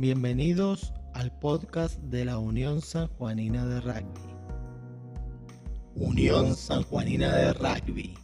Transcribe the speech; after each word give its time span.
Bienvenidos 0.00 0.94
al 1.12 1.30
podcast 1.30 1.98
de 1.98 2.24
la 2.24 2.38
Unión 2.38 2.80
San 2.80 3.08
Juanina 3.08 3.66
de 3.66 3.82
Rugby. 3.82 4.34
Unión 5.94 6.56
San 6.56 6.84
Juanina 6.84 7.36
de 7.36 7.52
Rugby. 7.52 8.14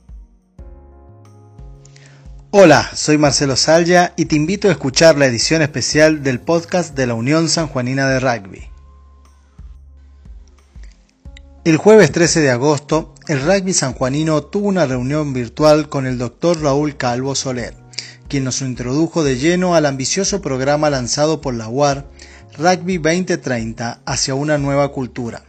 Hola, 2.51 2.89
soy 2.95 3.19
Marcelo 3.19 3.57
Salya 3.57 4.15
y 4.17 4.25
te 4.25 4.37
invito 4.37 4.69
a 4.69 4.71
escuchar 4.71 5.19
la 5.19 5.27
edición 5.27 5.61
especial 5.61 6.23
del 6.23 6.41
podcast 6.41 6.97
de 6.97 7.09
la 7.09 7.13
Unión 7.13 7.51
San 7.51 7.67
Juanina 7.67 8.09
de 8.09 8.21
Rugby. 8.21 8.63
El 11.67 11.77
jueves 11.77 12.11
13 12.11 12.41
de 12.41 12.53
agosto, 12.53 13.13
el 13.29 13.43
rugby 13.43 13.75
sanjuanino 13.75 14.45
tuvo 14.45 14.69
una 14.69 14.87
reunión 14.87 15.35
virtual 15.35 15.91
con 15.91 16.07
el 16.07 16.17
doctor 16.17 16.59
Raúl 16.63 16.97
Calvo 16.97 17.35
Soler, 17.35 17.75
quien 18.29 18.45
nos 18.45 18.63
introdujo 18.63 19.25
de 19.25 19.37
lleno 19.37 19.75
al 19.75 19.87
ambicioso 19.87 20.43
programa 20.43 20.91
lanzado 20.91 21.41
por 21.41 21.55
la 21.55 21.69
UAR 21.69 22.07
Rugby 22.59 22.99
2030 22.99 24.01
hacia 24.05 24.35
una 24.35 24.59
nueva 24.59 24.91
cultura. 24.93 25.43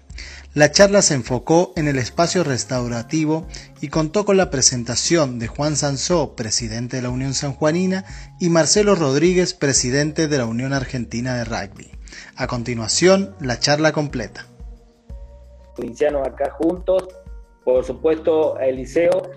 La 0.54 0.72
charla 0.72 1.02
se 1.04 1.14
enfocó 1.14 1.72
en 1.76 1.88
el 1.88 2.00
espacio 2.00 2.44
restaurativo 2.44 3.46
y 3.80 3.90
contó 3.90 4.26
con 4.26 4.38
la 4.38 4.50
presentación 4.50 5.38
de 5.38 5.48
Juan 5.48 5.76
Sansó, 5.76 6.36
presidente 6.36 6.98
de 6.98 7.04
la 7.04 7.10
Unión 7.10 7.34
Sanjuanina, 7.36 8.06
y 8.40 8.50
Marcelo 8.50 8.96
Rodríguez, 8.96 9.54
presidente 9.54 10.28
de 10.28 10.38
la 10.38 10.46
Unión 10.46 10.74
Argentina 10.74 11.36
de 11.36 11.46
Rugby. 11.46 11.92
A 12.36 12.48
continuación, 12.48 13.36
la 13.40 13.60
charla 13.60 13.92
completa. 13.92 14.48
Provincianos 15.76 16.28
acá 16.28 16.50
juntos, 16.52 17.08
por 17.64 17.86
supuesto 17.86 18.58
Eliseo, 18.60 19.30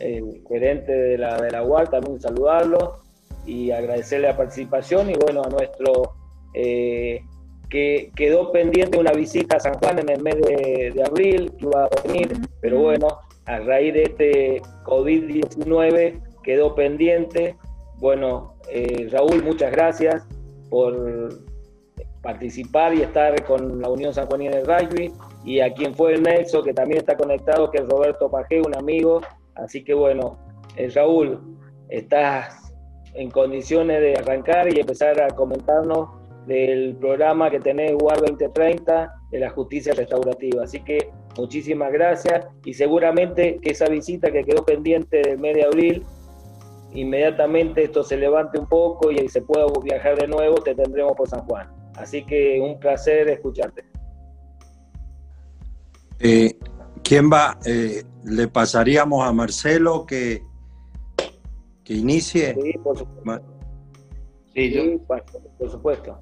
el 0.00 0.42
gerente 0.48 0.92
de 0.92 1.18
la, 1.18 1.40
de 1.40 1.50
la 1.50 1.62
UAR, 1.62 1.88
también 1.88 2.20
saludarlo 2.20 2.96
y 3.46 3.70
agradecerle 3.70 4.28
la 4.28 4.36
participación 4.36 5.10
y 5.10 5.14
bueno, 5.14 5.42
a 5.42 5.48
nuestro 5.48 6.12
eh, 6.54 7.22
que 7.70 8.10
quedó 8.14 8.50
pendiente 8.52 8.98
una 8.98 9.12
visita 9.12 9.56
a 9.56 9.60
San 9.60 9.74
Juan 9.74 9.98
en 9.98 10.08
el 10.08 10.22
mes 10.22 10.36
de, 10.36 11.02
abril, 11.06 11.52
que 11.58 11.66
iba 11.66 11.84
a 11.84 11.88
venir, 12.06 12.32
pero 12.60 12.80
bueno, 12.80 13.08
a 13.44 13.58
raíz 13.60 13.94
de 13.94 14.02
este 14.04 14.62
COVID-19 14.84 16.20
quedó 16.42 16.74
pendiente. 16.74 17.56
Bueno, 17.98 18.54
eh, 18.70 19.08
Raúl, 19.10 19.42
muchas 19.42 19.70
gracias 19.72 20.26
por 20.70 21.28
participar 22.22 22.94
y 22.94 23.02
estar 23.02 23.44
con 23.44 23.80
la 23.80 23.88
Unión 23.88 24.12
San 24.12 24.26
Juanina 24.26 24.56
de 24.56 24.64
Rugby 24.64 25.12
y 25.44 25.60
a 25.60 25.72
quien 25.72 25.94
fue 25.94 26.14
el 26.14 26.22
Nelson, 26.22 26.64
que 26.64 26.74
también 26.74 26.98
está 26.98 27.16
conectado, 27.16 27.70
que 27.70 27.78
es 27.78 27.88
Roberto 27.88 28.30
Pajé, 28.30 28.60
un 28.60 28.74
amigo. 28.74 29.20
Así 29.58 29.84
que 29.84 29.94
bueno, 29.94 30.38
eh, 30.76 30.88
Raúl, 30.94 31.58
estás 31.88 32.72
en 33.14 33.30
condiciones 33.30 34.00
de 34.00 34.14
arrancar 34.14 34.72
y 34.72 34.80
empezar 34.80 35.20
a 35.20 35.28
comentarnos 35.28 36.08
del 36.46 36.96
programa 36.96 37.50
que 37.50 37.60
tenés 37.60 37.92
UAR 38.00 38.20
2030 38.20 39.14
de 39.30 39.38
la 39.38 39.50
justicia 39.50 39.92
restaurativa. 39.94 40.64
Así 40.64 40.80
que 40.80 41.10
muchísimas 41.36 41.92
gracias 41.92 42.46
y 42.64 42.74
seguramente 42.74 43.58
que 43.60 43.70
esa 43.70 43.86
visita 43.86 44.30
que 44.30 44.44
quedó 44.44 44.64
pendiente 44.64 45.20
del 45.22 45.38
mes 45.38 45.56
de 45.56 45.64
abril, 45.64 46.06
inmediatamente 46.94 47.84
esto 47.84 48.02
se 48.02 48.16
levante 48.16 48.58
un 48.58 48.66
poco 48.66 49.10
y 49.10 49.28
se 49.28 49.42
pueda 49.42 49.66
viajar 49.82 50.18
de 50.18 50.26
nuevo, 50.26 50.56
te 50.56 50.74
tendremos 50.74 51.12
por 51.16 51.28
San 51.28 51.40
Juan. 51.46 51.68
Así 51.96 52.24
que 52.24 52.60
un 52.60 52.78
placer 52.78 53.28
escucharte. 53.28 53.84
Eh, 56.20 56.56
¿Quién 57.02 57.30
va? 57.30 57.58
Eh, 57.66 58.02
le 58.24 58.48
pasaríamos 58.48 59.26
a 59.26 59.32
Marcelo 59.32 60.06
que, 60.06 60.42
que 61.84 61.94
inicie. 61.94 62.54
Sí, 62.54 62.72
por 62.82 62.98
supuesto. 62.98 63.58
Sí, 64.54 65.00
por 65.58 65.70
supuesto. 65.70 66.20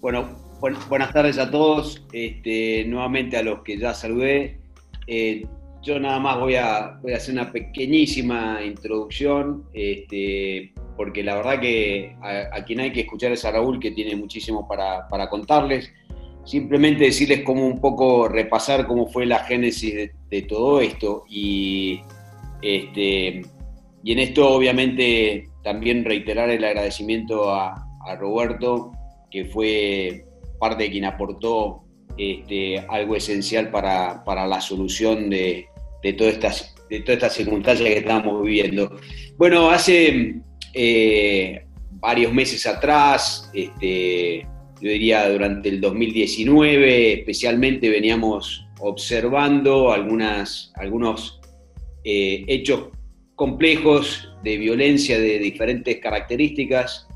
Bueno, 0.00 0.28
buenas 0.60 1.12
tardes 1.12 1.38
a 1.38 1.50
todos, 1.50 2.06
este, 2.12 2.84
nuevamente 2.86 3.36
a 3.36 3.42
los 3.42 3.62
que 3.62 3.78
ya 3.78 3.94
saludé. 3.94 4.60
Eh, 5.06 5.46
yo 5.82 5.98
nada 5.98 6.18
más 6.18 6.38
voy 6.38 6.56
a, 6.56 6.98
voy 7.02 7.14
a 7.14 7.16
hacer 7.16 7.34
una 7.34 7.50
pequeñísima 7.50 8.62
introducción, 8.62 9.64
este, 9.72 10.72
porque 10.96 11.22
la 11.22 11.36
verdad 11.36 11.60
que 11.60 12.14
a, 12.20 12.62
quien 12.64 12.80
hay 12.80 12.92
que 12.92 13.00
escuchar 13.00 13.32
es 13.32 13.44
a 13.44 13.52
Raúl, 13.52 13.80
que 13.80 13.90
tiene 13.90 14.14
muchísimo 14.16 14.68
para, 14.68 15.28
contarles. 15.30 15.90
Simplemente 16.50 17.04
decirles 17.04 17.42
cómo 17.44 17.64
un 17.64 17.80
poco 17.80 18.26
repasar 18.26 18.88
cómo 18.88 19.06
fue 19.06 19.24
la 19.24 19.44
génesis 19.44 20.10
de, 20.28 20.42
todo 20.42 20.80
esto 20.80 21.22
y, 21.28 22.00
este, 22.60 23.42
y 24.02 24.12
en 24.12 24.18
esto 24.18 24.48
obviamente 24.48 25.48
también 25.62 26.04
reiterar 26.04 26.50
el 26.50 26.64
agradecimiento 26.64 27.54
a, 27.54 27.86
Roberto 28.18 28.90
que 29.30 29.44
fue 29.44 30.24
parte 30.58 30.82
de 30.82 30.90
quien 30.90 31.04
aportó 31.04 31.84
este, 32.18 32.80
algo 32.88 33.14
esencial 33.14 33.70
para, 33.70 34.24
la 34.26 34.60
solución 34.60 35.30
de, 35.30 35.66
de, 36.02 36.12
todas 36.14 36.32
estas, 36.32 36.74
de 36.88 36.98
todas 36.98 37.18
estas 37.18 37.34
circunstancias 37.34 37.88
que 37.88 37.98
estamos 37.98 38.42
viviendo. 38.42 38.98
Bueno, 39.36 39.70
hace 39.70 40.40
eh, 40.74 41.64
varios 41.92 42.32
meses 42.32 42.66
atrás, 42.66 43.48
este, 43.54 44.48
yo 44.80 44.90
diría 44.90 45.28
durante 45.28 45.68
el 45.68 45.80
2019, 45.80 47.12
especialmente 47.12 47.88
veníamos 47.90 48.66
observando 48.80 49.92
algunos 49.92 51.40
eh, 52.04 52.44
hechos 52.48 52.88
complejos 53.34 54.32
de 54.42 54.56
violencia 54.56 55.18
de 55.18 55.38
diferentes 55.38 55.98
características 55.98 57.06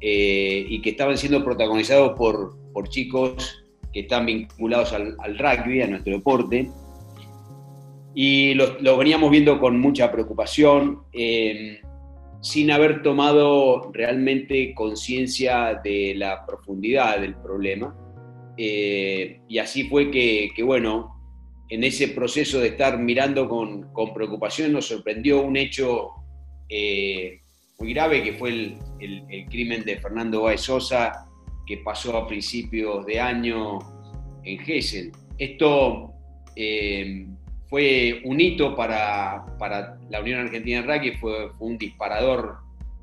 eh, 0.00 0.64
y 0.68 0.80
que 0.80 0.90
estaban 0.90 1.18
siendo 1.18 1.44
protagonizados 1.44 2.16
por, 2.16 2.56
por 2.72 2.88
chicos 2.88 3.62
que 3.92 4.00
están 4.00 4.24
vinculados 4.24 4.92
al, 4.92 5.16
rugby, 5.38 5.82
a 5.82 5.88
nuestro 5.88 6.14
deporte. 6.14 6.70
Y 8.14 8.54
lo 8.54 8.96
veníamos 8.96 9.30
viendo 9.30 9.60
con 9.60 9.78
mucha 9.78 10.10
preocupación, 10.10 11.02
eh, 11.12 11.80
sin 12.40 12.70
haber 12.70 13.02
tomado 13.02 13.90
realmente 13.92 14.74
conciencia 14.74 15.80
de 15.82 16.14
la 16.16 16.46
profundidad 16.46 17.20
del 17.20 17.34
problema. 17.36 17.96
Eh, 18.56 19.40
y 19.48 19.58
así 19.58 19.84
fue 19.84 20.10
que, 20.10 20.52
bueno, 20.62 21.16
en 21.68 21.84
ese 21.84 22.08
proceso 22.08 22.60
de 22.60 22.68
estar 22.68 22.98
mirando 22.98 23.48
con, 23.48 23.92
con 23.92 24.12
preocupación 24.12 24.72
nos 24.72 24.86
sorprendió 24.86 25.40
un 25.42 25.56
hecho 25.56 26.10
muy 27.80 27.94
grave, 27.94 28.22
que 28.22 28.34
fue 28.34 28.50
el, 28.50 28.78
el, 29.00 29.46
crimen 29.46 29.84
de 29.84 29.96
Fernando 29.96 30.42
Báez 30.42 30.60
Sosa, 30.60 31.26
que 31.66 31.78
pasó 31.78 32.16
a 32.16 32.26
principios 32.26 33.06
de 33.06 33.18
año 33.18 33.78
en 34.44 34.58
Gessel. 34.58 35.12
Esto 35.38 36.12
eh, 36.56 37.26
fue 37.70 38.20
un 38.24 38.40
hito 38.40 38.74
para, 38.74 39.46
para, 39.56 39.96
la 40.10 40.20
Unión 40.20 40.40
Argentina 40.40 40.82
de 40.82 40.86
Rugby, 40.92 41.12
fue, 41.12 41.52
un 41.60 41.78
disparador 41.78 42.56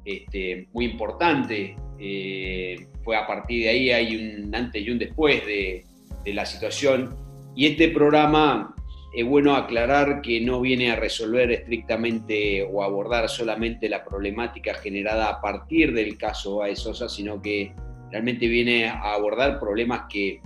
este, 0.03 0.67
muy 0.73 0.85
importante. 0.85 1.75
Eh, 1.97 2.85
fue 3.03 3.15
a 3.15 3.25
partir 3.25 3.63
de 3.63 3.69
ahí, 3.69 3.91
hay 3.91 4.15
un 4.15 4.53
antes 4.53 4.85
y 4.85 4.91
un 4.91 4.99
después 4.99 5.45
de, 5.45 5.85
de 6.25 6.33
la 6.33 6.45
situación. 6.45 7.15
Y 7.55 7.65
este 7.65 7.87
programa 7.87 8.75
es 9.15 9.25
bueno 9.25 9.55
aclarar 9.55 10.21
que 10.21 10.41
no 10.41 10.59
viene 10.59 10.91
a 10.91 10.97
resolver 10.97 11.49
estrictamente 11.49 12.61
o 12.61 12.83
abordar 12.83 13.29
solamente 13.29 13.87
la 13.87 14.03
problemática 14.03 14.73
generada 14.73 15.29
a 15.29 15.41
partir 15.41 15.93
del 15.93 16.17
caso 16.17 16.61
Sosa, 16.75 17.07
sino 17.07 17.41
que 17.41 17.71
realmente 18.11 18.47
viene 18.47 18.87
a 18.87 19.13
abordar 19.13 19.59
problemas 19.59 20.03
que, 20.09 20.41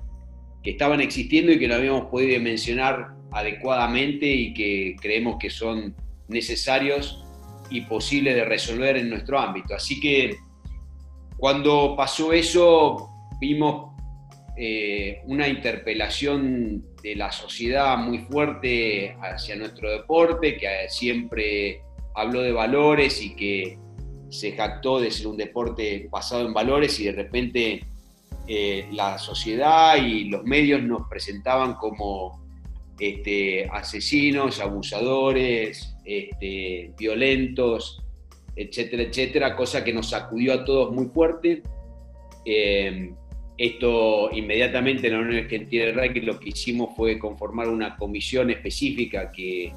que 0.64 0.72
estaban 0.72 1.02
existiendo 1.02 1.52
y 1.52 1.58
que 1.58 1.68
no 1.68 1.74
habíamos 1.74 2.06
podido 2.06 2.40
mencionar 2.40 3.21
adecuadamente 3.32 4.26
y 4.26 4.54
que 4.54 4.96
creemos 5.02 5.38
que 5.40 5.50
son 5.50 5.96
necesarios 6.28 7.24
y 7.70 7.82
posibles 7.82 8.36
de 8.36 8.46
resolver 8.46 8.98
en 8.98 9.10
nuestro 9.10 9.40
ámbito. 9.40 9.74
Así 9.74 10.00
que 10.00 10.36
cuando 11.38 11.96
pasó 11.96 12.34
eso, 12.34 13.10
vimos 13.40 13.92
eh, 14.58 15.22
una 15.26 15.48
interpelación 15.48 16.86
de 17.02 17.16
la 17.16 17.32
sociedad 17.32 17.98
muy 17.98 18.20
fuerte 18.20 19.16
hacia 19.22 19.56
nuestro 19.56 19.90
deporte, 19.90 20.58
que 20.58 20.68
siempre 20.90 21.82
habló 22.14 22.42
de 22.42 22.52
valores 22.52 23.22
y 23.22 23.36
que 23.36 23.80
se 24.30 24.52
jactó 24.54 25.00
de 25.00 25.12
ser 25.12 25.28
un 25.28 25.38
deporte 25.38 26.08
basado 26.12 26.46
en 26.46 26.54
valores 26.54 27.00
y 27.00 27.06
de 27.06 27.12
repente 27.12 27.86
eh, 28.48 28.88
la 28.92 29.18
sociedad 29.18 29.96
y 29.98 30.26
los 30.26 30.44
medios 30.44 30.82
nos 30.84 31.08
presentaban 31.10 31.76
como 31.76 32.41
este, 33.02 33.68
asesinos, 33.68 34.60
abusadores, 34.60 35.96
este, 36.06 36.94
violentos, 37.00 38.00
etcétera, 38.56 39.02
etcétera, 39.02 39.56
cosa 39.56 39.84
que 39.84 39.92
nos 39.92 40.10
sacudió 40.10 40.54
a 40.54 40.64
todos 40.64 40.94
muy 40.94 41.08
fuerte. 41.08 41.64
Eh, 42.46 43.12
esto 43.58 44.30
inmediatamente 44.32 45.08
en 45.08 45.14
la 45.14 45.20
Unión 45.20 45.44
Argentina 45.44 45.86
de 45.86 45.94
Rugby 45.94 46.22
lo 46.22 46.40
que 46.40 46.50
hicimos 46.50 46.96
fue 46.96 47.18
conformar 47.18 47.70
una 47.70 47.98
comisión 47.98 48.52
específica 48.52 49.32
que, 49.32 49.74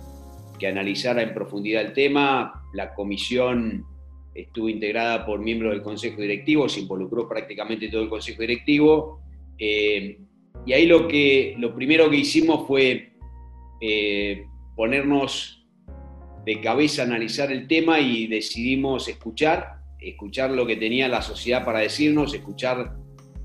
que 0.59 0.67
analizara 0.67 1.23
en 1.23 1.33
profundidad 1.33 1.81
el 1.81 1.95
tema. 1.95 2.63
La 2.75 2.93
comisión 2.93 3.87
estuvo 4.35 4.69
integrada 4.69 5.25
por 5.25 5.41
miembros 5.41 5.73
del 5.73 5.83
Consejo 5.83 6.21
Directivo, 6.21 6.69
se 6.69 6.81
involucró 6.81 7.27
prácticamente 7.27 7.89
todo 7.89 8.03
el 8.03 8.11
Consejo 8.11 8.43
Directivo. 8.43 9.21
Eh, 9.59 10.19
y 10.67 10.73
ahí 10.75 10.87
lo, 10.87 11.09
que, 11.09 11.55
lo 11.59 11.75
primero 11.75 12.11
que 12.11 12.17
hicimos 12.17 12.67
fue 12.67 13.14
eh, 13.81 14.47
ponernos 14.77 15.67
de 16.45 16.61
cabeza 16.61 17.03
a 17.03 17.07
analizar 17.07 17.51
el 17.51 17.67
tema 17.67 18.01
y 18.01 18.27
decidimos 18.27 19.09
escuchar, 19.09 19.79
escuchar 19.99 20.51
lo 20.51 20.67
que 20.67 20.77
tenía 20.77 21.09
la 21.09 21.23
sociedad 21.23 21.65
para 21.65 21.81
decirnos, 21.81 22.35
escuchar 22.35 22.97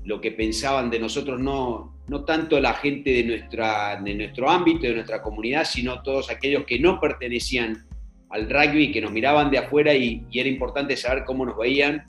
lo 0.04 0.20
que 0.20 0.32
pensaban 0.32 0.90
de 0.90 0.98
nosotros, 0.98 1.40
no, 1.40 2.00
no 2.08 2.24
tanto 2.24 2.60
la 2.60 2.74
gente 2.74 3.10
de, 3.10 3.24
nuestra, 3.24 4.00
de 4.02 4.14
nuestro 4.14 4.50
ámbito, 4.50 4.82
de 4.82 4.94
nuestra 4.94 5.22
comunidad, 5.22 5.64
sino 5.64 6.02
todos 6.02 6.30
aquellos 6.30 6.64
que 6.64 6.78
no 6.78 7.00
pertenecían 7.00 7.86
al 8.30 8.48
rugby, 8.48 8.92
que 8.92 9.00
nos 9.00 9.12
miraban 9.12 9.50
de 9.50 9.58
afuera 9.58 9.94
y, 9.94 10.26
era 10.32 10.48
importante 10.48 10.96
saber 10.96 11.24
cómo 11.24 11.44
nos 11.44 11.56
veían. 11.56 12.04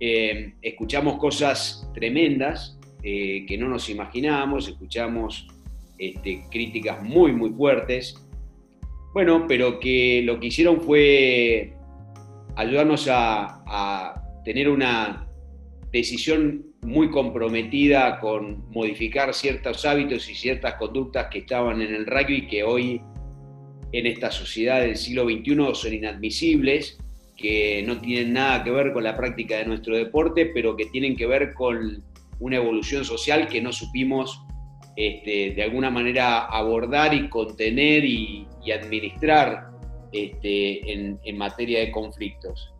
Eh, 0.00 0.54
escuchamos 0.62 1.18
cosas 1.18 1.90
tremendas 1.94 2.78
eh, 3.02 3.44
que 3.46 3.56
no 3.58 3.68
nos 3.68 3.88
imaginábamos, 3.88 4.68
escuchamos 4.68 5.48
este, 5.98 6.44
críticas 6.50 7.02
muy, 7.02 7.32
muy 7.32 7.50
fuertes. 7.50 8.14
Bueno, 9.14 9.46
pero 9.48 9.80
que 9.80 10.22
lo 10.24 10.38
que 10.38 10.46
hicieron 10.48 10.80
fue 10.80 11.74
ayudarnos 12.56 13.08
a, 13.08 13.62
a 13.66 14.22
tener 14.44 14.68
una 14.68 15.28
decisión 15.92 16.66
muy 16.82 17.10
comprometida 17.10 18.20
con 18.20 18.70
modificar 18.70 19.34
ciertos 19.34 19.84
hábitos 19.84 20.28
y 20.30 20.34
ciertas 20.34 20.74
conductas 20.74 21.28
que 21.30 21.38
estaban 21.38 21.82
en 21.82 21.94
el 21.94 22.06
rugby 22.06 22.36
y 22.36 22.46
que 22.46 22.62
hoy 22.62 23.00
en 23.92 24.06
esta 24.06 24.30
sociedad 24.30 24.80
del 24.80 24.96
siglo 24.96 25.24
XXI 25.24 25.74
son 25.74 25.94
inadmisibles, 25.94 26.98
que 27.36 27.82
no 27.86 28.00
tienen 28.00 28.32
nada 28.34 28.64
que 28.64 28.70
ver 28.70 28.92
con 28.92 29.04
la 29.04 29.16
práctica 29.16 29.58
de 29.58 29.66
nuestro 29.66 29.96
deporte, 29.96 30.46
pero 30.46 30.76
que 30.76 30.86
tienen 30.86 31.16
que 31.16 31.26
ver 31.26 31.54
con 31.54 32.02
una 32.40 32.56
evolución 32.56 33.04
social 33.04 33.48
que 33.48 33.62
no 33.62 33.72
supimos 33.72 34.42
este, 35.00 35.52
de 35.54 35.62
alguna 35.62 35.90
manera 35.90 36.46
abordar 36.46 37.14
y 37.14 37.28
contener 37.28 38.04
y, 38.04 38.48
administrar 38.76 39.68
este, 40.12 40.92
en, 40.92 41.38
materia 41.38 41.78
de 41.78 41.92
conflictos. 41.92 42.74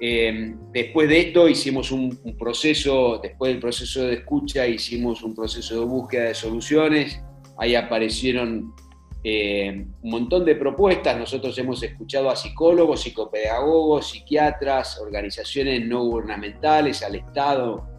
Eh, 0.00 0.54
después 0.72 1.08
de 1.10 1.20
esto 1.20 1.46
hicimos 1.48 1.92
un, 1.92 2.18
proceso, 2.38 3.20
después 3.22 3.52
del 3.52 3.60
proceso 3.60 4.04
de 4.04 4.14
escucha 4.14 4.66
hicimos 4.66 5.22
un 5.22 5.34
proceso 5.34 5.78
de 5.78 5.84
búsqueda 5.84 6.24
de 6.24 6.34
soluciones, 6.34 7.22
ahí 7.58 7.74
aparecieron 7.74 8.74
eh, 9.22 9.84
un 10.00 10.10
montón 10.10 10.46
de 10.46 10.56
propuestas. 10.56 11.18
Nosotros 11.18 11.56
hemos 11.58 11.82
escuchado 11.82 12.30
a 12.30 12.36
psicólogos, 12.36 13.02
psicopedagogos, 13.02 14.08
psiquiatras, 14.08 14.98
organizaciones 14.98 15.86
no 15.86 16.04
gubernamentales, 16.04 17.02
al 17.02 17.16
Estado 17.16 17.89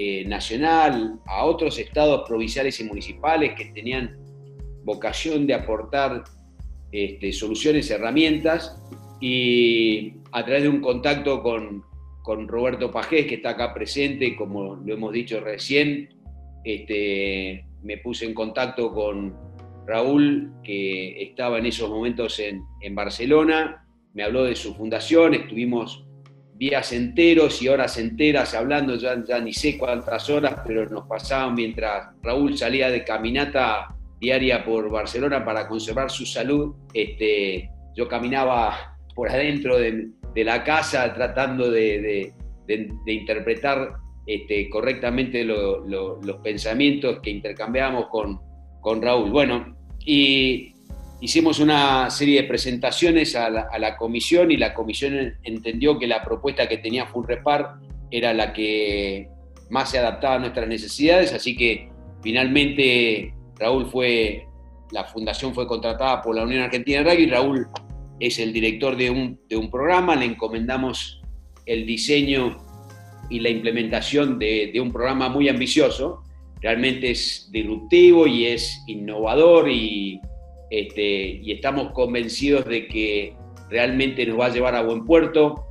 eh, 0.00 0.24
nacional, 0.26 1.18
a 1.26 1.44
otros 1.44 1.76
estados 1.76 2.22
provinciales 2.28 2.78
y 2.78 2.84
municipales 2.84 3.54
que 3.56 3.64
tenían 3.64 4.16
vocación 4.84 5.44
de 5.44 5.54
aportar 5.54 6.22
este, 6.92 7.32
soluciones, 7.32 7.90
herramientas, 7.90 8.80
y 9.20 10.12
a 10.30 10.44
través 10.44 10.62
de 10.62 10.68
un 10.68 10.80
contacto 10.80 11.42
con, 11.42 11.82
con 12.22 12.46
Roberto 12.46 12.92
Pajés, 12.92 13.26
que 13.26 13.34
está 13.34 13.50
acá 13.50 13.74
presente, 13.74 14.36
como 14.36 14.76
lo 14.76 14.94
hemos 14.94 15.12
dicho 15.12 15.40
recién, 15.40 16.10
este, 16.62 17.64
me 17.82 17.98
puse 17.98 18.24
en 18.24 18.34
contacto 18.34 18.92
con 18.92 19.34
Raúl, 19.84 20.52
que 20.62 21.20
estaba 21.24 21.58
en 21.58 21.66
esos 21.66 21.90
momentos 21.90 22.38
en, 22.38 22.94
Barcelona, 22.94 23.84
me 24.14 24.22
habló 24.22 24.44
de 24.44 24.54
su 24.54 24.76
fundación, 24.76 25.34
estuvimos 25.34 26.06
días 26.58 26.92
enteros 26.92 27.62
y 27.62 27.68
horas 27.68 27.96
enteras 27.98 28.52
hablando, 28.52 28.96
ya, 28.96 29.14
ni 29.40 29.52
sé 29.52 29.78
cuántas 29.78 30.28
horas, 30.28 30.56
pero 30.66 30.88
nos 30.88 31.06
pasaban 31.06 31.54
mientras 31.54 32.08
Raúl 32.22 32.58
salía 32.58 32.90
de 32.90 33.04
caminata 33.04 33.94
diaria 34.20 34.64
por 34.64 34.90
Barcelona 34.90 35.44
para 35.44 35.68
conservar 35.68 36.10
su 36.10 36.26
salud. 36.26 36.74
Este, 36.92 37.70
yo 37.94 38.08
caminaba 38.08 38.96
por 39.14 39.28
adentro 39.28 39.78
de, 39.78 40.08
la 40.34 40.62
casa 40.62 41.12
tratando 41.14 41.70
de, 41.70 42.32
interpretar 43.06 43.94
este, 44.26 44.68
correctamente 44.68 45.44
los 45.44 46.36
pensamientos 46.42 47.20
que 47.20 47.30
intercambiábamos 47.30 48.06
con, 48.08 48.40
con 48.80 49.00
Raúl. 49.00 49.30
Bueno, 49.30 49.76
y 50.04 50.72
hicimos 51.20 51.58
una 51.58 52.10
serie 52.10 52.42
de 52.42 52.48
presentaciones 52.48 53.34
a 53.34 53.50
la, 53.50 53.96
comisión 53.96 54.50
y 54.50 54.56
la 54.56 54.74
comisión 54.74 55.36
entendió 55.42 55.98
que 55.98 56.06
la 56.06 56.22
propuesta 56.22 56.68
que 56.68 56.78
tenía 56.78 57.06
Funrepar 57.06 57.74
era 58.10 58.32
la 58.32 58.52
que 58.52 59.28
más 59.70 59.90
se 59.90 59.98
adaptaba 59.98 60.36
a 60.36 60.38
nuestras 60.38 60.68
necesidades, 60.68 61.32
así 61.32 61.56
que 61.56 61.90
finalmente 62.22 63.34
Raúl 63.58 63.86
fue, 63.86 64.46
la 64.92 65.04
fundación 65.04 65.54
fue 65.54 65.66
contratada 65.66 66.22
por 66.22 66.36
la 66.36 66.44
Unión 66.44 66.62
Argentina 66.62 67.02
de 67.02 67.10
Rugby 67.10 67.26
Raúl 67.26 67.66
es 68.20 68.38
el 68.38 68.52
director 68.52 68.96
de 68.96 69.10
un, 69.10 69.40
de 69.48 69.56
un 69.56 69.70
programa, 69.70 70.16
le 70.16 70.24
encomendamos 70.26 71.20
el 71.66 71.86
diseño 71.86 72.56
y 73.30 73.40
la 73.40 73.50
implementación 73.50 74.38
de, 74.38 74.70
de 74.72 74.80
un 74.80 74.90
programa 74.90 75.28
muy 75.28 75.48
ambicioso. 75.48 76.22
Realmente 76.60 77.10
es 77.10 77.48
disruptivo 77.52 78.26
y 78.26 78.46
es 78.46 78.82
innovador 78.88 79.68
y, 79.68 80.20
este, 80.70 81.40
y 81.42 81.52
estamos 81.52 81.92
convencidos 81.92 82.64
de 82.66 82.86
que 82.86 83.34
realmente 83.70 84.26
nos 84.26 84.40
va 84.40 84.46
a 84.46 84.52
llevar 84.52 84.74
a 84.74 84.82
buen 84.82 85.04
puerto. 85.04 85.64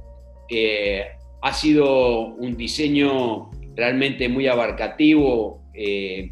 Eh, 0.50 1.04
ha 1.42 1.54
sido 1.54 2.28
un 2.36 2.56
diseño 2.58 3.52
realmente 3.76 4.30
muy 4.30 4.48
abarcativo. 4.48 5.64
Eh, 5.74 6.32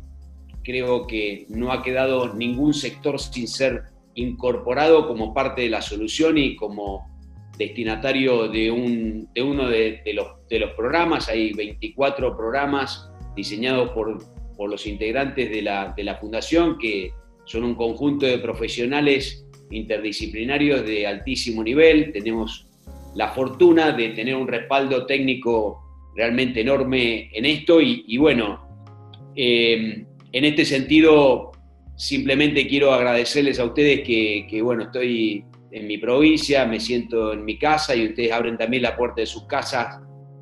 creo 0.63 1.05
que 1.05 1.45
no 1.49 1.71
ha 1.71 1.83
quedado 1.83 2.33
ningún 2.33 2.73
sector 2.73 3.19
sin 3.19 3.47
ser 3.47 3.83
incorporado 4.15 5.07
como 5.07 5.33
parte 5.33 5.63
de 5.63 5.69
la 5.69 5.81
solución 5.81 6.37
y 6.37 6.55
como 6.55 7.07
destinatario 7.57 8.47
de, 8.47 8.71
un, 8.71 9.29
de 9.33 9.41
uno 9.41 9.67
de, 9.67 10.01
los, 10.13 10.47
de 10.49 10.59
los 10.59 10.71
programas. 10.71 11.29
Hay 11.29 11.53
24 11.53 12.35
programas 12.35 13.09
diseñados 13.35 13.91
por 13.91 14.17
por 14.55 14.69
los 14.69 14.85
integrantes 14.87 15.49
de 15.49 15.61
la, 15.61 15.93
la 15.97 16.15
fundación, 16.15 16.77
que 16.77 17.13
son 17.45 17.63
un 17.63 17.75
conjunto 17.75 18.25
de 18.25 18.39
profesionales 18.39 19.45
interdisciplinarios 19.71 20.85
de 20.85 21.07
altísimo 21.07 21.63
nivel. 21.63 22.11
Tenemos 22.11 22.67
la 23.15 23.29
fortuna 23.29 23.91
de 23.91 24.09
tener 24.09 24.35
un 24.35 24.47
respaldo 24.47 25.05
técnico 25.05 25.81
realmente 26.15 26.61
enorme 26.61 27.29
en 27.33 27.45
esto 27.45 27.81
y, 27.81 28.17
bueno, 28.17 28.67
eh, 29.35 30.05
en 30.31 30.45
este 30.45 30.65
sentido 30.65 31.51
simplemente 31.97 32.67
quiero 32.67 32.91
agradecerles 32.93 33.59
a 33.59 33.65
ustedes 33.65 34.01
que, 34.01 34.47
que, 34.49 34.61
bueno, 34.61 34.83
estoy 34.83 35.45
en 35.71 35.87
mi 35.87 35.97
provincia, 35.97 36.65
me 36.65 36.79
siento 36.79 37.33
en 37.33 37.43
mi 37.43 37.57
casa 37.57 37.95
y 37.95 38.07
ustedes 38.07 38.31
abren 38.31 38.57
también 38.57 38.83
la 38.83 38.95
puerta 38.95 39.21
de 39.21 39.27
sus 39.27 39.43
casas 39.45 39.99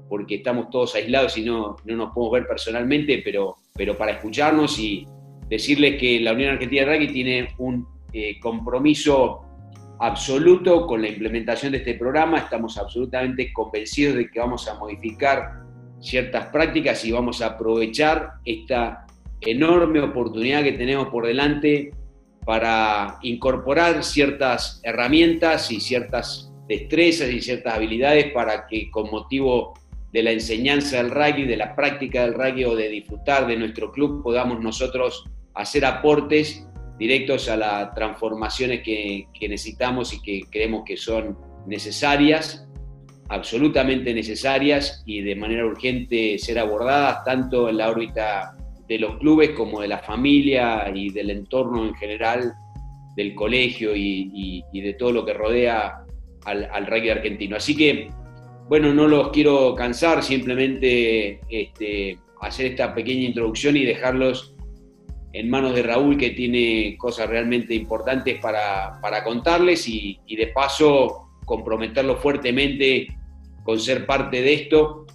porque 0.08 0.36
estamos 0.36 0.70
todos 0.70 0.94
aislados 0.94 1.38
y 1.40 1.42
no, 1.42 1.76
no 1.86 1.96
nos 1.96 2.14
podemos 2.14 2.34
ver 2.34 2.48
personalmente, 2.48 3.22
pero, 3.24 3.58
pero 3.74 3.98
para 3.98 4.12
escucharnos 4.12 4.78
y 4.78 5.08
decirles 5.50 6.00
que 6.00 6.20
la 6.20 6.34
Unión 6.34 6.54
Argentina 6.54 6.86
de 6.86 6.94
Rugby 6.94 7.14
tiene 7.14 7.48
un 7.58 7.88
eh, 8.12 8.40
compromiso 8.40 9.42
absoluto 10.00 10.86
con 10.86 11.02
la 11.02 11.08
implementación 11.08 11.72
de 11.72 11.80
este 11.80 11.96
programa. 11.96 12.40
Estamos 12.40 12.78
absolutamente 12.78 13.52
convencidos 13.54 14.16
de 14.16 14.30
que 14.30 14.40
vamos 14.40 14.68
a 14.68 14.76
modificar 14.76 15.64
ciertas 16.02 16.48
prácticas 16.48 17.04
y 17.06 17.12
vamos 17.12 17.42
a 17.42 17.48
aprovechar 17.48 18.34
esta 18.44 19.06
enorme 19.42 20.02
oportunidad 20.02 20.64
que 20.64 20.74
tenemos 20.74 21.08
por 21.08 21.26
delante 21.26 21.92
para 22.46 23.20
incorporar 23.22 24.04
ciertas 24.04 24.82
herramientas 24.84 25.72
y 25.72 25.80
ciertas 25.80 26.52
destrezas 26.68 27.30
y 27.30 27.42
ciertas 27.42 27.74
habilidades 27.74 28.32
para 28.34 28.68
que 28.68 28.92
con 28.92 29.10
motivo 29.10 29.74
de 30.12 30.24
la 30.24 30.32
enseñanza 30.32 30.98
del 30.98 31.12
rugby, 31.12 31.46
de 31.46 31.58
la 31.58 31.76
práctica 31.76 32.24
del 32.24 32.34
rugby 32.34 32.66
o 32.66 32.76
de 32.76 32.90
disfrutar 32.90 33.48
de 33.48 33.58
nuestro 33.58 33.92
club, 33.92 34.22
podamos 34.22 34.62
nosotros 34.62 35.26
hacer 35.56 35.86
aportes 35.86 36.68
directos 36.98 37.50
a 37.50 37.58
las 37.58 37.94
transformaciones 37.94 38.82
que, 38.82 39.28
necesitamos 39.42 40.14
y 40.14 40.22
que 40.22 40.42
creemos 40.50 40.84
que 40.86 40.98
son 40.98 41.38
necesarias, 41.68 42.68
absolutamente 43.30 44.14
necesarias 44.14 45.04
y 45.06 45.22
de 45.22 45.36
manera 45.36 45.66
urgente 45.66 46.38
ser 46.38 46.60
abordadas 46.60 47.24
tanto 47.24 47.70
en 47.70 47.78
la 47.78 47.90
órbita 47.90 48.56
de 48.88 49.00
los 49.00 49.18
clubes 49.18 49.52
como 49.52 49.82
de 49.82 49.88
la 49.88 50.00
familia 50.00 50.92
y 50.94 51.10
del 51.10 51.30
entorno 51.30 51.86
en 51.86 51.96
general, 51.96 52.54
del 53.16 53.34
colegio 53.34 53.96
y, 53.96 54.64
de 54.74 54.94
todo 54.94 55.12
lo 55.12 55.26
que 55.26 55.34
rodea 55.34 56.04
al, 56.46 56.70
al 56.72 56.86
rugby 56.86 57.10
argentino. 57.10 57.56
Así 57.56 57.76
que 57.76 58.10
bueno, 58.68 58.94
no 58.94 59.08
los 59.08 59.30
quiero 59.30 59.76
cansar, 59.76 60.24
simplemente 60.24 61.42
este, 61.50 62.18
hacer 62.42 62.68
esta 62.68 62.96
pequeña 62.96 63.24
introducción 63.24 63.76
y 63.76 63.86
dejarlos 63.86 64.53
en 65.34 65.50
manos 65.50 65.74
de 65.74 65.82
Raúl, 65.82 66.16
que 66.16 66.30
tiene 66.30 66.96
cosas 66.98 67.28
realmente 67.28 67.74
importantes 67.74 68.40
para, 68.40 69.24
contarles 69.24 69.88
y, 69.88 70.20
de 70.28 70.48
paso 70.48 71.30
comprometerlo 71.46 72.18
fuertemente 72.18 73.08
con 73.64 73.80
ser 73.80 74.06
parte 74.06 74.42
de 74.42 74.54
esto, 74.54 75.06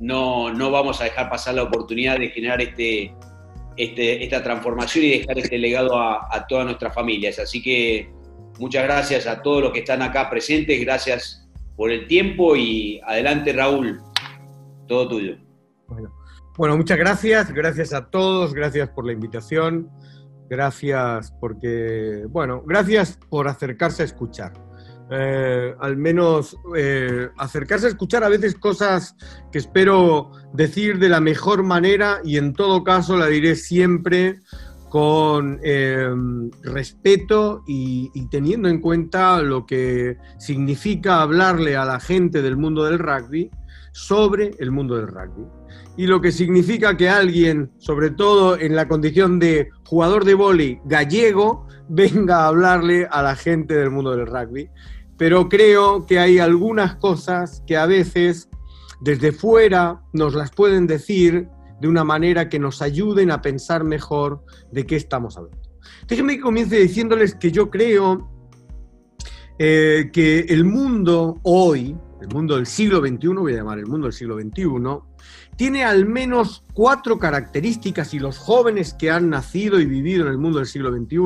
no, 0.00 0.52
no 0.52 0.70
vamos 0.70 1.00
a 1.00 1.04
dejar 1.04 1.30
pasar 1.30 1.54
la 1.54 1.62
oportunidad 1.62 2.18
de 2.18 2.28
generar 2.28 2.60
este, 2.60 3.14
este, 3.76 4.22
esta 4.24 4.42
transformación 4.42 5.04
y 5.04 5.18
dejar 5.18 5.38
este 5.38 5.58
legado 5.58 5.96
a, 5.96 6.28
a, 6.30 6.46
todas 6.46 6.66
nuestras 6.66 6.92
familias. 6.92 7.38
Así 7.38 7.62
que 7.62 8.10
muchas 8.58 8.82
gracias 8.82 9.26
a 9.26 9.42
todos 9.42 9.62
los 9.62 9.72
que 9.72 9.78
están 9.78 10.02
acá 10.02 10.28
presentes, 10.28 10.80
gracias 10.80 11.48
por 11.76 11.90
el 11.90 12.06
tiempo 12.06 12.56
y 12.56 13.00
adelante 13.06 13.52
Raúl, 13.52 14.00
todo 14.88 15.08
tuyo. 15.08 15.36
Bueno, 15.86 16.15
bueno 16.56 16.76
muchas 16.76 16.98
gracias, 16.98 17.52
gracias 17.52 17.92
a 17.92 18.06
todos, 18.06 18.54
gracias 18.54 18.88
por 18.90 19.04
la 19.04 19.12
invitación, 19.12 19.88
gracias 20.48 21.32
porque, 21.40 22.24
bueno, 22.28 22.62
gracias 22.66 23.18
por 23.28 23.48
acercarse 23.48 24.02
a 24.02 24.06
escuchar. 24.06 24.52
Eh, 25.08 25.72
al 25.78 25.96
menos 25.96 26.56
eh, 26.76 27.28
acercarse 27.38 27.86
a 27.86 27.90
escuchar 27.90 28.24
a 28.24 28.28
veces 28.28 28.56
cosas 28.56 29.14
que 29.52 29.58
espero 29.58 30.32
decir 30.52 30.98
de 30.98 31.08
la 31.08 31.20
mejor 31.20 31.62
manera 31.62 32.20
y 32.24 32.38
en 32.38 32.52
todo 32.54 32.82
caso 32.82 33.16
la 33.16 33.26
diré 33.26 33.54
siempre 33.54 34.40
con 34.88 35.60
eh, 35.62 36.08
respeto 36.62 37.62
y, 37.68 38.10
y, 38.14 38.28
teniendo 38.30 38.68
en 38.68 38.80
cuenta 38.80 39.40
lo 39.42 39.64
que 39.64 40.16
significa 40.38 41.22
hablarle 41.22 41.76
a 41.76 41.84
la 41.84 42.00
gente 42.00 42.42
del 42.42 42.56
mundo 42.56 42.84
del 42.84 42.98
rugby 42.98 43.50
sobre 43.92 44.52
el 44.58 44.72
mundo 44.72 44.96
del 44.96 45.06
rugby. 45.06 45.44
Y 45.96 46.06
lo 46.06 46.20
que 46.20 46.32
significa 46.32 46.96
que 46.96 47.08
alguien, 47.08 47.70
sobre 47.78 48.10
todo 48.10 48.58
en 48.58 48.76
la 48.76 48.88
condición 48.88 49.38
de 49.38 49.70
jugador 49.86 50.24
de 50.24 50.34
vóley 50.34 50.80
gallego, 50.84 51.66
venga 51.88 52.44
a 52.44 52.48
hablarle 52.48 53.06
a 53.10 53.22
la 53.22 53.36
gente 53.36 53.74
del 53.74 53.90
mundo 53.90 54.10
del 54.10 54.26
rugby 54.26 54.68
pero 55.16 55.48
creo 55.48 56.06
que 56.06 56.18
hay 56.18 56.38
algunas 56.38 56.96
cosas 56.96 57.62
que 57.66 57.76
a 57.76 57.86
veces 57.86 58.48
desde 59.00 59.32
fuera 59.32 60.02
nos 60.12 60.34
las 60.34 60.50
pueden 60.50 60.86
decir 60.86 61.48
de 61.80 61.88
una 61.88 62.04
manera 62.04 62.48
que 62.48 62.58
nos 62.58 62.82
ayuden 62.82 63.30
a 63.30 63.42
pensar 63.42 63.84
mejor 63.84 64.42
de 64.72 64.86
qué 64.86 64.96
estamos 64.96 65.36
hablando. 65.36 65.58
Déjenme 66.06 66.36
que 66.36 66.42
comience 66.42 66.76
diciéndoles 66.76 67.34
que 67.34 67.50
yo 67.50 67.70
creo 67.70 68.30
eh, 69.58 70.10
que 70.12 70.40
el 70.40 70.64
mundo 70.64 71.40
hoy, 71.42 71.96
el 72.20 72.28
mundo 72.28 72.56
del 72.56 72.66
siglo 72.66 73.00
XXI, 73.00 73.28
voy 73.28 73.52
a 73.54 73.56
llamar 73.56 73.78
el 73.78 73.86
mundo 73.86 74.06
del 74.06 74.14
siglo 74.14 74.38
XXI, 74.38 74.64
tiene 75.56 75.84
al 75.84 76.06
menos 76.06 76.64
cuatro 76.74 77.18
características 77.18 78.12
y 78.14 78.18
los 78.18 78.38
jóvenes 78.38 78.94
que 78.94 79.10
han 79.10 79.30
nacido 79.30 79.80
y 79.80 79.86
vivido 79.86 80.26
en 80.26 80.30
el 80.30 80.38
mundo 80.38 80.58
del 80.58 80.66
siglo 80.66 80.92
XXI, 80.92 81.16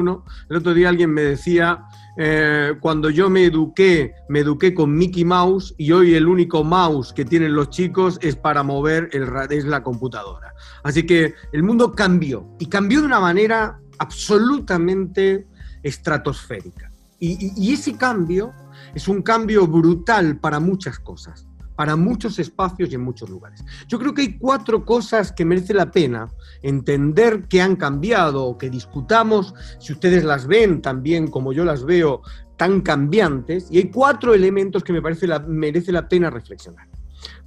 el 0.49 0.57
otro 0.57 0.73
día 0.73 0.89
alguien 0.89 1.11
me 1.11 1.23
decía, 1.23 1.85
eh, 2.17 2.75
cuando 2.81 3.11
yo 3.11 3.29
me 3.29 3.45
eduqué, 3.45 4.15
me 4.29 4.41
eduqué 4.41 4.73
con 4.73 4.97
Mickey 4.97 5.25
Mouse 5.25 5.75
y 5.77 5.91
hoy 5.91 6.15
el 6.15 6.29
único 6.29 6.63
mouse 6.63 7.13
que 7.13 7.25
tienen 7.25 7.55
los 7.55 7.71
chicos 7.71 8.19
es 8.23 8.37
para 8.37 8.63
mover 8.63 9.11
el, 9.13 9.29
es 9.51 9.65
la 9.65 9.83
computadora. 9.83 10.55
Así 10.85 11.05
que 11.05 11.35
el 11.53 11.63
mundo 11.65 11.93
cambió 11.93 12.49
y 12.61 12.67
cambió 12.67 13.01
de 13.01 13.07
una 13.07 13.21
manera 13.21 13.81
absolutamente 13.99 15.47
estratosférica. 15.83 16.91
y 17.19 17.73
ese 17.73 17.97
cambio 17.97 18.53
es 18.95 19.07
un 19.07 19.21
cambio 19.21 19.67
brutal 19.67 20.39
para 20.39 20.59
muchas 20.59 20.99
cosas 20.99 21.50
para 21.81 21.97
muchos 21.97 22.39
espacios 22.39 22.93
y 22.93 22.97
en 22.97 23.01
muchos 23.01 23.31
lugares. 23.31 23.65
Yo 23.89 23.99
creo 23.99 24.13
que 24.13 24.21
hay 24.21 24.37
cuatro 24.37 24.85
cosas 24.85 25.33
que 25.33 25.47
merece 25.47 25.73
la 25.73 25.91
pena 25.91 26.29
entender 26.61 27.49
que 27.49 27.63
han 27.63 27.75
cambiado 27.75 28.45
o 28.45 28.59
que 28.59 28.69
discutamos, 28.69 29.55
si 29.79 29.95
ustedes 29.95 30.23
las 30.23 30.47
ven 30.47 30.83
también 30.83 31.29
como 31.29 31.55
yo 31.55 31.65
las 31.65 31.87
veo, 31.87 32.21
tan 32.59 32.83
cambiantes, 32.83 33.69
y 33.71 33.79
hay 33.79 33.91
cuatro 33.91 34.35
elementos 34.35 34.85
que 34.85 34.93
me 34.93 35.01
parece 35.01 35.27
la, 35.27 35.39
merece 35.39 35.91
la 35.91 36.07
pena 36.07 36.29
reflexionar 36.29 36.87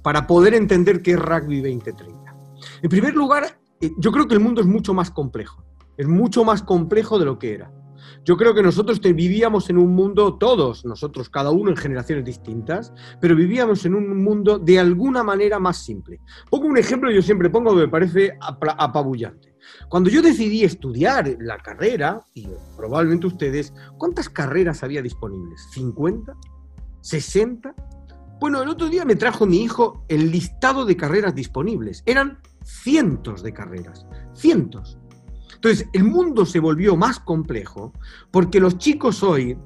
para 0.02 0.26
poder 0.26 0.54
entender 0.54 1.00
qué 1.00 1.12
es 1.12 1.20
Rugby 1.20 1.60
2030. 1.60 2.36
En 2.82 2.90
primer 2.90 3.14
lugar, 3.14 3.60
eh, 3.80 3.92
yo 3.98 4.10
creo 4.10 4.26
que 4.26 4.34
el 4.34 4.40
mundo 4.40 4.62
es 4.62 4.66
mucho 4.66 4.92
más 4.94 5.12
complejo, 5.12 5.62
es 5.96 6.08
mucho 6.08 6.44
más 6.44 6.60
complejo 6.64 7.20
de 7.20 7.24
lo 7.24 7.38
que 7.38 7.54
era. 7.54 7.70
Yo 8.24 8.36
creo 8.36 8.54
que 8.54 8.62
nosotros 8.62 9.00
vivíamos 9.00 9.68
en 9.68 9.76
un 9.76 9.94
mundo, 9.94 10.34
todos 10.38 10.84
nosotros, 10.84 11.28
cada 11.28 11.50
uno 11.50 11.70
en 11.70 11.76
generaciones 11.76 12.24
distintas, 12.24 12.92
pero 13.20 13.36
vivíamos 13.36 13.84
en 13.84 13.94
un 13.94 14.24
mundo 14.24 14.58
de 14.58 14.78
alguna 14.78 15.22
manera 15.22 15.58
más 15.58 15.84
simple. 15.84 16.20
Pongo 16.50 16.66
un 16.66 16.78
ejemplo, 16.78 17.10
yo 17.10 17.20
siempre 17.20 17.50
pongo 17.50 17.72
que 17.72 17.82
me 17.82 17.88
parece 17.88 18.36
apabullante. 18.40 19.54
Cuando 19.88 20.08
yo 20.10 20.22
decidí 20.22 20.64
estudiar 20.64 21.36
la 21.40 21.58
carrera, 21.58 22.22
y 22.34 22.46
probablemente 22.76 23.26
ustedes, 23.26 23.74
¿cuántas 23.98 24.28
carreras 24.28 24.82
había 24.82 25.02
disponibles? 25.02 25.68
¿50? 25.74 26.34
¿60? 27.02 27.74
Bueno, 28.40 28.62
el 28.62 28.68
otro 28.68 28.88
día 28.88 29.04
me 29.04 29.16
trajo 29.16 29.46
mi 29.46 29.62
hijo 29.62 30.04
el 30.08 30.30
listado 30.30 30.84
de 30.84 30.96
carreras 30.96 31.34
disponibles. 31.34 32.02
Eran 32.06 32.38
cientos 32.62 33.42
de 33.42 33.52
carreras, 33.52 34.06
cientos. 34.34 34.98
Entonces, 35.64 35.88
el 35.94 36.04
mundo 36.04 36.44
se 36.44 36.60
volvió 36.60 36.94
más 36.94 37.18
complejo 37.20 37.94
porque 38.30 38.60
los 38.60 38.76
chicos 38.76 39.22
hoy, 39.22 39.56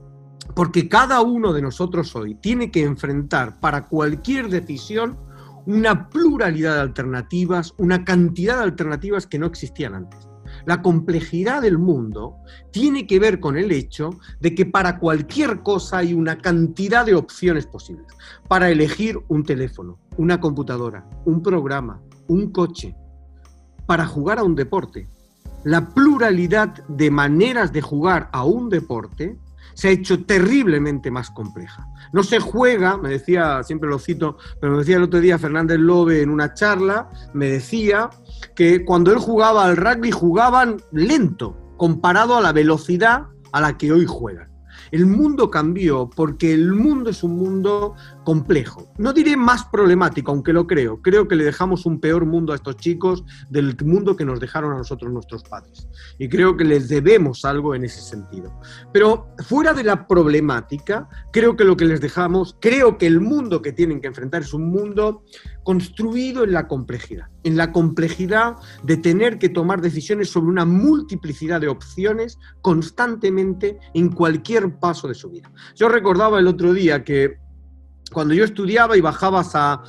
porque 0.55 0.89
cada 0.89 1.23
uno 1.23 1.53
de 1.53 1.61
nosotros 1.61 2.15
hoy 2.15 2.37
tiene 2.37 2.71
que 2.71 2.85
enfrentar 2.85 3.59
para 3.59 3.89
cualquier 3.89 4.49
decisión 4.49 5.19
una 5.67 6.09
pluralidad 6.09 6.77
de 6.77 6.83
alternativas, 6.83 7.75
una 7.79 8.05
cantidad 8.05 8.59
de 8.59 8.63
alternativas 8.63 9.27
que 9.27 9.41
no 9.41 9.47
existían 9.47 9.97
antes. 9.97 10.21
La 10.67 10.83
complejidad 10.83 11.63
del 11.63 11.79
mundo 11.79 12.37
tiene 12.71 13.05
que 13.09 13.19
ver 13.19 13.41
con 13.41 13.57
el 13.57 13.73
hecho 13.73 14.11
de 14.39 14.55
que 14.55 14.67
para 14.67 15.01
cualquier 15.01 15.65
cosa 15.65 15.99
hay 15.99 16.15
una 16.15 16.39
cantidad 16.39 17.07
de 17.07 17.17
opciones 17.17 17.67
posibles. 17.67 18.07
Para 18.47 18.71
elegir 18.71 19.19
un 19.27 19.43
teléfono, 19.43 19.99
una 20.17 20.39
computadora, 20.39 21.05
un 21.25 21.43
programa, 21.43 22.01
un 22.29 22.53
coche, 22.53 22.95
para 23.85 24.07
jugar 24.07 24.39
a 24.39 24.45
un 24.45 24.55
deporte, 24.55 25.09
la 25.65 25.89
pluralidad 25.89 26.75
de 26.89 27.11
maneras 27.11 27.73
de 27.73 27.83
jugar 27.83 28.29
a 28.33 28.45
un 28.45 28.69
deporte 28.69 29.39
se 29.75 29.89
ha 29.89 29.91
hecho 29.93 30.25
terriblemente 30.25 31.11
más 31.11 31.31
compleja. 31.31 31.87
No 32.13 32.25
se 32.25 32.41
juega, 32.41 32.97
me 32.97 33.11
decía, 33.11 33.63
siempre 33.63 33.89
lo 33.89 34.01
cito, 34.01 34.37
pero 34.61 34.73
me 34.73 34.81
decía 34.81 34.97
el 34.97 35.05
otro 35.05 35.21
día 35.21 35.39
Fernández 35.39 35.79
Lobe 35.79 36.23
en 36.23 36.31
una 36.31 36.53
charla, 36.53 37.09
me 37.33 37.47
decía 37.47 38.11
que 38.57 38.85
cuando 38.85 39.13
él 39.13 39.19
jugaba 39.19 39.65
al 39.65 39.77
rugby 39.77 40.11
jugaban 40.11 40.79
lento 40.91 41.57
comparado 41.77 42.37
a 42.37 42.41
la 42.41 42.53
velocidad 42.53 43.27
a 43.53 43.61
la 43.61 43.79
que 43.79 43.93
hoy 43.93 44.05
juegan. 44.05 44.49
El 44.91 45.07
mundo 45.07 45.51
cambió 45.51 46.09
porque 46.09 46.53
el 46.53 46.73
mundo 46.73 47.11
es 47.11 47.23
un 47.23 47.37
mundo 47.37 47.95
complejo. 48.29 48.93
No 48.99 49.15
diré 49.15 49.39
más 49.39 49.65
problemático, 49.65 50.33
aunque 50.33 50.53
lo 50.53 50.67
creo. 50.67 51.01
Creo 51.01 51.27
que 51.27 51.35
le 51.35 51.45
dejamos 51.45 51.87
un 51.87 51.99
peor 51.99 52.27
mundo 52.27 52.53
a 52.53 52.57
estos 52.57 52.77
chicos 52.77 53.25
del 53.49 53.75
mundo 53.87 54.17
que 54.17 54.27
nos 54.27 54.39
dejaron 54.39 54.75
a 54.75 54.77
nosotros 54.77 55.11
nuestros 55.11 55.45
padres. 55.45 55.89
Y 56.19 56.29
creo 56.29 56.55
que 56.55 56.65
les 56.65 56.91
debemos 56.91 57.47
algo 57.47 57.75
en 57.75 57.85
ese 57.85 58.03
sentido. 58.03 58.53
Pero 58.93 59.29
fuera 59.47 59.73
de 59.73 59.83
la 59.83 60.07
problemática, 60.07 61.09
creo 61.33 61.57
que 61.57 61.65
lo 61.65 61.75
que 61.75 61.87
les 61.87 62.03
dejamos, 62.03 62.55
creo 62.61 62.99
que 62.99 63.07
el 63.07 63.19
mundo 63.23 63.63
que 63.63 63.73
tienen 63.73 63.99
que 63.99 64.09
enfrentar 64.09 64.43
es 64.43 64.53
un 64.53 64.69
mundo 64.69 65.25
construido 65.65 66.45
en 66.45 66.53
la 66.53 66.69
complejidad, 66.69 67.29
en 67.45 67.57
la 67.57 67.73
complejidad 67.73 68.57
de 68.83 68.99
tener 68.99 69.39
que 69.39 69.49
tomar 69.49 69.81
decisiones 69.81 70.29
sobre 70.29 70.51
una 70.51 70.67
multiplicidad 70.67 71.63
de 71.63 71.69
opciones 71.69 72.39
constantemente 72.61 73.79
en 73.95 74.11
cualquier 74.11 74.79
paso 74.79 75.09
de 75.09 75.15
su 75.15 75.31
vida. 75.31 75.51
Yo 75.75 75.89
recordaba 75.89 76.39
el 76.39 76.47
otro 76.47 76.75
día 76.75 77.05
que 77.05 77.48
cuando 78.11 78.35
yo 78.35 78.45
estudiaba 78.45 78.97
y 78.97 79.01
bajabas 79.01 79.53
a, 79.55 79.83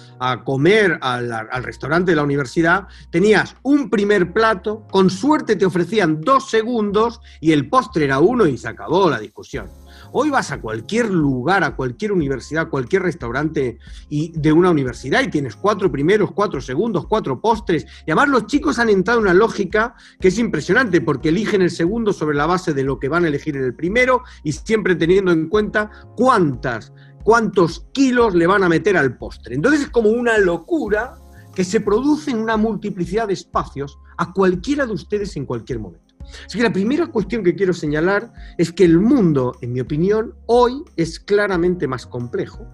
comer 0.43 0.97
al, 1.01 1.63
restaurante 1.63 2.11
de 2.11 2.15
la 2.15 2.23
universidad, 2.23 2.87
tenías 3.09 3.55
un 3.63 3.89
primer 3.89 4.33
plato, 4.33 4.85
con 4.91 5.09
suerte 5.09 5.55
te 5.55 5.65
ofrecían 5.65 6.21
dos 6.21 6.49
segundos 6.49 7.21
y 7.41 7.51
el 7.51 7.69
postre 7.69 8.05
era 8.05 8.19
uno 8.19 8.45
y 8.45 8.57
se 8.57 8.67
acabó 8.67 9.09
la 9.09 9.19
discusión. 9.19 9.69
Hoy 10.11 10.29
vas 10.29 10.51
a 10.51 10.61
cualquier 10.61 11.09
lugar, 11.09 11.63
a 11.63 11.75
cualquier 11.75 12.11
universidad, 12.11 12.63
a 12.63 12.69
cualquier 12.69 13.03
restaurante 13.03 13.77
y 14.09 14.31
de 14.31 14.51
una 14.51 14.71
universidad 14.71 15.21
y 15.21 15.29
tienes 15.29 15.55
cuatro 15.55 15.91
primeros, 15.91 16.31
cuatro 16.31 16.61
segundos, 16.61 17.05
cuatro 17.07 17.39
postres. 17.39 17.85
Y 18.05 18.11
además 18.11 18.29
los 18.29 18.47
chicos 18.47 18.79
han 18.79 18.89
entrado 18.89 19.19
en 19.19 19.25
una 19.25 19.33
lógica 19.33 19.95
que 20.19 20.29
es 20.29 20.39
impresionante 20.39 21.01
porque 21.01 21.29
eligen 21.29 21.61
el 21.61 21.71
segundo 21.71 22.13
sobre 22.13 22.37
la 22.37 22.45
base 22.45 22.73
de 22.73 22.83
lo 22.83 22.99
que 22.99 23.09
van 23.09 23.25
a 23.25 23.27
elegir 23.27 23.55
en 23.55 23.63
el 23.63 23.75
primero 23.75 24.23
y 24.43 24.53
siempre 24.53 24.95
teniendo 24.95 25.31
en 25.31 25.47
cuenta 25.47 25.89
cuántas, 26.15 26.93
cuántos 27.29 27.85
kilos 27.91 28.33
le 28.33 28.47
van 28.47 28.63
a 28.63 28.69
meter 28.69 28.97
al 28.97 29.15
postre. 29.15 29.53
Entonces 29.53 29.81
es 29.81 29.89
como 29.89 30.09
una 30.09 30.39
locura 30.39 31.13
que 31.53 31.63
se 31.63 31.79
produce 31.79 32.31
en 32.31 32.39
una 32.39 32.57
multiplicidad 32.57 33.27
de 33.27 33.35
espacios 33.35 33.99
a 34.17 34.33
cualquiera 34.33 34.87
de 34.87 34.93
ustedes 34.93 35.37
en 35.37 35.45
cualquier 35.45 35.77
momento. 35.77 36.15
Así 36.47 36.57
que 36.57 36.63
la 36.63 36.73
primera 36.73 37.05
cuestión 37.05 37.43
que 37.43 37.53
quiero 37.53 37.71
señalar 37.71 38.33
es 38.57 38.71
que 38.71 38.83
el 38.83 38.97
mundo, 38.99 39.55
en 39.61 39.73
mi 39.73 39.79
opinión, 39.79 40.33
hoy 40.47 40.83
es 40.95 41.19
claramente 41.19 41.87
más 41.87 42.07
complejo. 42.07 42.65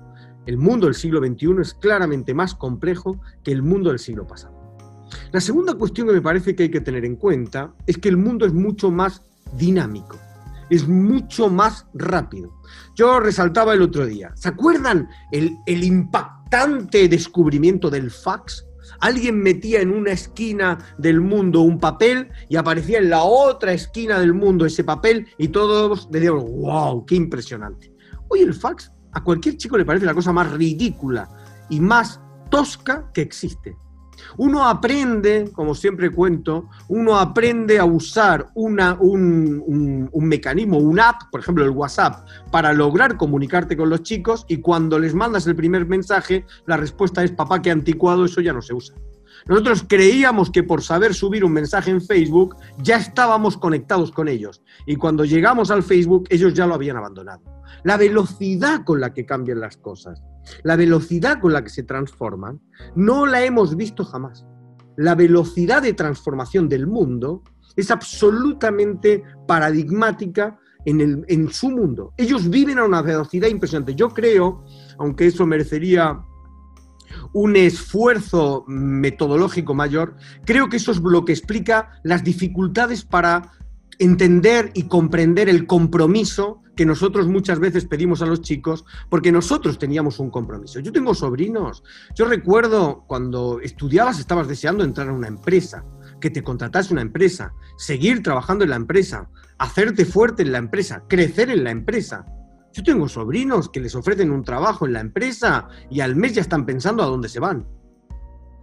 El 0.46 0.58
mundo 0.58 0.86
del 0.86 0.96
siglo 0.96 1.20
XXI 1.20 1.48
es 1.60 1.74
claramente 1.74 2.34
más 2.34 2.56
complejo 2.56 3.20
que 3.44 3.52
el 3.52 3.62
mundo 3.62 3.90
del 3.90 4.00
siglo 4.00 4.26
pasado. 4.26 4.56
La 5.34 5.42
segunda 5.42 5.74
cuestión 5.74 6.08
que 6.08 6.14
me 6.14 6.22
parece 6.22 6.56
que 6.56 6.64
hay 6.64 6.72
que 6.72 6.80
tener 6.80 7.04
en 7.04 7.18
cuenta 7.18 7.74
es 7.86 7.98
que 7.98 8.08
el 8.08 8.16
mundo 8.16 8.46
es 8.46 8.54
mucho 8.54 8.90
más 8.90 9.22
dinámico. 9.58 10.18
Es 10.70 10.88
mucho 10.88 11.50
más 11.50 11.88
rápido. 11.94 12.54
Yo 12.96 13.20
resaltaba 13.20 13.74
el 13.74 13.82
otro 13.82 14.06
día, 14.06 14.32
¿se 14.36 14.50
acuerdan 14.50 15.10
el, 15.32 15.58
el 15.66 15.84
impactante 15.84 17.08
descubrimiento 17.08 17.90
del 17.90 18.12
fax? 18.12 18.66
Alguien 19.00 19.42
metía 19.42 19.82
en 19.82 19.92
una 19.92 20.12
esquina 20.12 20.78
del 20.98 21.20
mundo 21.20 21.62
un 21.62 21.80
papel 21.80 22.30
y 22.50 22.56
aparecía 22.56 23.00
en 23.00 23.10
la 23.10 23.24
otra 23.24 23.74
esquina 23.74 24.20
del 24.20 24.34
mundo 24.34 24.66
ese 24.66 24.84
papel 24.84 25.28
y 25.38 25.50
todos 25.50 26.10
decíamos, 26.12 26.44
wow, 26.44 27.06
qué 27.06 27.16
impresionante. 27.16 27.94
Hoy 28.30 28.42
el 28.42 28.54
fax 28.54 28.92
a 29.12 29.24
cualquier 29.24 29.58
chico 29.58 29.78
le 29.78 29.86
parece 29.86 30.06
la 30.06 30.14
cosa 30.14 30.32
más 30.32 30.52
ridícula 30.52 31.28
y 31.70 31.80
más 31.80 32.20
tosca 32.50 33.12
que 33.14 33.22
existe. 33.22 33.76
Uno 34.38 34.68
aprende, 34.68 35.50
como 35.54 35.76
siempre 35.76 36.10
cuento, 36.10 36.70
uno 36.88 37.18
aprende 37.18 37.80
a 37.80 37.86
usar 37.86 38.48
un, 38.56 38.80
un, 39.00 40.28
mecanismo, 40.28 40.78
un 40.78 41.00
app, 41.00 41.24
por 41.32 41.42
ejemplo 41.42 41.64
el 41.64 41.72
WhatsApp, 41.72 42.28
para 42.52 42.74
lograr 42.74 43.18
comunicarte 43.18 43.78
con 43.78 43.90
los 43.90 44.04
chicos 44.04 44.46
y 44.48 44.58
cuando 44.58 45.00
les 45.00 45.14
mandas 45.14 45.48
el 45.48 45.56
primer 45.56 45.86
mensaje, 45.86 46.46
la 46.66 46.78
respuesta 46.78 47.24
es, 47.24 47.32
papá, 47.32 47.62
qué 47.62 47.72
anticuado, 47.72 48.26
eso 48.26 48.42
ya 48.42 48.54
no 48.54 48.62
se 48.62 48.74
usa. 48.74 48.96
Nosotros 49.48 49.86
creíamos 49.88 50.50
que 50.50 50.64
por 50.64 50.82
saber 50.82 51.14
subir 51.14 51.46
un 51.46 51.54
mensaje 51.54 51.92
en 51.92 52.02
Facebook 52.02 52.56
ya 52.80 52.98
estábamos 52.98 53.58
conectados 53.58 54.12
con 54.12 54.28
ellos 54.28 54.64
y 54.88 54.96
cuando 54.96 55.24
llegamos 55.24 55.70
al 55.70 55.84
Facebook 55.84 56.26
ellos 56.30 56.54
ya 56.54 56.66
lo 56.66 56.74
habían 56.74 56.98
abandonado. 56.98 57.42
La 57.84 57.98
velocidad 57.98 58.84
con 58.84 59.00
la 59.00 59.14
que 59.14 59.26
cambian 59.26 59.60
las 59.60 59.78
cosas, 59.78 60.24
la 60.64 60.76
velocidad 60.76 61.40
con 61.40 61.54
la 61.54 61.64
que 61.64 61.70
se 61.70 61.84
transforman, 61.84 62.62
no 62.96 63.26
la 63.26 63.44
hemos 63.44 63.76
visto 63.76 64.04
jamás. 64.04 64.46
La 64.98 65.16
velocidad 65.16 65.82
de 65.82 65.94
transformación 65.94 66.70
del 66.70 66.88
mundo 66.88 67.44
es 67.76 67.92
absolutamente 67.92 69.24
paradigmática 69.48 70.58
en, 70.86 71.26
en 71.28 71.50
su 71.52 71.70
mundo. 71.70 72.14
Ellos 72.18 72.50
viven 72.50 72.80
a 72.80 72.86
una 72.86 73.02
velocidad 73.02 73.50
impresionante. 73.50 73.96
Yo 73.96 74.10
creo, 74.10 74.64
aunque 74.98 75.28
eso 75.28 75.46
merecería 75.46 76.22
un 77.34 77.56
esfuerzo 77.56 78.64
metodológico 78.68 79.74
mayor, 79.74 80.16
creo 80.46 80.70
que 80.70 80.78
eso 80.78 80.92
es 80.92 81.00
lo 81.00 81.26
que 81.26 81.34
explica 81.34 82.00
las 82.04 82.24
dificultades 82.24 83.04
para 83.04 83.52
entender 84.00 84.72
y 84.74 84.84
comprender 84.84 85.50
el 85.50 85.68
compromiso 85.68 86.62
que 86.76 86.86
nosotros 86.86 87.28
muchas 87.28 87.60
veces 87.60 87.86
pedimos 87.86 88.22
a 88.22 88.26
los 88.26 88.42
chicos 88.42 88.86
porque 89.10 89.32
nosotros 89.32 89.80
teníamos 89.80 90.20
un 90.20 90.30
compromiso. 90.30 90.80
Yo 90.80 90.92
tengo 90.92 91.16
sobrinos. 91.16 91.84
Yo 92.16 92.26
recuerdo 92.26 93.06
cuando 93.08 93.60
estudiabas 93.62 94.20
estabas 94.20 94.48
deseando 94.48 94.84
entrar 94.84 95.10
a 95.10 95.14
una 95.14 95.28
empresa, 95.28 95.86
que 96.20 96.30
te 96.30 96.44
contratase 96.44 96.94
una 96.94 97.02
empresa, 97.02 97.54
seguir 97.78 98.24
trabajando 98.24 98.64
en 98.64 98.72
la 98.72 98.76
empresa, 98.76 99.30
hacerte 99.58 100.06
fuerte 100.06 100.44
en 100.44 100.52
la 100.52 100.58
empresa, 100.58 101.04
crecer 101.08 101.50
en 101.50 101.64
la 101.64 101.72
empresa. 101.72 102.26
Yo 102.74 102.84
tengo 102.84 103.08
sobrinos 103.08 103.70
que 103.70 103.80
les 103.80 103.96
ofrecen 103.96 104.32
un 104.32 104.44
trabajo 104.44 104.86
en 104.86 104.94
la 104.94 105.00
empresa 105.00 105.68
y 105.90 106.02
al 106.02 106.16
mes 106.16 106.34
ya 106.34 106.42
están 106.42 106.66
pensando 106.66 107.04
a 107.04 107.08
dónde 107.08 107.30
se 107.30 107.40
van. 107.40 107.66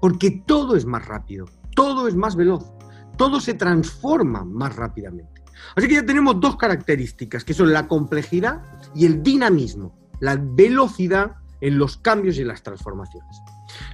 Porque 0.01 0.43
todo 0.47 0.77
es 0.77 0.85
más 0.85 1.07
rápido, 1.07 1.47
todo 1.75 2.09
es 2.09 2.15
más 2.15 2.37
veloz, 2.37 2.73
todo 3.17 3.41
se 3.41 3.55
transforma 3.55 4.45
más 4.45 4.75
rápidamente. 4.77 5.43
Así 5.77 5.89
que 5.89 5.95
ya 5.95 6.07
tenemos 6.07 6.41
dos 6.41 6.57
características, 6.57 7.45
que 7.45 7.55
son 7.55 7.73
la 7.73 7.87
complejidad 7.87 8.63
y 8.95 9.07
el 9.07 9.23
dinamismo, 9.23 9.97
la 10.21 10.37
velocidad 10.37 11.37
en 11.61 11.79
los 11.79 11.97
cambios 11.97 12.37
y 12.37 12.43
en 12.43 12.49
las 12.49 12.63
transformaciones. 12.63 13.41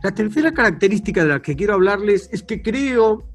La 0.02 0.12
tercera 0.12 0.52
característica 0.52 1.22
de 1.22 1.28
la 1.28 1.42
que 1.42 1.56
quiero 1.56 1.74
hablarles 1.74 2.28
es 2.32 2.42
que 2.42 2.62
creo 2.62 3.28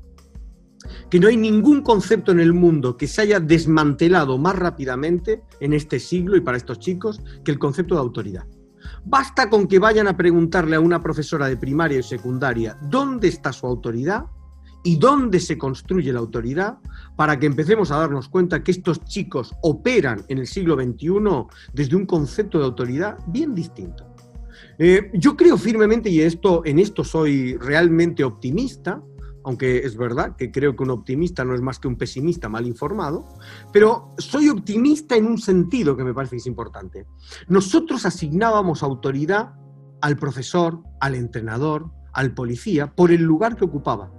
que 1.10 1.20
no 1.20 1.28
hay 1.28 1.38
ningún 1.38 1.82
concepto 1.82 2.32
en 2.32 2.40
el 2.40 2.54
mundo 2.54 2.98
que 2.98 3.08
se 3.08 3.22
haya 3.22 3.40
desmantelado 3.40 4.38
más 4.38 4.56
rápidamente 4.58 5.44
en 5.60 5.74
este 5.74 6.00
siglo 6.00 6.36
y 6.36 6.42
para 6.42 6.58
estos 6.58 6.80
chicos 6.80 7.22
que 7.46 7.52
el 7.52 7.60
concepto 7.60 7.96
de 7.96 8.02
autoridad. 8.02 8.46
Basta 9.06 9.50
con 9.50 9.68
que 9.68 9.80
vayan 9.80 10.08
a 10.08 10.18
preguntarle 10.18 10.76
a 10.76 10.82
una 10.82 11.02
profesora 11.02 11.48
de 11.48 11.56
primaria 11.56 12.00
y 12.00 12.04
secundaria 12.04 12.78
dónde 12.82 13.30
está 13.30 13.54
su 13.54 13.66
autoridad 13.66 14.26
y 14.84 14.98
dónde 14.98 15.40
se 15.40 15.58
construye 15.58 16.12
la 16.12 16.20
autoridad 16.20 16.78
para 17.16 17.40
que 17.40 17.46
empecemos 17.46 17.92
a 17.92 17.98
darnos 17.98 18.30
cuenta 18.30 18.64
que 18.64 18.72
estos 18.72 19.04
chicos 19.06 19.54
operan 19.62 20.24
en 20.28 20.40
el 20.40 20.48
siglo 20.48 20.76
XXI 20.76 21.10
desde 21.74 21.96
un 21.96 22.06
concepto 22.06 22.60
de 22.60 22.66
autoridad 22.66 23.18
bien 23.28 23.56
distinto. 23.56 24.06
Eh, 24.78 25.12
yo 25.14 25.38
creo 25.38 25.58
firmemente, 25.58 26.10
y 26.10 26.22
esto, 26.22 26.64
en 26.66 26.80
esto 26.80 27.04
soy 27.04 27.56
realmente 27.58 28.24
optimista, 28.24 29.02
aunque 29.46 29.80
es 29.80 29.98
verdad 29.98 30.36
que 30.36 30.52
creo 30.52 30.76
que 30.76 30.84
un 30.84 30.92
optimista 30.92 31.44
no 31.44 31.54
es 31.54 31.62
más 31.62 31.80
que 31.80 31.88
un 31.88 31.98
pesimista 31.98 32.50
mal 32.50 32.66
informado, 32.66 33.26
pero 33.72 34.14
soy 34.18 34.50
optimista 34.50 35.16
en 35.16 35.26
un 35.26 35.38
sentido 35.38 35.98
que 35.98 36.04
me 36.04 36.14
parece 36.14 36.32
que 36.32 36.38
es 36.38 36.48
importante. 36.48 37.06
Nosotros 37.48 38.06
asignábamos 38.06 38.84
autoridad 38.84 39.54
al 40.02 40.18
profesor, 40.18 40.82
al 41.00 41.16
entrenador, 41.16 41.92
al 42.14 42.34
policía, 42.34 42.94
por 42.94 43.12
el 43.12 43.22
lugar 43.22 43.56
que 43.56 43.66
ocupaba. 43.66 44.12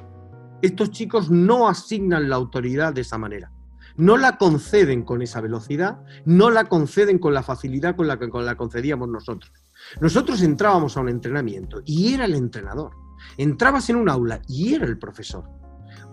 Estos 0.65 0.91
chicos 0.91 1.31
no 1.31 1.69
asignan 1.69 2.29
la 2.29 2.37
autoridad 2.37 2.95
de 2.95 3.03
esa 3.03 3.19
manera. 3.19 3.53
No 3.97 4.17
la 4.17 4.39
conceden 4.39 5.03
con 5.03 5.23
esa 5.23 5.41
velocidad, 5.41 6.01
no 6.25 6.51
la 6.51 6.65
conceden 6.65 7.19
con 7.19 7.35
la 7.35 7.43
facilidad 7.43 7.95
con 7.95 8.09
la 8.09 8.19
que 8.19 8.29
la 8.33 8.57
concedíamos 8.57 9.09
nosotros. 9.09 9.53
Nosotros 10.01 10.43
entrábamos 10.43 10.97
a 10.97 11.01
un 11.01 11.11
entrenamiento 11.11 11.83
y 11.85 12.15
era 12.15 12.25
el 12.25 12.35
entrenador 12.35 12.93
Entrabas 13.37 13.91
en 13.91 13.97
un 13.97 14.09
aula 14.09 14.41
y 14.49 14.75
era 14.75 14.87
el 14.87 14.99
profesor. 14.99 15.45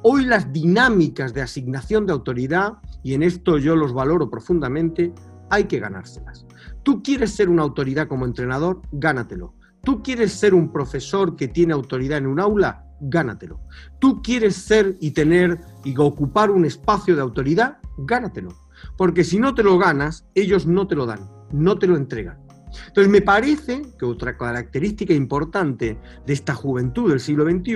Hoy 0.03 0.25
las 0.25 0.51
dinámicas 0.51 1.33
de 1.33 1.41
asignación 1.41 2.05
de 2.05 2.13
autoridad, 2.13 2.73
y 3.03 3.13
en 3.13 3.23
esto 3.23 3.57
yo 3.57 3.75
los 3.75 3.93
valoro 3.93 4.29
profundamente, 4.29 5.13
hay 5.49 5.65
que 5.65 5.79
ganárselas. 5.79 6.45
Tú 6.83 7.01
quieres 7.03 7.31
ser 7.31 7.49
una 7.49 7.63
autoridad 7.63 8.07
como 8.07 8.25
entrenador, 8.25 8.81
gánatelo. 8.91 9.53
Tú 9.83 10.01
quieres 10.01 10.33
ser 10.33 10.53
un 10.53 10.71
profesor 10.71 11.35
que 11.35 11.47
tiene 11.47 11.73
autoridad 11.73 12.17
en 12.17 12.27
un 12.27 12.39
aula, 12.39 12.85
gánatelo. 13.01 13.59
Tú 13.99 14.21
quieres 14.21 14.55
ser 14.55 14.95
y 14.99 15.11
tener 15.11 15.59
y 15.83 15.97
ocupar 15.97 16.51
un 16.51 16.65
espacio 16.65 17.15
de 17.15 17.21
autoridad, 17.21 17.77
gánatelo. 17.97 18.55
Porque 18.97 19.23
si 19.23 19.39
no 19.39 19.53
te 19.53 19.63
lo 19.63 19.77
ganas, 19.77 20.25
ellos 20.35 20.65
no 20.65 20.87
te 20.87 20.95
lo 20.95 21.05
dan, 21.05 21.29
no 21.51 21.77
te 21.77 21.87
lo 21.87 21.97
entregan. 21.97 22.39
Entonces, 22.87 23.11
me 23.11 23.21
parece 23.21 23.81
que 23.99 24.05
otra 24.05 24.37
característica 24.37 25.13
importante 25.13 25.99
de 26.25 26.33
esta 26.33 26.55
juventud 26.55 27.09
del 27.09 27.19
siglo 27.19 27.45
XXI 27.45 27.75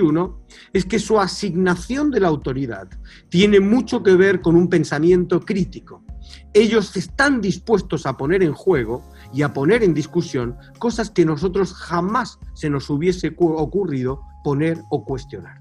es 0.72 0.84
que 0.84 0.98
su 0.98 1.20
asignación 1.20 2.10
de 2.10 2.20
la 2.20 2.28
autoridad 2.28 2.88
tiene 3.28 3.60
mucho 3.60 4.02
que 4.02 4.16
ver 4.16 4.40
con 4.40 4.56
un 4.56 4.68
pensamiento 4.68 5.40
crítico. 5.40 6.02
Ellos 6.54 6.96
están 6.96 7.40
dispuestos 7.40 8.06
a 8.06 8.16
poner 8.16 8.42
en 8.42 8.52
juego 8.52 9.04
y 9.32 9.42
a 9.42 9.52
poner 9.52 9.82
en 9.82 9.94
discusión 9.94 10.56
cosas 10.78 11.10
que 11.10 11.24
nosotros 11.24 11.74
jamás 11.74 12.38
se 12.54 12.70
nos 12.70 12.88
hubiese 12.88 13.34
ocurrido 13.38 14.22
poner 14.46 14.80
o 14.90 15.04
cuestionar. 15.04 15.60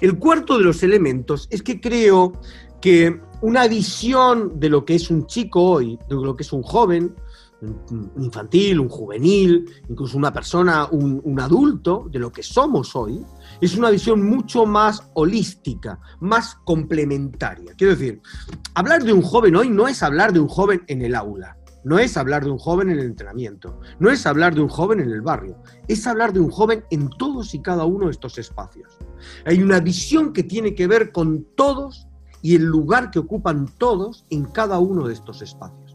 El 0.00 0.18
cuarto 0.18 0.58
de 0.58 0.64
los 0.64 0.82
elementos 0.82 1.46
es 1.52 1.62
que 1.62 1.80
creo 1.80 2.32
que 2.80 3.20
una 3.42 3.68
visión 3.68 4.58
de 4.58 4.68
lo 4.68 4.84
que 4.84 4.96
es 4.96 5.08
un 5.08 5.24
chico 5.28 5.62
hoy, 5.62 5.96
de 6.08 6.16
lo 6.16 6.34
que 6.34 6.42
es 6.42 6.52
un 6.52 6.64
joven, 6.64 7.14
un 7.60 8.12
infantil, 8.18 8.80
un 8.80 8.88
juvenil, 8.88 9.70
incluso 9.88 10.18
una 10.18 10.32
persona, 10.32 10.88
un, 10.90 11.38
adulto, 11.40 12.08
de 12.10 12.18
lo 12.18 12.32
que 12.32 12.42
somos 12.42 12.96
hoy, 12.96 13.24
es 13.60 13.76
una 13.76 13.90
visión 13.90 14.20
mucho 14.28 14.66
más 14.66 15.08
holística, 15.14 16.00
más 16.18 16.56
complementaria. 16.64 17.72
Quiero 17.76 17.94
decir, 17.94 18.20
hablar 18.74 19.04
de 19.04 19.12
un 19.12 19.22
joven 19.22 19.54
hoy 19.54 19.70
no 19.70 19.86
es 19.86 20.02
hablar 20.02 20.32
de 20.32 20.40
un 20.40 20.48
joven 20.48 20.82
en 20.88 21.02
el 21.02 21.14
aula, 21.14 21.56
no 21.84 21.98
es 21.98 22.16
hablar 22.16 22.44
de 22.44 22.50
un 22.50 22.58
joven 22.58 22.90
en 22.90 22.98
el 22.98 23.06
entrenamiento, 23.06 23.80
no 23.98 24.10
es 24.10 24.26
hablar 24.26 24.54
de 24.54 24.60
un 24.60 24.68
joven 24.68 25.00
en 25.00 25.10
el 25.10 25.22
barrio, 25.22 25.56
es 25.86 26.06
hablar 26.06 26.32
de 26.32 26.40
un 26.40 26.50
joven 26.50 26.84
en 26.90 27.08
todos 27.10 27.54
y 27.54 27.60
cada 27.60 27.84
uno 27.84 28.06
de 28.06 28.12
estos 28.12 28.38
espacios. 28.38 28.98
Hay 29.46 29.62
una 29.62 29.80
visión 29.80 30.32
que 30.32 30.42
tiene 30.42 30.74
que 30.74 30.86
ver 30.86 31.12
con 31.12 31.46
todos 31.56 32.08
y 32.42 32.54
el 32.54 32.64
lugar 32.64 33.10
que 33.10 33.18
ocupan 33.18 33.66
todos 33.78 34.24
en 34.30 34.44
cada 34.44 34.78
uno 34.78 35.06
de 35.06 35.14
estos 35.14 35.42
espacios 35.42 35.87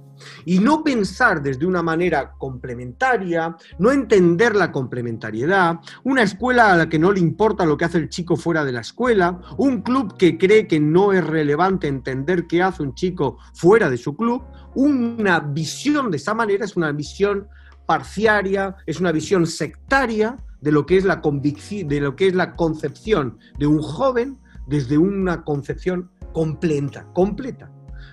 y 0.45 0.59
no 0.59 0.83
pensar 0.83 1.41
desde 1.41 1.65
una 1.65 1.81
manera 1.81 2.33
complementaria, 2.37 3.55
no 3.79 3.91
entender 3.91 4.55
la 4.55 4.71
complementariedad, 4.71 5.79
una 6.03 6.23
escuela 6.23 6.73
a 6.73 6.77
la 6.77 6.89
que 6.89 6.99
no 6.99 7.11
le 7.11 7.19
importa 7.19 7.65
lo 7.65 7.77
que 7.77 7.85
hace 7.85 7.97
el 7.97 8.09
chico 8.09 8.35
fuera 8.35 8.65
de 8.65 8.71
la 8.71 8.81
escuela, 8.81 9.39
un 9.57 9.81
club 9.81 10.17
que 10.17 10.37
cree 10.37 10.67
que 10.67 10.79
no 10.79 11.13
es 11.13 11.25
relevante 11.25 11.87
entender 11.87 12.47
qué 12.47 12.61
hace 12.61 12.83
un 12.83 12.93
chico 12.95 13.37
fuera 13.53 13.89
de 13.89 13.97
su 13.97 14.15
club, 14.15 14.43
una 14.75 15.39
visión 15.39 16.11
de 16.11 16.17
esa 16.17 16.33
manera 16.33 16.65
es 16.65 16.75
una 16.75 16.91
visión 16.91 17.47
parciaria, 17.85 18.75
es 18.85 18.99
una 18.99 19.11
visión 19.11 19.45
sectaria 19.45 20.37
de 20.61 20.71
lo 20.71 20.85
que 20.85 20.97
es 20.97 21.05
la 21.05 21.21
de 21.21 21.99
lo 21.99 22.15
que 22.15 22.27
es 22.27 22.35
la 22.35 22.55
concepción 22.55 23.37
de 23.59 23.67
un 23.67 23.81
joven 23.81 24.39
desde 24.67 24.97
una 24.97 25.43
concepción 25.43 26.09
completa, 26.31 27.05
completa. 27.13 27.69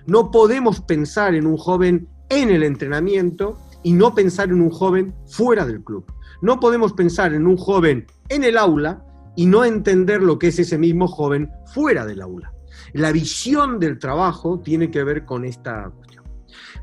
No 0.06 0.30
podemos 0.30 0.80
pensar 0.80 1.34
en 1.34 1.46
un 1.46 1.56
joven 1.56 2.08
en 2.28 2.50
el 2.50 2.62
entrenamiento 2.62 3.58
y 3.82 3.92
no 3.92 4.14
pensar 4.14 4.50
en 4.50 4.60
un 4.60 4.70
joven 4.70 5.14
fuera 5.26 5.66
del 5.66 5.82
club. 5.82 6.04
No 6.42 6.60
podemos 6.60 6.92
pensar 6.92 7.34
en 7.34 7.46
un 7.46 7.56
joven 7.56 8.06
en 8.28 8.44
el 8.44 8.56
aula 8.56 9.04
y 9.36 9.46
no 9.46 9.64
entender 9.64 10.22
lo 10.22 10.38
que 10.38 10.48
es 10.48 10.58
ese 10.58 10.78
mismo 10.78 11.06
joven 11.06 11.50
fuera 11.72 12.06
del 12.06 12.22
aula. 12.22 12.52
La 12.92 13.12
visión 13.12 13.78
del 13.78 13.98
trabajo 13.98 14.60
tiene 14.60 14.90
que 14.90 15.04
ver 15.04 15.24
con 15.24 15.44
esta. 15.44 15.92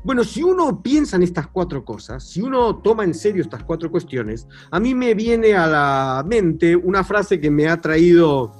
Bueno, 0.04 0.24
si 0.24 0.42
uno 0.42 0.82
piensa 0.82 1.16
en 1.16 1.22
estas 1.22 1.48
cuatro 1.48 1.84
cosas, 1.84 2.24
si 2.24 2.40
uno 2.40 2.76
toma 2.76 3.04
en 3.04 3.14
serio 3.14 3.42
estas 3.42 3.64
cuatro 3.64 3.90
cuestiones, 3.90 4.46
a 4.70 4.78
mí 4.80 4.94
me 4.94 5.14
viene 5.14 5.54
a 5.54 5.66
la 5.66 6.24
mente 6.26 6.76
una 6.76 7.04
frase 7.04 7.40
que 7.40 7.50
me 7.50 7.68
ha 7.68 7.80
traído 7.80 8.52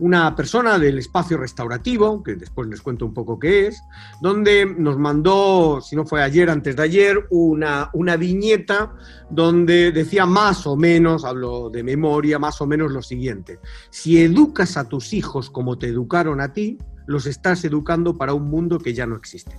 una 0.00 0.34
persona 0.34 0.78
del 0.78 0.98
espacio 0.98 1.36
restaurativo, 1.36 2.22
que 2.22 2.34
después 2.34 2.68
les 2.68 2.80
cuento 2.80 3.04
un 3.06 3.14
poco 3.14 3.38
qué 3.38 3.66
es, 3.66 3.82
donde 4.20 4.66
nos 4.66 4.98
mandó, 4.98 5.80
si 5.80 5.96
no 5.96 6.04
fue 6.04 6.22
ayer, 6.22 6.50
antes 6.50 6.76
de 6.76 6.82
ayer, 6.82 7.26
una, 7.30 7.90
una 7.92 8.16
viñeta 8.16 8.94
donde 9.30 9.92
decía 9.92 10.26
más 10.26 10.66
o 10.66 10.76
menos, 10.76 11.24
hablo 11.24 11.70
de 11.70 11.82
memoria, 11.82 12.38
más 12.38 12.60
o 12.60 12.66
menos 12.66 12.92
lo 12.92 13.02
siguiente. 13.02 13.58
Si 13.90 14.22
educas 14.22 14.76
a 14.76 14.88
tus 14.88 15.12
hijos 15.12 15.50
como 15.50 15.78
te 15.78 15.88
educaron 15.88 16.40
a 16.40 16.52
ti, 16.52 16.78
los 17.06 17.26
estás 17.26 17.64
educando 17.64 18.16
para 18.16 18.34
un 18.34 18.50
mundo 18.50 18.78
que 18.78 18.94
ya 18.94 19.06
no 19.06 19.16
existe. 19.16 19.56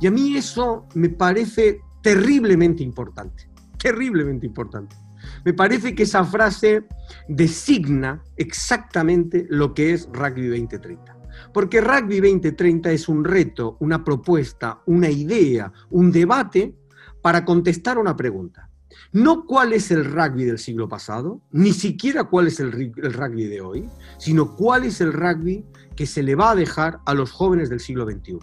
Y 0.00 0.06
a 0.06 0.10
mí 0.10 0.36
eso 0.36 0.86
me 0.94 1.08
parece 1.08 1.80
terriblemente 2.02 2.82
importante, 2.82 3.48
terriblemente 3.78 4.46
importante. 4.46 4.96
Me 5.44 5.52
parece 5.52 5.94
que 5.94 6.04
esa 6.04 6.24
frase 6.24 6.84
designa 7.28 8.22
exactamente 8.36 9.46
lo 9.48 9.74
que 9.74 9.92
es 9.92 10.08
Rugby 10.12 10.48
2030. 10.48 11.16
Porque 11.52 11.80
Rugby 11.80 12.20
2030 12.20 12.92
es 12.92 13.08
un 13.08 13.24
reto, 13.24 13.76
una 13.80 14.04
propuesta, 14.04 14.80
una 14.86 15.10
idea, 15.10 15.72
un 15.90 16.12
debate 16.12 16.74
para 17.20 17.44
contestar 17.44 17.98
una 17.98 18.16
pregunta. 18.16 18.68
No 19.12 19.46
cuál 19.46 19.72
es 19.72 19.90
el 19.90 20.04
rugby 20.04 20.44
del 20.44 20.58
siglo 20.58 20.88
pasado, 20.88 21.40
ni 21.50 21.72
siquiera 21.72 22.24
cuál 22.24 22.46
es 22.46 22.60
el, 22.60 22.72
rugby 22.72 23.44
de 23.44 23.60
hoy, 23.60 23.88
sino 24.18 24.54
cuál 24.54 24.84
es 24.84 25.00
el 25.00 25.12
rugby 25.12 25.64
que 25.96 26.06
se 26.06 26.22
le 26.22 26.34
va 26.34 26.50
a 26.50 26.54
dejar 26.54 27.00
a 27.06 27.14
los 27.14 27.30
jóvenes 27.30 27.68
del 27.68 27.80
siglo 27.80 28.04
XXI. 28.04 28.38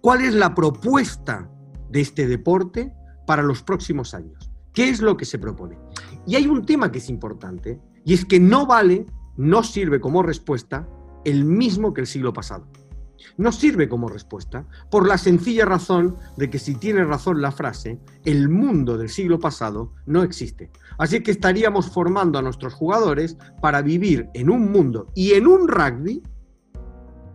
¿Cuál 0.00 0.22
es 0.22 0.34
la 0.34 0.54
propuesta 0.54 1.50
de 1.90 2.00
este 2.00 2.26
deporte 2.26 2.92
para 3.26 3.42
los 3.42 3.62
próximos 3.62 4.14
años? 4.14 4.50
¿Qué 4.72 4.88
es 4.88 5.00
lo 5.00 5.16
que 5.16 5.24
se 5.24 5.38
propone? 5.38 5.78
Y 6.26 6.36
hay 6.36 6.46
un 6.46 6.64
tema 6.64 6.92
que 6.92 6.98
es 6.98 7.08
importante, 7.08 7.80
y 8.04 8.14
es 8.14 8.24
que 8.24 8.40
no 8.40 8.66
vale, 8.66 9.06
no 9.36 9.62
sirve 9.62 10.00
como 10.00 10.22
respuesta 10.22 10.88
el 11.24 11.44
mismo 11.44 11.92
que 11.92 12.02
el 12.02 12.06
siglo 12.06 12.32
pasado. 12.32 12.66
No 13.36 13.52
sirve 13.52 13.88
como 13.88 14.08
respuesta 14.08 14.66
por 14.90 15.06
la 15.06 15.16
sencilla 15.16 15.64
razón 15.64 16.16
de 16.36 16.50
que 16.50 16.58
si 16.58 16.74
tiene 16.74 17.04
razón 17.04 17.40
la 17.40 17.52
frase, 17.52 18.00
el 18.24 18.48
mundo 18.48 18.98
del 18.98 19.08
siglo 19.08 19.38
pasado 19.38 19.92
no 20.06 20.22
existe. 20.22 20.70
Así 20.98 21.22
que 21.22 21.30
estaríamos 21.30 21.90
formando 21.90 22.38
a 22.38 22.42
nuestros 22.42 22.74
jugadores 22.74 23.36
para 23.60 23.80
vivir 23.80 24.28
en 24.34 24.50
un 24.50 24.70
mundo 24.70 25.06
y 25.14 25.32
en 25.32 25.46
un 25.46 25.68
rugby 25.68 26.22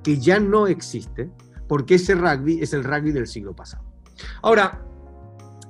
que 0.04 0.20
ya 0.20 0.40
no 0.40 0.68
existe, 0.68 1.30
porque 1.68 1.96
ese 1.96 2.16
rugby 2.16 2.62
es 2.62 2.74
el 2.74 2.84
rugby 2.84 3.12
del 3.12 3.28
siglo 3.28 3.56
pasado. 3.56 3.84
Ahora, 4.42 4.86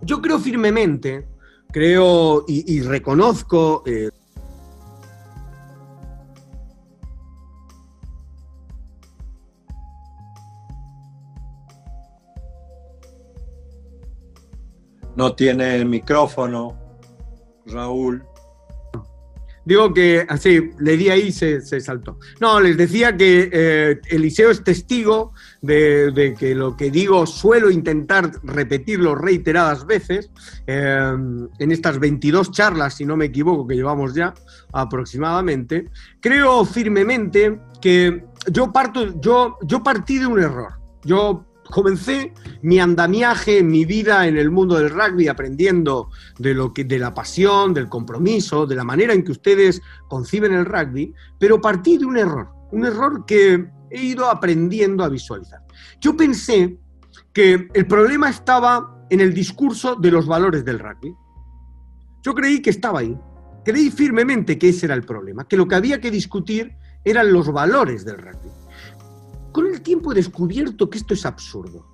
yo 0.02 0.22
creo 0.22 0.40
firmemente 0.40 1.28
creo 1.78 2.44
y, 2.48 2.82
reconozco... 2.82 3.84
Eh, 3.86 4.10
no 15.16 15.36
tiene 15.36 15.76
el 15.76 15.86
micrófono, 15.86 16.76
Raúl. 17.68 18.24
Digo 19.63 19.94
que 19.94 20.26
así, 20.28 20.72
le 20.80 20.98
di 20.98 21.10
ahí 21.10 21.28
y 21.28 21.32
se, 21.32 21.62
saltó. 21.62 22.18
No, 22.40 22.60
les 22.60 22.76
decía 22.76 23.16
que 23.16 23.52
eh, 23.54 24.00
Eliseo 24.10 24.50
es 24.50 24.63
testigo 24.63 25.34
de, 25.68 26.36
que 26.38 26.56
lo 26.56 26.78
que 26.78 26.90
digo 26.90 27.26
suelo 27.26 27.70
intentar 27.70 28.32
repetirlo 28.44 29.16
reiteradas 29.16 29.86
veces 29.86 30.32
eh, 30.66 31.14
en 31.60 31.72
estas 31.72 32.00
22 32.00 32.52
charlas, 32.52 32.96
si 32.96 33.06
no 33.06 33.18
me 33.18 33.26
equivoco, 33.26 33.68
que 33.68 33.76
llevamos 33.76 34.14
ya 34.14 34.34
aproximadamente. 34.72 35.90
Creo 36.22 36.64
firmemente 36.66 37.60
que 37.82 38.24
yo, 38.52 38.72
parto, 38.72 39.20
yo, 39.20 39.58
yo 39.64 39.84
partí 39.84 40.20
de 40.20 40.28
un 40.28 40.40
error. 40.40 40.74
Yo 41.04 41.46
comencé 41.70 42.34
mi 42.62 42.80
andamiaje, 42.80 43.62
mi 43.62 43.84
vida 43.84 44.26
en 44.28 44.38
el 44.38 44.50
mundo 44.50 44.76
del 44.76 44.90
rugby, 44.90 45.28
aprendiendo 45.28 46.10
de, 46.40 46.54
lo 46.54 46.74
que, 46.74 46.86
de 46.86 46.98
la 46.98 47.14
pasión, 47.14 47.74
del 47.74 47.90
compromiso, 47.90 48.66
de 48.66 48.76
la 48.76 48.86
manera 48.86 49.14
en 49.14 49.24
que 49.24 49.34
ustedes 49.34 49.82
conciben 50.08 50.54
el 50.54 50.66
rugby, 50.66 51.14
pero 51.38 51.60
partí 51.60 51.98
de 51.98 52.06
un 52.06 52.18
error, 52.18 52.48
un 52.72 52.86
error 52.86 53.26
que 53.26 53.68
he 53.89 54.02
ido 54.02 54.30
aprendiendo 54.30 55.04
a 55.04 55.10
visualizar. 55.10 55.62
Yo 56.00 56.15
pensé 56.15 56.78
que 57.34 57.67
el 57.73 57.88
problema 57.88 58.30
estaba 58.30 59.06
en 59.10 59.21
el 59.21 59.34
discurso 59.34 59.95
de 59.95 60.12
los 60.12 60.28
valores 60.28 60.65
del 60.65 60.80
rugby. 60.80 61.13
Yo 62.23 62.34
creí 62.34 62.62
que 62.62 62.71
estaba 62.71 63.00
ahí, 63.00 63.17
creí 63.63 63.89
firmemente 63.89 64.58
que 64.58 64.69
ese 64.69 64.86
era 64.86 64.95
el 64.95 65.04
problema, 65.04 65.47
que 65.47 65.58
lo 65.58 65.67
que 65.67 65.76
había 65.76 66.02
que 66.02 66.12
discutir 66.12 66.76
eran 67.06 67.32
los 67.32 67.52
valores 67.52 68.04
del 68.04 68.17
rugby. 68.17 68.50
Con 69.52 69.67
el 69.67 69.82
tiempo 69.82 70.12
he 70.12 70.15
descubierto 70.15 70.89
que 70.89 70.97
esto 70.97 71.13
es 71.13 71.26
absurdo. 71.26 71.86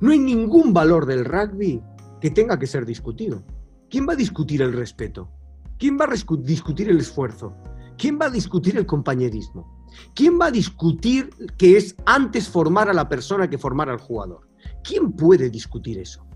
No 0.00 0.10
hay 0.10 0.18
ningún 0.18 0.72
valor 0.72 1.06
del 1.06 1.24
rugby 1.24 1.80
que 2.20 2.30
tenga 2.30 2.58
que 2.58 2.66
ser 2.66 2.86
discutido. 2.86 3.44
¿Quién 3.90 4.08
va 4.08 4.14
a 4.14 4.16
discutir 4.16 4.62
el 4.62 4.72
respeto? 4.72 5.30
¿Quién 5.78 5.98
va 5.98 6.06
a 6.06 6.36
discutir 6.36 6.88
el 6.88 6.98
esfuerzo? 6.98 7.54
¿Quién 7.98 8.18
va 8.18 8.26
a 8.26 8.30
discutir 8.30 8.76
el 8.76 8.86
compañerismo? 8.86 9.81
¿Quién 10.14 10.38
va 10.40 10.46
a 10.46 10.50
discutir 10.50 11.30
que 11.56 11.76
es 11.76 11.96
antes 12.06 12.48
formar 12.48 12.88
a 12.88 12.94
la 12.94 13.08
persona 13.08 13.48
que 13.48 13.58
formar 13.58 13.88
al 13.88 13.98
jugador? 13.98 14.48
¿Quién 14.84 15.12
puede 15.12 15.50
discutir 15.50 15.98
eso? 15.98 16.26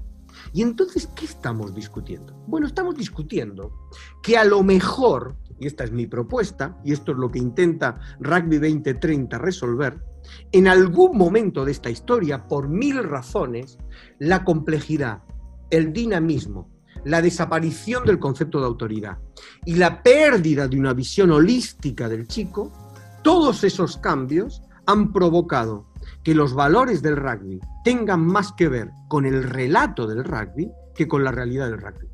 Y 0.53 0.63
entonces, 0.63 1.09
¿qué 1.15 1.25
estamos 1.25 1.75
discutiendo? 1.75 2.35
Bueno, 2.47 2.67
estamos 2.67 2.95
discutiendo 2.97 3.73
que 4.23 4.37
a 4.37 4.45
lo 4.45 4.63
mejor, 4.63 5.37
y 5.59 5.67
esta 5.67 5.85
es 5.85 5.93
mi 5.93 6.07
propuesta, 6.07 6.79
y 6.85 6.93
esto 6.93 7.13
es 7.13 7.19
lo 7.19 7.31
que 7.31 7.39
intenta 7.39 7.99
Rugby 8.21 8.59
2030 8.59 9.39
resolver, 9.39 10.03
en 10.53 10.69
algún 10.69 11.17
momento 11.17 11.65
de 11.65 11.73
esta 11.73 11.91
historia, 11.91 12.47
por 12.49 12.69
mil 12.69 13.03
razones, 13.05 13.79
la 14.19 14.45
complejidad, 14.45 15.23
el 15.71 15.93
dinamismo, 15.93 16.71
la 17.05 17.23
desaparición 17.23 18.05
del 18.05 18.19
concepto 18.19 18.59
de 18.59 18.67
autoridad 18.67 19.19
y 19.65 19.77
la 19.77 20.03
pérdida 20.03 20.67
de 20.67 20.79
una 20.79 20.93
visión 20.93 21.31
holística 21.31 22.09
del 22.09 22.27
chico, 22.27 22.73
todos 23.27 23.65
esos 23.65 23.97
cambios 23.97 24.63
han 24.87 25.13
provocado 25.13 25.85
que 26.23 26.33
los 26.33 26.55
valores 26.55 27.03
del 27.03 27.17
rugby 27.17 27.59
tengan 27.83 28.25
más 28.25 28.53
que 28.53 28.69
ver 28.69 28.93
con 29.09 29.27
el 29.27 29.43
relato 29.43 30.07
del 30.07 30.23
rugby 30.23 30.71
que 30.95 31.09
con 31.09 31.25
la 31.25 31.33
realidad 31.33 31.69
del 31.69 31.81
rugby. 31.81 32.07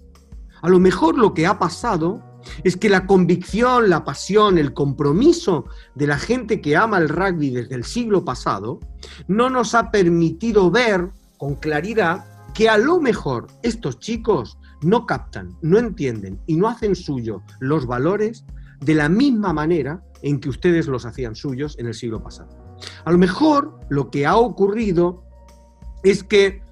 A 0.63 0.71
lo 0.71 0.81
mejor 0.81 1.19
lo 1.19 1.35
que 1.35 1.47
ha 1.47 1.59
pasado 1.59 2.41
es 2.65 2.79
que 2.79 2.89
la 2.89 3.07
convicción, 3.07 3.91
la 3.91 4.07
pasión, 4.07 4.57
el 4.57 4.73
compromiso 4.73 5.67
de 5.95 6.07
la 6.07 6.17
gente 6.17 6.63
que 6.63 6.79
ama 6.79 6.97
el 6.97 7.11
rugby 7.11 7.51
desde 7.51 7.75
el 7.75 7.85
siglo 7.85 8.25
pasado 8.25 8.81
no 9.29 9.51
nos 9.51 9.75
ha 9.75 9.91
permitido 9.91 10.71
ver 10.71 11.11
con 11.37 11.57
claridad 11.57 12.25
que 12.55 12.71
a 12.71 12.79
lo 12.79 13.01
mejor 13.01 13.49
estos 13.63 13.99
chicos 13.99 14.57
no 14.81 15.05
captan, 15.05 15.59
no 15.61 15.79
entienden 15.79 16.41
y 16.47 16.57
no 16.57 16.69
hacen 16.69 16.97
suyo 16.97 17.43
los 17.61 17.85
valores 17.85 18.47
de 18.81 18.95
la 18.95 19.11
misma 19.11 19.53
manera 19.53 20.03
en 20.23 20.41
que 20.41 20.49
ustedes 20.49 20.87
los 20.87 21.05
hacían 21.05 21.35
suyos 21.35 21.79
en 21.79 21.87
el 21.87 21.95
siglo 21.95 22.23
pasado. 22.23 22.51
A 23.05 23.13
lo 23.13 23.19
mejor 23.19 23.81
lo 23.89 24.11
que 24.11 24.27
ha 24.27 24.37
ocurrido 24.37 25.25
es 26.03 26.25
que 26.25 26.63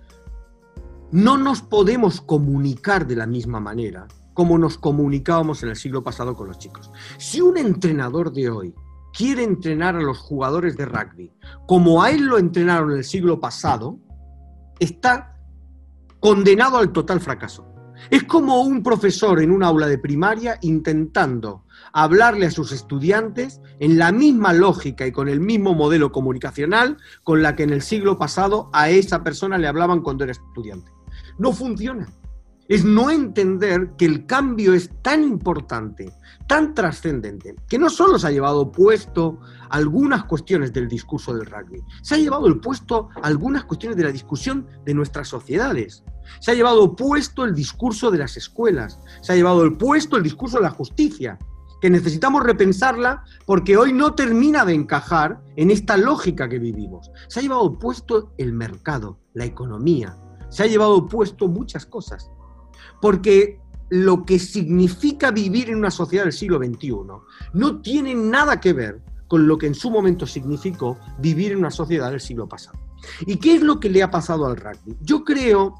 no 1.12 1.36
nos 1.36 1.62
podemos 1.62 2.20
comunicar 2.20 3.06
de 3.06 3.16
la 3.16 3.26
misma 3.26 3.60
manera 3.60 4.06
como 4.32 4.56
nos 4.56 4.78
comunicábamos 4.78 5.62
en 5.62 5.70
el 5.70 5.76
siglo 5.76 6.02
pasado 6.02 6.34
con 6.34 6.48
los 6.48 6.58
chicos. 6.58 6.90
Si 7.18 7.40
un 7.40 7.58
entrenador 7.58 8.32
de 8.32 8.48
hoy 8.48 8.74
quiere 9.12 9.42
entrenar 9.42 9.96
a 9.96 10.00
los 10.00 10.18
jugadores 10.18 10.76
de 10.76 10.86
rugby 10.86 11.32
como 11.66 12.02
a 12.02 12.10
él 12.10 12.24
lo 12.24 12.38
entrenaron 12.38 12.92
en 12.92 12.98
el 12.98 13.04
siglo 13.04 13.40
pasado, 13.40 13.98
está 14.78 15.36
condenado 16.20 16.78
al 16.78 16.92
total 16.92 17.20
fracaso. 17.20 17.69
Es 18.08 18.24
como 18.24 18.62
un 18.62 18.82
profesor 18.82 19.42
en 19.42 19.50
un 19.50 19.62
aula 19.62 19.86
de 19.86 19.98
primaria 19.98 20.58
intentando 20.62 21.64
hablarle 21.92 22.46
a 22.46 22.50
sus 22.50 22.72
estudiantes 22.72 23.60
en 23.78 23.98
la 23.98 24.12
misma 24.12 24.52
lógica 24.52 25.06
y 25.06 25.12
con 25.12 25.28
el 25.28 25.40
mismo 25.40 25.74
modelo 25.74 26.12
comunicacional 26.12 26.96
con 27.24 27.42
la 27.42 27.56
que 27.56 27.64
en 27.64 27.70
el 27.70 27.82
siglo 27.82 28.18
pasado 28.18 28.70
a 28.72 28.90
esa 28.90 29.22
persona 29.22 29.58
le 29.58 29.68
hablaban 29.68 30.00
cuando 30.00 30.24
era 30.24 30.32
estudiante. 30.32 30.90
No 31.38 31.52
funciona 31.52 32.08
es 32.70 32.84
no 32.84 33.10
entender 33.10 33.94
que 33.98 34.04
el 34.04 34.26
cambio 34.26 34.74
es 34.74 34.90
tan 35.02 35.24
importante, 35.24 36.12
tan 36.46 36.72
trascendente, 36.72 37.56
que 37.68 37.80
no 37.80 37.90
solo 37.90 38.16
se 38.16 38.28
ha 38.28 38.30
llevado 38.30 38.70
puesto 38.70 39.40
algunas 39.70 40.24
cuestiones 40.24 40.72
del 40.72 40.88
discurso 40.88 41.34
del 41.34 41.46
rugby, 41.46 41.82
se 42.02 42.14
ha 42.14 42.18
llevado 42.18 42.46
el 42.46 42.60
puesto 42.60 43.08
algunas 43.22 43.64
cuestiones 43.64 43.96
de 43.96 44.04
la 44.04 44.12
discusión 44.12 44.66
de 44.84 44.94
nuestras 44.94 45.28
sociedades. 45.28 46.04
Se 46.40 46.50
ha 46.50 46.54
llevado 46.54 46.94
puesto 46.94 47.44
el 47.44 47.54
discurso 47.54 48.10
de 48.10 48.18
las 48.18 48.36
escuelas, 48.36 49.00
se 49.22 49.32
ha 49.32 49.36
llevado 49.36 49.62
el 49.62 49.76
puesto 49.76 50.16
el 50.16 50.22
discurso 50.22 50.58
de 50.58 50.64
la 50.64 50.70
justicia. 50.70 51.38
que 51.80 51.88
necesitamos 51.88 52.42
repensarla 52.42 53.24
porque 53.46 53.78
hoy 53.78 53.94
no 53.94 54.14
termina 54.14 54.66
de 54.66 54.74
encajar 54.74 55.40
en 55.56 55.70
esta 55.70 55.96
lógica 55.96 56.46
que 56.46 56.58
vivimos. 56.58 57.10
Se 57.28 57.40
ha 57.40 57.42
llevado 57.42 57.78
puesto 57.78 58.34
el 58.36 58.52
mercado, 58.52 59.18
la 59.32 59.46
economía, 59.46 60.14
se 60.50 60.64
ha 60.64 60.66
llevado 60.66 61.06
puesto 61.06 61.48
muchas 61.48 61.86
cosas. 61.86 62.30
Porque 63.00 63.60
lo 63.88 64.24
que 64.24 64.38
significa 64.38 65.30
vivir 65.30 65.70
en 65.70 65.76
una 65.76 65.90
sociedad 65.90 66.24
del 66.24 66.32
siglo 66.32 66.58
XXI 66.58 66.94
no 67.54 67.80
tiene 67.80 68.14
nada 68.14 68.60
que 68.60 68.72
ver 68.72 69.02
con 69.30 69.46
lo 69.46 69.58
que 69.58 69.68
en 69.68 69.76
su 69.76 69.92
momento 69.92 70.26
significó 70.26 70.98
vivir 71.20 71.52
en 71.52 71.58
una 71.58 71.70
sociedad 71.70 72.10
del 72.10 72.20
siglo 72.20 72.48
pasado. 72.48 72.80
¿Y 73.26 73.36
qué 73.36 73.54
es 73.54 73.62
lo 73.62 73.78
que 73.78 73.88
le 73.88 74.02
ha 74.02 74.10
pasado 74.10 74.44
al 74.44 74.56
rugby? 74.56 74.96
Yo 75.02 75.22
creo 75.22 75.76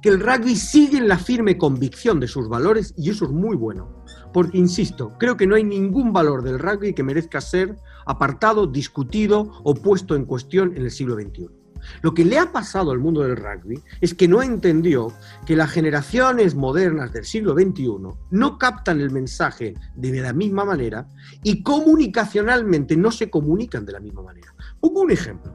que 0.00 0.08
el 0.08 0.18
rugby 0.18 0.56
sigue 0.56 0.96
en 0.96 1.08
la 1.08 1.18
firme 1.18 1.58
convicción 1.58 2.20
de 2.20 2.26
sus 2.26 2.48
valores 2.48 2.94
y 2.96 3.10
eso 3.10 3.26
es 3.26 3.30
muy 3.30 3.54
bueno. 3.54 4.02
Porque, 4.32 4.56
insisto, 4.56 5.12
creo 5.18 5.36
que 5.36 5.46
no 5.46 5.56
hay 5.56 5.62
ningún 5.62 6.14
valor 6.14 6.42
del 6.42 6.58
rugby 6.58 6.94
que 6.94 7.02
merezca 7.02 7.42
ser 7.42 7.76
apartado, 8.06 8.66
discutido 8.66 9.52
o 9.62 9.74
puesto 9.74 10.16
en 10.16 10.24
cuestión 10.24 10.74
en 10.74 10.84
el 10.84 10.90
siglo 10.90 11.16
XXI. 11.16 11.61
Lo 12.02 12.14
que 12.14 12.24
le 12.24 12.38
ha 12.38 12.52
pasado 12.52 12.90
al 12.90 12.98
mundo 12.98 13.22
del 13.22 13.36
rugby 13.36 13.82
es 14.00 14.14
que 14.14 14.28
no 14.28 14.42
entendió 14.42 15.12
que 15.46 15.56
las 15.56 15.70
generaciones 15.70 16.54
modernas 16.54 17.12
del 17.12 17.24
siglo 17.24 17.54
XXI 17.54 17.98
no 18.30 18.58
captan 18.58 19.00
el 19.00 19.10
mensaje 19.10 19.74
de 19.94 20.20
la 20.20 20.32
misma 20.32 20.64
manera 20.64 21.06
y 21.42 21.62
comunicacionalmente 21.62 22.96
no 22.96 23.10
se 23.10 23.30
comunican 23.30 23.84
de 23.84 23.92
la 23.92 24.00
misma 24.00 24.22
manera. 24.22 24.54
Pongo 24.80 25.02
un 25.02 25.10
ejemplo. 25.10 25.52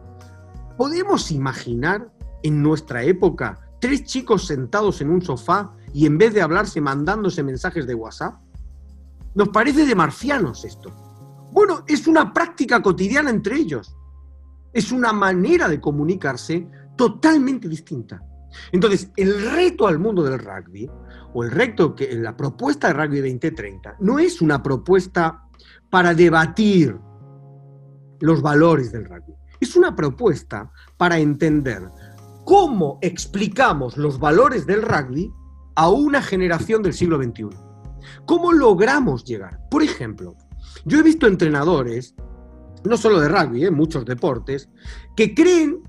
¿Podemos 0.78 1.32
imaginar 1.32 2.12
en 2.44 2.62
nuestra 2.62 3.04
época 3.04 3.60
tres 3.80 4.04
chicos 4.04 4.46
sentados 4.46 5.02
en 5.02 5.10
un 5.10 5.22
sofá 5.22 5.74
y 5.94 6.06
en 6.06 6.18
vez 6.18 6.34
de 6.34 6.42
hablarse 6.42 6.82
mandándose 6.82 7.44
mensajes 7.44 7.88
de 7.88 7.96
WhatsApp? 7.96 8.36
Nos 9.34 9.50
parece 9.50 9.86
de 9.86 9.96
marcianos 9.96 10.66
esto. 10.66 10.92
Bueno, 11.52 11.84
es 11.88 12.08
una 12.08 12.34
práctica 12.34 12.82
cotidiana 12.82 13.30
entre 13.30 13.56
ellos. 13.56 13.97
Es 14.78 14.92
una 14.92 15.12
manera 15.12 15.68
de 15.68 15.82
comunicarse 15.82 16.68
totalmente 16.96 17.68
distinta. 17.68 18.22
Entonces, 18.72 19.10
el 19.16 19.52
reto 19.54 19.88
al 19.88 19.98
mundo 19.98 20.22
del 20.22 20.38
rugby, 20.38 20.88
o 21.34 21.44
el 21.44 21.50
reto 21.50 21.96
que 21.96 22.14
la 22.14 22.38
propuesta 22.38 22.88
de 22.88 22.94
Rugby 22.94 23.22
2030, 23.22 23.96
no 24.02 24.20
es 24.20 24.40
una 24.40 24.62
propuesta 24.62 25.46
para 25.90 26.14
debatir 26.14 26.96
los 28.20 28.44
valores 28.44 28.92
del 28.92 29.06
rugby. 29.06 29.34
Es 29.60 29.76
una 29.76 29.96
propuesta 29.96 30.72
para 30.96 31.18
entender 31.18 31.82
cómo 32.46 33.00
explicamos 33.02 33.98
los 33.98 34.20
valores 34.20 34.68
del 34.68 34.84
rugby 34.84 35.34
a 35.76 35.90
una 35.90 36.22
generación 36.22 36.84
del 36.84 36.94
siglo 36.94 37.18
XXI. 37.18 37.50
¿Cómo 38.28 38.54
logramos 38.54 39.24
llegar? 39.24 39.60
Por 39.72 39.82
ejemplo, 39.82 40.36
yo 40.86 41.00
he 41.00 41.04
visto 41.04 41.26
entrenadores, 41.26 42.14
no 42.88 42.98
solo 42.98 43.20
de 43.20 43.30
rugby, 43.30 43.66
en 43.66 43.74
muchos 43.74 44.06
deportes, 44.06 44.70
que 45.16 45.34
creen 45.34 45.82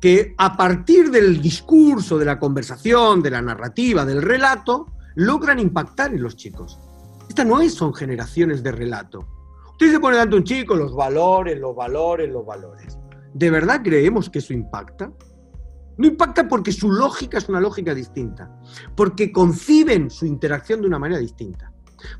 que 0.00 0.34
a 0.38 0.56
partir 0.56 1.10
del 1.10 1.40
discurso, 1.40 2.18
de 2.18 2.24
la 2.24 2.38
conversación, 2.38 3.22
de 3.22 3.30
la 3.30 3.42
narrativa, 3.42 4.04
del 4.04 4.22
relato, 4.22 4.86
logran 5.14 5.58
impactar 5.58 6.12
en 6.12 6.22
los 6.22 6.36
chicos. 6.36 6.78
Estas 7.28 7.46
no 7.46 7.66
son 7.68 7.94
generaciones 7.94 8.62
de 8.62 8.72
relato. 8.72 9.26
Usted 9.72 9.90
se 9.92 10.00
pone 10.00 10.16
delante 10.16 10.36
un 10.36 10.44
chico, 10.44 10.74
los 10.74 10.94
valores, 10.94 11.58
los 11.58 11.74
valores, 11.74 12.30
los 12.30 12.46
valores. 12.46 12.98
¿De 13.34 13.50
verdad 13.50 13.82
creemos 13.82 14.30
que 14.30 14.38
eso 14.38 14.52
impacta? 14.54 15.12
No 15.98 16.06
impacta 16.06 16.48
porque 16.48 16.72
su 16.72 16.90
lógica 16.90 17.38
es 17.38 17.48
una 17.48 17.60
lógica 17.60 17.94
distinta, 17.94 18.50
porque 18.96 19.32
conciben 19.32 20.10
su 20.10 20.26
interacción 20.26 20.80
de 20.80 20.86
una 20.86 20.98
manera 20.98 21.20
distinta, 21.20 21.72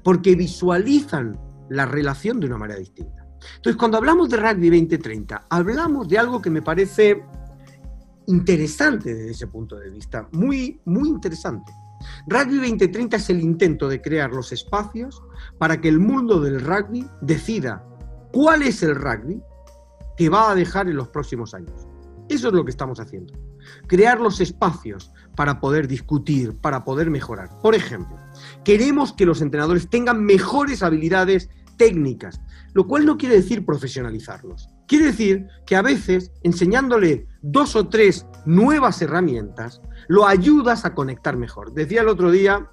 porque 0.03 0.35
visualizan 0.35 1.39
la 1.71 1.87
relación 1.87 2.41
de 2.41 2.47
una 2.47 2.59
manera 2.59 2.79
distinta. 2.79 3.16
Entonces, 3.57 3.77
cuando 3.77 3.99
hablamos 3.99 4.29
de 4.29 4.37
Rugby 4.37 4.71
2030, 4.71 5.47
hablamos 5.49 6.09
de 6.09 6.19
algo 6.19 6.41
que 6.41 6.51
me 6.51 6.63
parece 6.63 7.23
interesante 8.27 9.15
desde 9.15 9.31
ese 9.31 9.47
punto 9.47 9.77
de 9.77 9.91
vista, 9.91 10.29
muy, 10.33 10.81
muy 10.85 11.09
interesante. 11.09 11.73
Rugby 12.27 12.57
2030 12.57 13.17
es 13.17 13.31
el 13.31 13.41
intento 13.41 13.89
de 13.89 14.01
crear 14.01 14.31
los 14.31 14.53
espacios 14.53 15.23
para 15.59 15.81
que 15.81 15.89
el 15.89 15.99
mundo 15.99 16.41
del 16.41 16.61
rugby 16.61 17.07
decida 17.21 17.85
cuál 18.33 18.63
es 18.63 18.83
el 18.83 18.95
rugby 18.95 19.41
que 20.17 20.29
va 20.29 20.51
a 20.51 20.55
dejar 20.55 20.89
en 20.89 20.97
los 20.97 21.09
próximos 21.09 21.55
años. 21.55 21.87
Eso 22.29 22.49
es 22.49 22.55
lo 22.55 22.65
que 22.65 22.71
estamos 22.71 23.01
haciendo 23.01 23.33
crear 23.87 24.21
los 24.21 24.41
espacios 24.41 25.13
para 25.35 25.61
poder 25.61 25.89
discutir, 25.89 26.55
para 26.61 26.85
poder 26.85 27.11
mejorar. 27.11 27.51
Por 27.61 27.75
ejemplo, 27.75 28.17
queremos 28.65 29.13
que 29.13 29.27
los 29.27 29.43
entrenadores 29.43 29.89
tengan 29.89 30.25
mejores 30.25 30.83
habilidades 30.83 31.51
técnicas, 31.77 32.41
lo 32.77 32.87
cual 32.87 33.07
no 33.07 33.17
quiere 33.17 33.37
decir 33.37 33.65
profesionalizarlos. 33.65 34.69
Quiere 34.87 35.07
decir 35.07 35.47
que 35.65 35.77
a 35.77 35.83
veces 35.83 36.31
enseñándole 36.43 37.27
dos 37.41 37.75
o 37.75 37.89
tres 37.89 38.27
nuevas 38.45 39.01
herramientas, 39.01 39.81
lo 40.09 40.27
ayudas 40.27 40.85
a 40.85 40.95
conectar 40.95 41.39
mejor. 41.39 41.73
Decía 41.73 42.03
el 42.03 42.09
otro 42.09 42.31
día 42.31 42.71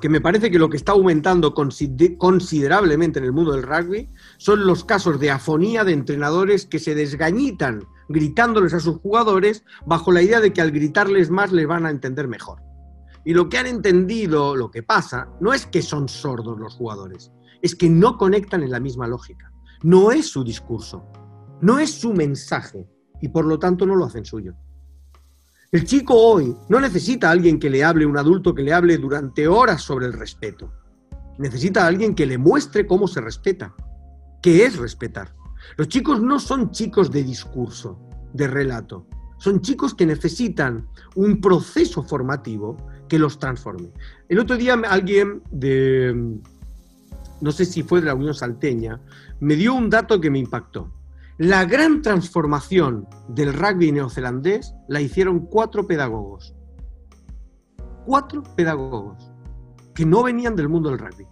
que 0.00 0.08
me 0.08 0.20
parece 0.20 0.50
que 0.50 0.58
lo 0.58 0.68
que 0.68 0.76
está 0.76 0.90
aumentando 0.90 1.54
considerablemente 1.54 3.20
en 3.20 3.26
el 3.26 3.32
mundo 3.32 3.52
del 3.52 3.62
rugby 3.62 4.08
son 4.38 4.66
los 4.66 4.84
casos 4.84 5.20
de 5.20 5.30
afonía 5.30 5.84
de 5.84 5.92
entrenadores 5.92 6.66
que 6.66 6.80
se 6.80 6.96
desgañitan 6.96 7.84
gritándoles 8.08 8.74
a 8.74 8.80
sus 8.80 8.96
jugadores 8.96 9.62
bajo 9.86 10.10
la 10.10 10.22
idea 10.22 10.40
de 10.40 10.52
que 10.52 10.62
al 10.62 10.72
gritarles 10.72 11.30
más 11.30 11.52
les 11.52 11.68
van 11.68 11.86
a 11.86 11.90
entender 11.90 12.26
mejor. 12.26 12.60
Y 13.24 13.34
lo 13.34 13.48
que 13.48 13.58
han 13.58 13.66
entendido, 13.66 14.56
lo 14.56 14.72
que 14.72 14.82
pasa, 14.82 15.28
no 15.40 15.52
es 15.52 15.64
que 15.66 15.80
son 15.80 16.08
sordos 16.08 16.58
los 16.58 16.74
jugadores, 16.74 17.30
es 17.62 17.74
que 17.74 17.88
no 17.88 18.16
conectan 18.16 18.62
en 18.62 18.70
la 18.70 18.80
misma 18.80 19.06
lógica. 19.06 19.52
No 19.82 20.12
es 20.12 20.28
su 20.28 20.44
discurso, 20.44 21.04
no 21.60 21.78
es 21.78 21.90
su 21.90 22.12
mensaje 22.12 22.86
y 23.20 23.28
por 23.28 23.44
lo 23.44 23.58
tanto 23.58 23.86
no 23.86 23.96
lo 23.96 24.06
hacen 24.06 24.24
suyo. 24.24 24.54
El 25.72 25.84
chico 25.84 26.14
hoy 26.14 26.56
no 26.68 26.80
necesita 26.80 27.28
a 27.28 27.32
alguien 27.32 27.60
que 27.60 27.70
le 27.70 27.84
hable, 27.84 28.04
un 28.04 28.18
adulto 28.18 28.54
que 28.54 28.62
le 28.62 28.72
hable 28.72 28.98
durante 28.98 29.46
horas 29.46 29.82
sobre 29.82 30.06
el 30.06 30.12
respeto. 30.12 30.72
Necesita 31.38 31.84
a 31.84 31.86
alguien 31.86 32.14
que 32.14 32.26
le 32.26 32.38
muestre 32.38 32.86
cómo 32.86 33.06
se 33.06 33.20
respeta, 33.20 33.74
qué 34.42 34.64
es 34.64 34.76
respetar. 34.76 35.34
Los 35.76 35.88
chicos 35.88 36.20
no 36.20 36.40
son 36.40 36.72
chicos 36.72 37.10
de 37.12 37.22
discurso, 37.22 38.00
de 38.32 38.48
relato. 38.48 39.06
Son 39.38 39.60
chicos 39.60 39.94
que 39.94 40.06
necesitan 40.06 40.88
un 41.14 41.40
proceso 41.40 42.02
formativo 42.02 42.76
que 43.08 43.18
los 43.18 43.38
transforme. 43.38 43.90
El 44.28 44.38
otro 44.38 44.56
día 44.56 44.74
alguien 44.88 45.42
de, 45.50 46.40
no 47.40 47.52
sé 47.52 47.64
si 47.64 47.82
fue 47.82 48.00
de 48.00 48.06
la 48.06 48.14
Unión 48.14 48.34
Salteña, 48.34 49.00
me 49.40 49.56
dio 49.56 49.74
un 49.74 49.90
dato 49.90 50.20
que 50.20 50.30
me 50.30 50.38
impactó. 50.38 50.92
La 51.38 51.64
gran 51.64 52.02
transformación 52.02 53.08
del 53.28 53.54
rugby 53.54 53.92
neozelandés 53.92 54.74
la 54.88 55.00
hicieron 55.00 55.46
cuatro 55.46 55.86
pedagogos. 55.86 56.54
Cuatro 58.04 58.42
pedagogos 58.56 59.30
que 59.94 60.04
no 60.04 60.22
venían 60.22 60.54
del 60.54 60.68
mundo 60.68 60.90
del 60.90 60.98
rugby. 60.98 61.26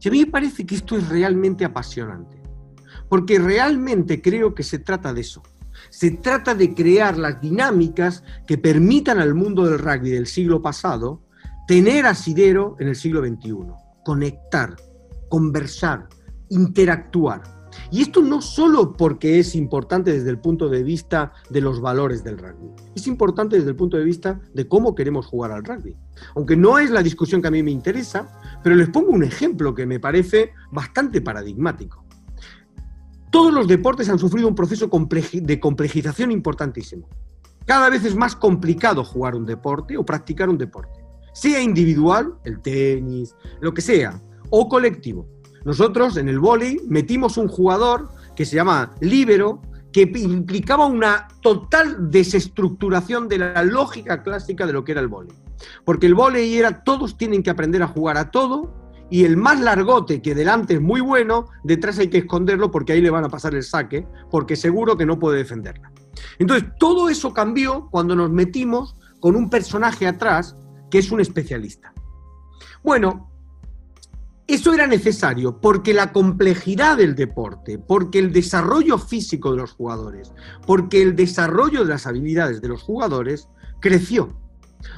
Y 0.00 0.08
a 0.08 0.10
mí 0.10 0.20
me 0.24 0.30
parece 0.30 0.66
que 0.66 0.74
esto 0.74 0.96
es 0.96 1.08
realmente 1.08 1.64
apasionante. 1.64 2.42
Porque 3.08 3.38
realmente 3.38 4.20
creo 4.20 4.54
que 4.54 4.62
se 4.62 4.80
trata 4.80 5.12
de 5.12 5.20
eso. 5.20 5.42
Se 5.90 6.10
trata 6.10 6.54
de 6.54 6.74
crear 6.74 7.16
las 7.16 7.40
dinámicas 7.40 8.24
que 8.46 8.58
permitan 8.58 9.18
al 9.18 9.34
mundo 9.34 9.64
del 9.64 9.78
rugby 9.78 10.10
del 10.10 10.26
siglo 10.26 10.62
pasado 10.62 11.22
tener 11.66 12.06
asidero 12.06 12.76
en 12.78 12.88
el 12.88 12.96
siglo 12.96 13.20
XXI, 13.24 13.56
conectar, 14.04 14.76
conversar, 15.28 16.08
interactuar. 16.48 17.42
Y 17.90 18.02
esto 18.02 18.22
no 18.22 18.40
solo 18.40 18.96
porque 18.96 19.38
es 19.38 19.54
importante 19.54 20.12
desde 20.12 20.30
el 20.30 20.38
punto 20.38 20.68
de 20.68 20.82
vista 20.82 21.32
de 21.50 21.60
los 21.60 21.80
valores 21.80 22.24
del 22.24 22.38
rugby, 22.38 22.70
es 22.94 23.06
importante 23.06 23.56
desde 23.56 23.70
el 23.70 23.76
punto 23.76 23.96
de 23.96 24.04
vista 24.04 24.40
de 24.54 24.66
cómo 24.66 24.94
queremos 24.94 25.26
jugar 25.26 25.52
al 25.52 25.64
rugby. 25.64 25.96
Aunque 26.34 26.56
no 26.56 26.78
es 26.78 26.90
la 26.90 27.02
discusión 27.02 27.42
que 27.42 27.48
a 27.48 27.50
mí 27.50 27.62
me 27.62 27.70
interesa, 27.70 28.28
pero 28.62 28.74
les 28.74 28.88
pongo 28.88 29.10
un 29.10 29.24
ejemplo 29.24 29.74
que 29.74 29.86
me 29.86 30.00
parece 30.00 30.52
bastante 30.72 31.20
paradigmático. 31.20 32.04
Todos 33.30 33.52
los 33.52 33.68
deportes 33.68 34.08
han 34.08 34.18
sufrido 34.18 34.48
un 34.48 34.54
proceso 34.54 34.88
de 35.32 35.60
complejización 35.60 36.32
importantísimo. 36.32 37.08
Cada 37.66 37.90
vez 37.90 38.04
es 38.04 38.14
más 38.14 38.36
complicado 38.36 39.04
jugar 39.04 39.34
un 39.34 39.44
deporte 39.44 39.96
o 39.96 40.06
practicar 40.06 40.48
un 40.48 40.56
deporte, 40.56 41.04
sea 41.34 41.60
individual, 41.60 42.34
el 42.44 42.60
tenis, 42.60 43.34
lo 43.60 43.74
que 43.74 43.82
sea, 43.82 44.22
o 44.50 44.68
colectivo. 44.68 45.26
Nosotros 45.64 46.16
en 46.16 46.28
el 46.28 46.38
vóley 46.38 46.80
metimos 46.88 47.36
un 47.36 47.48
jugador 47.48 48.08
que 48.36 48.44
se 48.44 48.56
llama 48.56 48.94
líbero, 49.00 49.62
que 49.92 50.02
implicaba 50.02 50.86
una 50.86 51.26
total 51.42 52.10
desestructuración 52.10 53.28
de 53.28 53.38
la 53.38 53.64
lógica 53.64 54.22
clásica 54.22 54.66
de 54.66 54.72
lo 54.72 54.84
que 54.84 54.92
era 54.92 55.00
el 55.00 55.08
vóley. 55.08 55.32
Porque 55.84 56.06
el 56.06 56.14
vóley 56.14 56.56
era 56.56 56.84
todos 56.84 57.16
tienen 57.16 57.42
que 57.42 57.50
aprender 57.50 57.82
a 57.82 57.88
jugar 57.88 58.18
a 58.18 58.30
todo 58.30 58.86
y 59.10 59.24
el 59.24 59.36
más 59.36 59.60
largote 59.60 60.20
que 60.20 60.34
delante 60.34 60.74
es 60.74 60.80
muy 60.80 61.00
bueno, 61.00 61.46
detrás 61.64 61.98
hay 61.98 62.08
que 62.08 62.18
esconderlo 62.18 62.70
porque 62.70 62.92
ahí 62.92 63.00
le 63.00 63.10
van 63.10 63.24
a 63.24 63.28
pasar 63.28 63.54
el 63.54 63.62
saque, 63.62 64.06
porque 64.30 64.56
seguro 64.56 64.96
que 64.96 65.06
no 65.06 65.18
puede 65.18 65.38
defenderla. 65.38 65.92
Entonces, 66.38 66.68
todo 66.78 67.08
eso 67.08 67.32
cambió 67.32 67.88
cuando 67.90 68.16
nos 68.16 68.30
metimos 68.30 68.96
con 69.20 69.36
un 69.36 69.48
personaje 69.48 70.06
atrás 70.06 70.56
que 70.90 70.98
es 70.98 71.10
un 71.10 71.20
especialista. 71.20 71.92
Bueno, 72.82 73.30
eso 74.46 74.72
era 74.72 74.86
necesario 74.86 75.60
porque 75.60 75.92
la 75.92 76.12
complejidad 76.12 76.96
del 76.96 77.16
deporte, 77.16 77.78
porque 77.78 78.20
el 78.20 78.32
desarrollo 78.32 78.96
físico 78.96 79.50
de 79.50 79.58
los 79.58 79.72
jugadores, 79.72 80.32
porque 80.66 81.02
el 81.02 81.16
desarrollo 81.16 81.84
de 81.84 81.90
las 81.90 82.06
habilidades 82.06 82.60
de 82.60 82.68
los 82.68 82.82
jugadores 82.82 83.48
creció. 83.80 84.36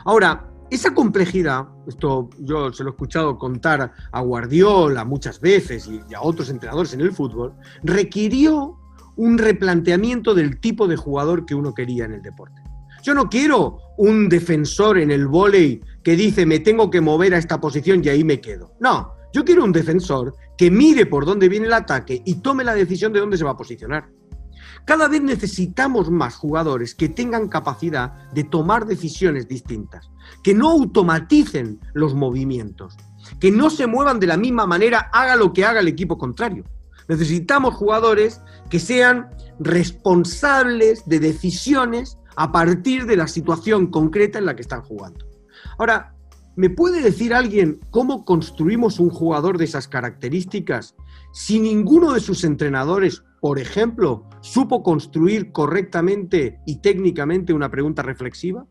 Ahora, 0.05 0.51
esa 0.71 0.93
complejidad, 0.93 1.67
esto 1.87 2.29
yo 2.41 2.71
se 2.73 2.85
lo 2.85 2.91
he 2.91 2.93
escuchado 2.93 3.39
contar 3.39 3.93
a 4.13 4.21
Guardiola 4.21 5.07
muchas 5.07 5.41
veces 5.41 5.89
y 5.89 6.15
a 6.15 6.21
otros 6.21 6.51
entrenadores 6.51 6.93
en 6.93 7.01
el 7.01 7.13
fútbol, 7.13 7.55
requirió 7.83 8.77
un 9.17 9.39
replanteamiento 9.39 10.35
del 10.35 10.61
tipo 10.61 10.87
de 10.87 10.97
jugador 10.97 11.47
que 11.47 11.55
uno 11.55 11.73
quería 11.73 12.05
en 12.05 12.13
el 12.13 12.23
deporte. 12.23 12.63
Yo 13.03 13.15
no 13.15 13.31
quiero 13.31 13.79
un 13.97 14.29
defensor 14.29 14.99
en 14.99 15.11
el 15.11 15.27
vóley 15.27 15.81
que 16.03 16.17
dice 16.17 16.45
me 16.45 16.59
tengo 16.59 16.91
que 16.91 17.01
mover 17.01 17.35
a 17.35 17.39
esta 17.39 17.61
posición 17.61 18.03
y 18.05 18.11
ahí 18.11 18.23
me 18.23 18.41
quedo. 18.41 18.75
No, 18.79 19.15
yo 19.33 19.45
quiero 19.45 19.65
un 19.65 19.73
defensor 19.73 20.35
que 20.57 20.71
mire 20.71 21.07
por 21.07 21.25
dónde 21.25 21.49
viene 21.49 21.67
el 21.67 21.73
ataque 21.73 22.23
y 22.25 22.37
tome 22.37 22.65
la 22.65 22.75
decisión 22.75 23.13
de 23.13 23.21
dónde 23.21 23.37
se 23.37 23.45
va 23.45 23.53
a 23.53 23.57
posicionar. 23.57 24.09
Cada 24.85 25.07
vez 25.09 25.23
necesitamos 25.23 26.11
más 26.11 26.37
jugadores 26.37 26.95
que 26.95 27.09
tengan 27.09 27.49
capacidad 27.49 28.31
de 28.33 28.45
tomar 28.45 28.87
decisiones 28.87 29.47
distintas, 29.47 30.11
que 30.43 30.55
no 30.55 30.71
automaticen 30.71 31.79
los 31.93 32.15
movimientos, 32.15 32.97
que 33.39 33.51
no 33.51 33.71
se 33.71 33.87
muevan 33.87 34.19
de 34.19 34.27
la 34.27 34.37
misma 34.37 34.67
manera, 34.67 35.11
haga 35.13 35.37
lo 35.37 35.53
que 35.53 35.65
haga 35.65 35.81
el 35.81 35.89
equipo 35.89 36.17
contrario. 36.17 36.65
Necesitamos 37.07 37.75
jugadores 37.75 38.41
que 38.71 38.81
sean 38.81 39.29
responsables 39.61 41.07
de 41.07 41.21
decisiones 41.21 42.19
a 42.37 42.53
partir 42.53 43.07
de 43.07 43.17
la 43.17 43.27
situación 43.27 43.89
concreta 43.89 44.39
en 44.39 44.47
la 44.47 44.55
que 44.55 44.63
están 44.63 44.83
jugando. 44.83 45.27
Ahora, 45.79 46.15
¿Me 46.59 46.71
puede 46.71 47.03
decir 47.03 47.35
alguien 47.35 47.79
cómo 47.93 48.25
construimos 48.25 48.99
un 48.99 49.11
jugador 49.11 49.59
de 49.59 49.65
esas 49.65 49.87
características 49.87 50.97
si 51.33 51.61
ninguno 51.61 52.15
de 52.15 52.19
sus 52.19 52.43
entrenadores, 52.43 53.23
por 53.41 53.61
ejemplo, 53.61 54.29
supo 54.41 54.83
construir 54.83 55.53
correctamente 55.53 56.59
y 56.67 56.81
técnicamente 56.81 57.53
una 57.53 57.71
pregunta 57.71 58.03
reflexiva? 58.03 58.67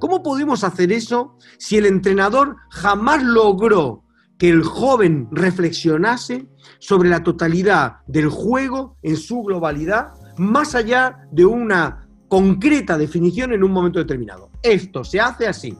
¿Cómo 0.00 0.24
podemos 0.24 0.64
hacer 0.64 0.90
eso 0.90 1.38
si 1.56 1.76
el 1.76 1.86
entrenador 1.86 2.56
jamás 2.70 3.22
logró 3.22 4.02
que 4.36 4.48
el 4.48 4.64
joven 4.64 5.28
reflexionase 5.30 6.48
sobre 6.80 7.08
la 7.10 7.22
totalidad 7.22 7.98
del 8.08 8.28
juego 8.28 8.96
en 9.02 9.16
su 9.16 9.44
globalidad, 9.44 10.14
más 10.36 10.74
allá 10.74 11.28
de 11.30 11.46
una 11.46 12.08
concreta 12.26 12.98
definición 12.98 13.52
en 13.52 13.62
un 13.62 13.70
momento 13.70 14.00
determinado? 14.00 14.50
Esto 14.64 15.04
se 15.04 15.20
hace 15.20 15.46
así. 15.46 15.78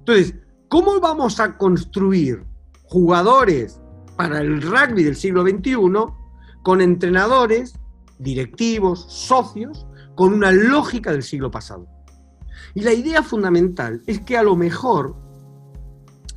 Entonces, 0.00 0.34
¿cómo 0.68 1.00
vamos 1.00 1.40
a 1.40 1.56
construir 1.56 2.44
jugadores 2.84 3.80
para 4.16 4.40
el 4.40 4.60
rugby 4.60 5.04
del 5.04 5.16
siglo 5.16 5.42
XXI 5.42 5.76
con 6.62 6.80
entrenadores, 6.80 7.78
directivos, 8.18 9.06
socios, 9.08 9.86
con 10.16 10.34
una 10.34 10.50
lógica 10.52 11.12
del 11.12 11.22
siglo 11.22 11.50
pasado? 11.50 11.86
Y 12.74 12.82
la 12.82 12.92
idea 12.92 13.22
fundamental 13.22 14.02
es 14.06 14.20
que 14.20 14.36
a 14.36 14.42
lo 14.42 14.56
mejor 14.56 15.16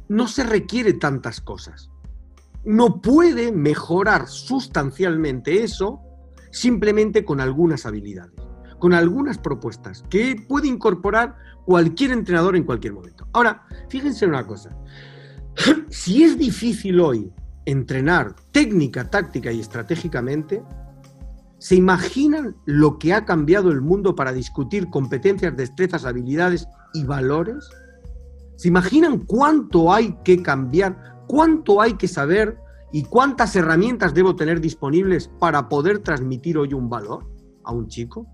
no 0.08 0.28
se 0.28 0.44
requiere 0.44 0.94
tantas 0.94 1.42
cosas. 1.42 1.90
No 2.66 3.02
puede 3.02 3.52
mejorar 3.52 4.28
sustancialmente 4.28 5.64
eso 5.64 6.02
simplemente 6.52 7.26
con 7.26 7.42
algunas 7.42 7.86
habilidades, 7.86 8.40
con 8.80 8.94
algunas 8.94 9.38
propuestas 9.38 10.04
que 10.10 10.36
puede 10.48 10.68
incorporar 10.68 11.36
cualquier 11.66 12.12
entrenador 12.12 12.56
en 12.56 12.64
cualquier 12.64 12.94
momento. 12.94 13.28
Ahora, 13.34 13.64
fíjense 13.90 14.26
una 14.26 14.46
cosa. 14.46 14.76
Si 15.90 16.24
es 16.24 16.38
difícil 16.38 17.00
hoy 17.00 17.32
entrenar 17.66 18.36
técnica, 18.52 19.10
táctica 19.10 19.52
y 19.52 19.60
estratégicamente, 19.60 20.64
¿se 21.60 21.76
imaginan 21.76 22.56
lo 22.66 22.98
que 22.98 23.14
ha 23.14 23.26
cambiado 23.26 23.72
el 23.72 23.82
mundo 23.82 24.16
para 24.16 24.34
discutir 24.34 24.90
competencias, 24.90 25.56
destrezas, 25.56 26.06
habilidades 26.06 26.68
y 26.94 27.04
valores? 27.04 27.70
¿Se 28.56 28.68
imaginan 28.68 29.20
cuánto 29.20 29.94
hay 29.94 30.18
que 30.24 30.42
cambiar, 30.42 31.24
cuánto 31.28 31.82
hay 31.82 31.94
que 31.94 32.08
saber 32.08 32.58
y 32.92 33.04
cuántas 33.04 33.56
herramientas 33.56 34.14
debo 34.14 34.36
tener 34.36 34.60
disponibles 34.60 35.30
para 35.40 35.70
poder 35.70 36.00
transmitir 36.00 36.58
hoy 36.58 36.74
un 36.74 36.90
valor 36.90 37.26
a 37.64 37.72
un 37.72 37.88
chico? 37.88 38.28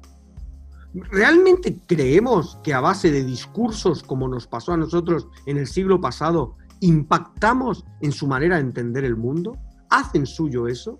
¿Realmente 0.94 1.78
creemos 1.86 2.58
que 2.64 2.74
a 2.74 2.80
base 2.80 3.12
de 3.12 3.24
discursos 3.24 4.02
como 4.02 4.28
nos 4.28 4.48
pasó 4.48 4.74
a 4.74 4.78
nosotros 4.78 5.28
en 5.46 5.58
el 5.58 5.68
siglo 5.68 6.02
pasado, 6.02 6.56
impactamos 6.80 7.86
en 8.02 8.12
su 8.12 8.28
manera 8.28 8.56
de 8.56 8.64
entender 8.64 9.06
el 9.06 9.16
mundo? 9.16 9.58
¿Hacen 9.90 10.26
suyo 10.26 10.68
eso? 10.68 11.00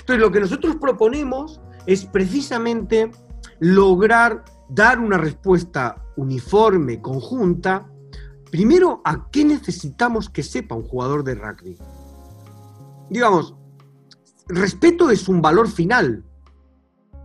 Entonces 0.00 0.20
lo 0.20 0.30
que 0.30 0.40
nosotros 0.40 0.76
proponemos 0.76 1.60
es 1.86 2.04
precisamente 2.04 3.10
lograr 3.60 4.44
dar 4.68 4.98
una 5.00 5.18
respuesta 5.18 6.02
uniforme, 6.16 7.00
conjunta, 7.00 7.88
primero 8.50 9.00
a 9.04 9.30
qué 9.30 9.44
necesitamos 9.44 10.28
que 10.28 10.42
sepa 10.42 10.74
un 10.74 10.84
jugador 10.84 11.24
de 11.24 11.34
rugby. 11.34 11.78
Digamos, 13.08 13.54
respeto 14.48 15.10
es 15.10 15.28
un 15.28 15.40
valor 15.40 15.68
final, 15.68 16.24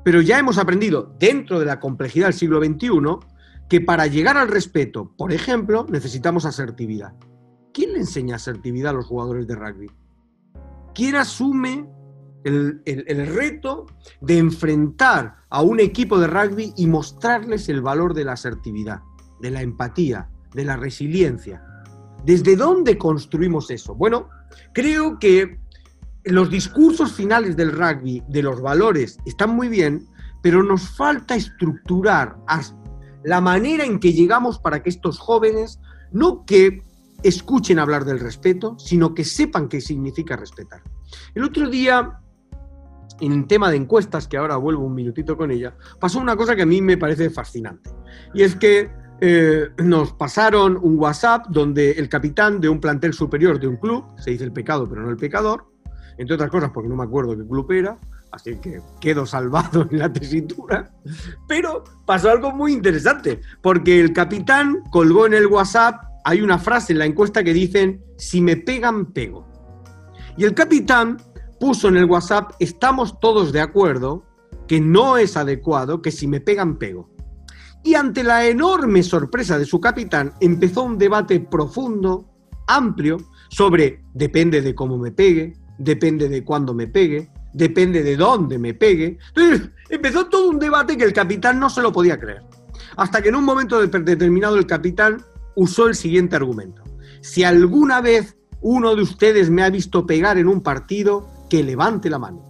pero 0.08 0.22
ya 0.22 0.40
hemos 0.40 0.58
aprendido 0.58 1.14
dentro 1.20 1.60
de 1.60 1.66
la 1.66 1.82
complejidad 1.82 2.28
del 2.28 2.34
siglo 2.34 2.64
XXI 2.64 2.88
que 3.68 3.82
para 3.82 4.08
llegar 4.08 4.38
al 4.38 4.48
respeto, 4.48 5.12
por 5.18 5.34
ejemplo, 5.34 5.86
necesitamos 5.90 6.46
asertividad. 6.46 7.14
¿Quién 7.74 7.92
le 7.92 8.00
enseña 8.00 8.38
asertividad 8.38 8.92
a 8.92 8.94
los 8.94 9.06
jugadores 9.06 9.48
de 9.48 9.56
rugby? 9.56 9.92
¿Quién 10.96 11.18
asume 11.18 11.90
el, 12.46 12.82
reto 13.36 13.86
de 14.22 14.38
enfrentar 14.38 15.40
a 15.50 15.62
un 15.62 15.82
equipo 15.82 16.18
de 16.18 16.28
rugby 16.28 16.74
y 16.78 16.88
mostrarles 16.88 17.68
el 17.68 17.82
valor 17.82 18.14
de 18.14 18.24
la 18.24 18.32
asertividad, 18.32 19.02
de 19.42 19.52
la 19.52 19.62
empatía, 19.62 20.30
de 20.54 20.64
la 20.64 20.78
resiliencia? 20.78 21.66
¿Desde 22.24 22.56
dónde 22.56 22.98
construimos 22.98 23.70
eso? 23.72 23.94
Bueno, 23.94 24.30
creo 24.74 25.20
que 25.20 25.60
los 26.30 26.50
discursos 26.50 27.14
finales 27.14 27.56
del 27.56 27.72
rugby, 27.72 28.24
de 28.28 28.44
los 28.44 28.62
valores, 28.62 29.18
están 29.26 29.56
muy 29.56 29.68
bien, 29.68 30.06
pero 30.42 30.64
nos 30.64 30.90
falta 30.90 31.36
estructurar 31.36 32.38
la 33.24 33.42
manera 33.42 33.84
en 33.84 34.00
que 34.00 34.14
llegamos 34.14 34.60
para 34.60 34.82
que 34.82 34.90
estos 34.90 35.20
jóvenes 35.20 35.80
no 36.12 36.46
que 36.46 36.84
escuchen 37.24 37.80
hablar 37.80 38.06
del 38.06 38.20
respeto, 38.20 38.78
sino 38.80 39.14
que 39.14 39.26
sepan 39.26 39.68
qué 39.68 39.82
significa 39.82 40.36
respetar. 40.36 40.82
El 41.34 41.44
otro 41.44 41.70
día, 41.70 42.20
en 43.20 43.48
tema 43.48 43.70
de 43.70 43.78
encuestas, 43.78 44.28
que 44.28 44.38
ahora 44.38 44.58
vuelvo 44.58 44.86
un 44.86 44.94
minutito 44.94 45.36
con 45.36 45.52
ella, 45.52 45.76
pasó 46.00 46.20
una 46.20 46.36
cosa 46.36 46.56
que 46.56 46.62
a 46.62 46.68
mí 46.68 46.82
me 46.82 46.98
parece 46.98 47.30
fascinante. 47.30 47.90
Y 48.34 48.44
es 48.44 48.56
que 48.56 48.90
eh, 49.20 49.70
nos 49.84 50.14
pasaron 50.14 50.78
un 50.80 51.00
WhatsApp 51.00 51.48
donde 51.50 51.92
el 51.92 52.08
capitán 52.08 52.62
de 52.62 52.70
un 52.70 52.80
plantel 52.80 53.14
superior 53.14 53.60
de 53.60 53.68
un 53.68 53.78
club, 53.78 54.06
se 54.18 54.32
dice 54.32 54.44
el 54.44 54.54
pecado 54.54 54.88
pero 54.88 55.02
no 55.02 55.10
el 55.10 55.18
pecador, 55.18 55.66
entre 56.18 56.36
otras 56.36 56.50
cosas 56.50 56.72
porque 56.74 56.90
no 56.90 56.96
me 56.96 57.04
acuerdo 57.04 57.38
qué 57.38 57.48
club 57.48 57.72
era, 57.72 57.98
así 58.32 58.56
que 58.58 58.82
quedo 59.00 59.26
salvado 59.26 59.88
en 59.92 60.00
la 60.00 60.12
tesitura. 60.12 60.92
Pero 61.48 61.84
pasó 62.06 62.32
algo 62.32 62.52
muy 62.52 62.74
interesante, 62.74 63.42
porque 63.62 64.00
el 64.00 64.14
capitán 64.14 64.84
colgó 64.92 65.26
en 65.26 65.34
el 65.34 65.48
WhatsApp, 65.48 66.02
hay 66.26 66.42
una 66.42 66.58
frase 66.60 66.94
en 66.94 67.00
la 67.00 67.06
encuesta 67.06 67.44
que 67.44 67.54
dicen, 67.54 68.04
si 68.18 68.42
me 68.42 68.58
pegan, 68.58 69.14
pego. 69.14 69.48
Y 70.38 70.44
el 70.44 70.54
capitán 70.54 71.18
puso 71.60 71.88
en 71.88 71.98
el 71.98 72.06
WhatsApp, 72.06 72.52
estamos 72.60 73.20
todos 73.20 73.52
de 73.52 73.62
acuerdo 73.62 74.24
que 74.68 74.82
no 74.82 75.18
es 75.18 75.38
adecuado 75.38 76.02
que 76.02 76.12
si 76.12 76.28
me 76.28 76.42
pegan, 76.42 76.78
pego. 76.78 77.10
Y 77.84 77.96
ante 77.96 78.24
la 78.24 78.46
enorme 78.46 79.02
sorpresa 79.02 79.58
de 79.58 79.66
su 79.66 79.80
capitán, 79.80 80.34
empezó 80.42 80.84
un 80.84 80.98
debate 80.98 81.40
profundo, 81.40 82.26
amplio, 82.68 83.18
sobre 83.50 84.04
depende 84.14 84.62
de 84.62 84.76
cómo 84.76 84.98
me 84.98 85.12
pegue, 85.12 85.54
depende 85.78 86.30
de 86.30 86.44
cuándo 86.44 86.74
me 86.74 86.88
pegue, 86.88 87.30
depende 87.54 88.04
de 88.04 88.18
dónde 88.18 88.58
me 88.58 88.74
pegue. 88.74 89.18
Entonces 89.36 89.70
empezó 89.90 90.28
todo 90.28 90.50
un 90.50 90.60
debate 90.60 90.98
que 90.98 91.04
el 91.04 91.14
capitán 91.14 91.60
no 91.60 91.70
se 91.70 91.82
lo 91.82 91.92
podía 91.92 92.20
creer. 92.20 92.44
Hasta 92.96 93.22
que 93.22 93.30
en 93.30 93.36
un 93.36 93.44
momento 93.44 93.80
determinado 93.80 94.58
el 94.58 94.66
capitán 94.66 95.24
usó 95.56 95.88
el 95.88 95.96
siguiente 95.96 96.36
argumento. 96.36 96.84
Si 97.22 97.44
alguna 97.44 98.02
vez 98.02 98.38
uno 98.62 98.96
de 98.96 99.02
ustedes 99.02 99.50
me 99.50 99.64
ha 99.64 99.70
visto 99.70 100.06
pegar 100.06 100.38
en 100.38 100.48
un 100.48 100.62
partido, 100.62 101.28
que 101.50 101.64
levante 101.64 102.10
la 102.10 102.20
mano. 102.20 102.44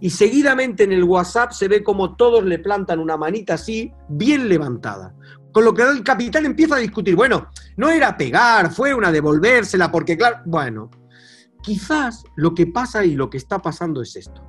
Y 0.00 0.10
seguidamente 0.10 0.84
en 0.84 0.92
el 0.92 1.04
WhatsApp 1.04 1.52
se 1.52 1.68
ve 1.68 1.82
como 1.82 2.16
todos 2.16 2.44
le 2.44 2.58
plantan 2.58 2.98
una 2.98 3.16
manita 3.16 3.54
así, 3.54 3.92
bien 4.08 4.48
levantada. 4.48 5.14
Con 5.52 5.64
lo 5.64 5.72
que 5.72 5.82
el 5.82 6.02
capitán 6.02 6.46
empieza 6.46 6.76
a 6.76 6.80
discutir, 6.80 7.14
bueno, 7.14 7.48
no 7.76 7.88
era 7.88 8.16
pegar, 8.16 8.72
fue 8.72 8.92
una 8.92 9.12
devolvérsela, 9.12 9.90
porque 9.90 10.16
claro, 10.16 10.38
bueno, 10.44 10.90
Quizás 11.64 12.24
lo 12.36 12.54
que 12.54 12.66
pasa 12.66 13.06
y 13.06 13.14
lo 13.14 13.30
que 13.30 13.38
está 13.38 13.62
pasando 13.62 14.02
es 14.02 14.16
esto. 14.16 14.42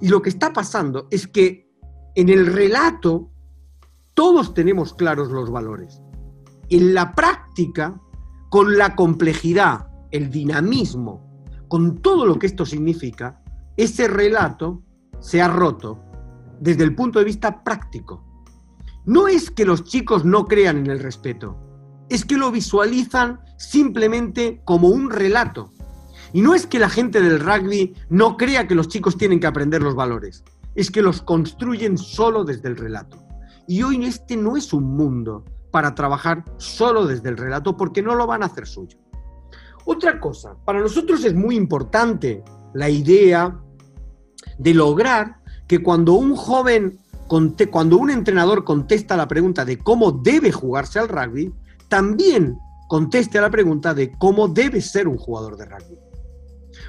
Y 0.00 0.08
lo 0.08 0.22
que 0.22 0.28
está 0.28 0.52
pasando 0.52 1.08
es 1.10 1.26
que 1.26 1.68
en 2.14 2.28
el 2.28 2.46
relato 2.46 3.32
todos 4.14 4.54
tenemos 4.54 4.94
claros 4.94 5.32
los 5.32 5.50
valores. 5.50 6.00
En 6.70 6.94
la 6.94 7.12
práctica, 7.12 8.00
con 8.50 8.78
la 8.78 8.94
complejidad 8.94 9.88
el 10.12 10.30
dinamismo, 10.30 11.42
con 11.66 12.00
todo 12.00 12.24
lo 12.24 12.38
que 12.38 12.46
esto 12.46 12.64
significa, 12.64 13.42
ese 13.76 14.06
relato 14.06 14.84
se 15.18 15.42
ha 15.42 15.48
roto 15.48 16.04
desde 16.60 16.84
el 16.84 16.94
punto 16.94 17.18
de 17.18 17.24
vista 17.24 17.64
práctico. 17.64 18.24
No 19.06 19.26
es 19.26 19.50
que 19.50 19.64
los 19.64 19.82
chicos 19.82 20.24
no 20.24 20.46
crean 20.46 20.78
en 20.78 20.86
el 20.86 21.00
respeto, 21.00 21.58
es 22.08 22.24
que 22.24 22.36
lo 22.36 22.52
visualizan 22.52 23.40
simplemente 23.58 24.62
como 24.64 24.86
un 24.86 25.10
relato. 25.10 25.73
Y 26.34 26.42
no 26.42 26.52
es 26.52 26.66
que 26.66 26.80
la 26.80 26.88
gente 26.88 27.22
del 27.22 27.38
rugby 27.38 27.94
no 28.10 28.36
crea 28.36 28.66
que 28.66 28.74
los 28.74 28.88
chicos 28.88 29.16
tienen 29.16 29.38
que 29.38 29.46
aprender 29.46 29.80
los 29.80 29.94
valores, 29.94 30.42
es 30.74 30.90
que 30.90 31.00
los 31.00 31.22
construyen 31.22 31.96
solo 31.96 32.42
desde 32.42 32.68
el 32.68 32.76
relato. 32.76 33.24
Y 33.68 33.84
hoy 33.84 34.04
este 34.04 34.36
no 34.36 34.56
es 34.56 34.72
un 34.72 34.82
mundo 34.82 35.44
para 35.70 35.94
trabajar 35.94 36.44
solo 36.56 37.06
desde 37.06 37.28
el 37.28 37.36
relato 37.36 37.76
porque 37.76 38.02
no 38.02 38.16
lo 38.16 38.26
van 38.26 38.42
a 38.42 38.46
hacer 38.46 38.66
suyo. 38.66 38.98
Otra 39.84 40.18
cosa, 40.18 40.56
para 40.64 40.80
nosotros 40.80 41.24
es 41.24 41.34
muy 41.34 41.54
importante 41.54 42.42
la 42.74 42.90
idea 42.90 43.56
de 44.58 44.74
lograr 44.74 45.36
que 45.68 45.84
cuando 45.84 46.14
un 46.14 46.34
joven, 46.34 46.98
cuando 47.70 47.96
un 47.96 48.10
entrenador 48.10 48.64
contesta 48.64 49.16
la 49.16 49.28
pregunta 49.28 49.64
de 49.64 49.78
cómo 49.78 50.10
debe 50.10 50.50
jugarse 50.50 50.98
al 50.98 51.08
rugby, 51.08 51.54
también 51.88 52.58
conteste 52.88 53.38
a 53.38 53.42
la 53.42 53.50
pregunta 53.50 53.94
de 53.94 54.10
cómo 54.18 54.48
debe 54.48 54.80
ser 54.80 55.06
un 55.06 55.16
jugador 55.16 55.56
de 55.56 55.66
rugby. 55.66 56.04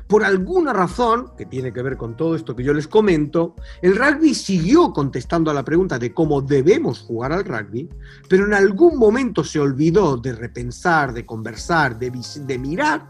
Por 0.07 0.23
alguna 0.23 0.73
razón, 0.73 1.31
que 1.37 1.45
tiene 1.45 1.73
que 1.73 1.81
ver 1.81 1.97
con 1.97 2.15
todo 2.15 2.35
esto 2.35 2.55
que 2.55 2.63
yo 2.63 2.73
les 2.73 2.87
comento, 2.87 3.55
el 3.81 3.95
rugby 3.95 4.33
siguió 4.33 4.91
contestando 4.93 5.51
a 5.51 5.53
la 5.53 5.63
pregunta 5.63 5.99
de 5.99 6.13
cómo 6.13 6.41
debemos 6.41 6.99
jugar 7.01 7.31
al 7.31 7.45
rugby, 7.45 7.89
pero 8.29 8.45
en 8.45 8.53
algún 8.53 8.97
momento 8.97 9.43
se 9.43 9.59
olvidó 9.59 10.17
de 10.17 10.33
repensar, 10.33 11.13
de 11.13 11.25
conversar, 11.25 11.97
de, 11.97 12.11
de 12.11 12.57
mirar 12.57 13.07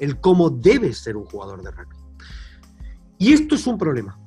el 0.00 0.20
cómo 0.20 0.50
debe 0.50 0.92
ser 0.92 1.16
un 1.16 1.24
jugador 1.24 1.62
de 1.62 1.70
rugby. 1.70 1.96
Y 3.18 3.32
esto 3.32 3.54
es 3.54 3.66
un 3.66 3.78
problema, 3.78 4.18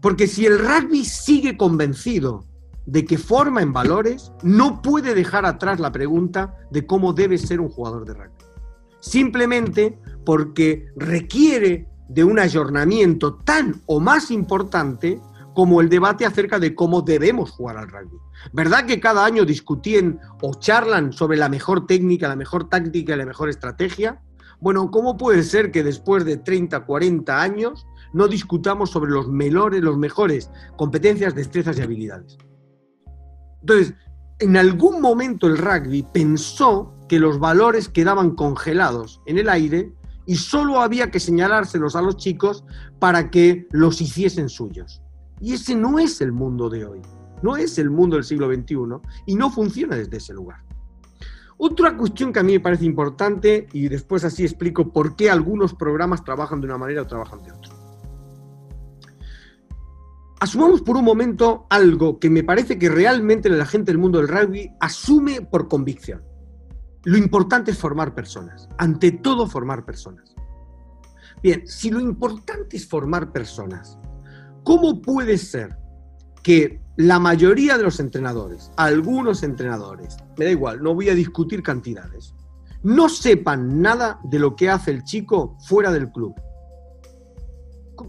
porque 0.00 0.26
si 0.26 0.46
el 0.46 0.58
rugby 0.58 1.04
sigue 1.04 1.56
convencido 1.56 2.44
de 2.86 3.04
que 3.04 3.18
forma 3.18 3.62
en 3.62 3.72
valores, 3.72 4.32
no 4.42 4.82
puede 4.82 5.14
dejar 5.14 5.46
atrás 5.46 5.80
la 5.80 5.92
pregunta 5.92 6.58
de 6.70 6.86
cómo 6.86 7.12
debe 7.12 7.38
ser 7.38 7.60
un 7.60 7.68
jugador 7.68 8.04
de 8.04 8.14
rugby. 8.14 8.44
Simplemente 9.00 9.98
porque 10.24 10.88
requiere 10.96 11.88
de 12.08 12.24
un 12.24 12.38
ayornamiento 12.38 13.36
tan 13.36 13.82
o 13.86 14.00
más 14.00 14.30
importante 14.30 15.20
como 15.54 15.80
el 15.80 15.88
debate 15.88 16.26
acerca 16.26 16.58
de 16.58 16.74
cómo 16.74 17.02
debemos 17.02 17.50
jugar 17.52 17.76
al 17.76 17.88
rugby. 17.88 18.18
¿Verdad 18.52 18.86
que 18.86 19.00
cada 19.00 19.24
año 19.24 19.44
discuten 19.44 20.18
o 20.42 20.54
charlan 20.54 21.12
sobre 21.12 21.36
la 21.36 21.48
mejor 21.48 21.86
técnica, 21.86 22.28
la 22.28 22.36
mejor 22.36 22.68
táctica 22.68 23.14
y 23.14 23.18
la 23.18 23.26
mejor 23.26 23.48
estrategia? 23.48 24.20
Bueno, 24.60 24.90
¿cómo 24.90 25.16
puede 25.16 25.42
ser 25.42 25.70
que 25.70 25.84
después 25.84 26.24
de 26.24 26.36
30, 26.36 26.84
40 26.84 27.40
años 27.40 27.86
no 28.12 28.28
discutamos 28.28 28.90
sobre 28.90 29.12
los, 29.12 29.28
melores, 29.28 29.82
los 29.82 29.96
mejores 29.96 30.50
competencias, 30.76 31.34
destrezas 31.34 31.78
y 31.78 31.82
habilidades? 31.82 32.36
Entonces, 33.60 33.94
en 34.40 34.56
algún 34.56 35.00
momento 35.00 35.46
el 35.46 35.56
rugby 35.56 36.04
pensó 36.12 36.94
que 37.08 37.20
los 37.20 37.38
valores 37.38 37.88
quedaban 37.88 38.32
congelados 38.32 39.22
en 39.26 39.38
el 39.38 39.48
aire 39.48 39.92
y 40.26 40.36
solo 40.36 40.80
había 40.80 41.10
que 41.10 41.20
señalárselos 41.20 41.96
a 41.96 42.02
los 42.02 42.16
chicos 42.16 42.64
para 42.98 43.30
que 43.30 43.66
los 43.70 44.00
hiciesen 44.00 44.48
suyos. 44.48 45.02
Y 45.40 45.54
ese 45.54 45.74
no 45.74 45.98
es 45.98 46.20
el 46.20 46.32
mundo 46.32 46.70
de 46.70 46.84
hoy, 46.86 47.02
no 47.42 47.56
es 47.56 47.78
el 47.78 47.90
mundo 47.90 48.16
del 48.16 48.24
siglo 48.24 48.52
XXI 48.52 48.76
y 49.26 49.34
no 49.34 49.50
funciona 49.50 49.96
desde 49.96 50.16
ese 50.16 50.32
lugar. 50.32 50.64
Otra 51.56 51.96
cuestión 51.96 52.32
que 52.32 52.40
a 52.40 52.42
mí 52.42 52.52
me 52.52 52.60
parece 52.60 52.84
importante, 52.84 53.68
y 53.72 53.88
después 53.88 54.24
así 54.24 54.42
explico 54.42 54.92
por 54.92 55.14
qué 55.14 55.30
algunos 55.30 55.74
programas 55.74 56.24
trabajan 56.24 56.60
de 56.60 56.66
una 56.66 56.78
manera 56.78 57.02
o 57.02 57.06
trabajan 57.06 57.42
de 57.42 57.52
otra. 57.52 57.72
Asumamos 60.40 60.82
por 60.82 60.96
un 60.96 61.04
momento 61.04 61.66
algo 61.70 62.18
que 62.18 62.28
me 62.28 62.42
parece 62.42 62.78
que 62.78 62.88
realmente 62.88 63.48
la 63.48 63.64
gente 63.64 63.92
del 63.92 63.98
mundo 63.98 64.18
del 64.18 64.28
rugby 64.28 64.70
asume 64.80 65.40
por 65.42 65.68
convicción. 65.68 66.22
Lo 67.04 67.18
importante 67.18 67.70
es 67.70 67.78
formar 67.78 68.14
personas, 68.14 68.68
ante 68.78 69.12
todo 69.12 69.46
formar 69.46 69.84
personas. 69.84 70.34
Bien, 71.42 71.66
si 71.66 71.90
lo 71.90 72.00
importante 72.00 72.78
es 72.78 72.88
formar 72.88 73.30
personas, 73.30 73.98
¿cómo 74.62 75.02
puede 75.02 75.36
ser 75.36 75.76
que 76.42 76.80
la 76.96 77.18
mayoría 77.18 77.76
de 77.76 77.84
los 77.84 78.00
entrenadores, 78.00 78.70
algunos 78.76 79.42
entrenadores, 79.42 80.16
me 80.38 80.46
da 80.46 80.50
igual, 80.52 80.82
no 80.82 80.94
voy 80.94 81.10
a 81.10 81.14
discutir 81.14 81.62
cantidades, 81.62 82.34
no 82.82 83.10
sepan 83.10 83.82
nada 83.82 84.20
de 84.24 84.38
lo 84.38 84.56
que 84.56 84.70
hace 84.70 84.90
el 84.90 85.04
chico 85.04 85.58
fuera 85.66 85.92
del 85.92 86.10
club? 86.10 86.34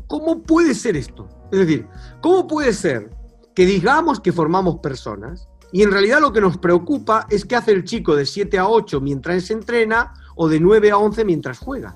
¿Cómo 0.08 0.42
puede 0.44 0.74
ser 0.74 0.96
esto? 0.96 1.28
Es 1.52 1.60
decir, 1.60 1.88
¿cómo 2.22 2.48
puede 2.48 2.72
ser 2.72 3.10
que 3.54 3.66
digamos 3.66 4.22
que 4.22 4.32
formamos 4.32 4.80
personas 4.80 5.50
y 5.76 5.84
en 5.84 5.92
realidad 5.92 6.22
lo 6.22 6.32
que 6.32 6.40
nos 6.40 6.58
preocupa 6.58 7.28
es 7.30 7.44
qué 7.44 7.58
hace 7.58 7.74
el 7.74 7.84
chico 7.84 8.16
de 8.16 8.26
7 8.26 8.58
a 8.60 8.70
8 8.70 9.02
mientras 9.02 9.44
se 9.44 9.52
entrena 9.52 10.14
o 10.38 10.48
de 10.48 10.62
9 10.62 10.92
a 10.92 10.98
11 10.98 11.26
mientras 11.26 11.60
juega. 11.60 11.94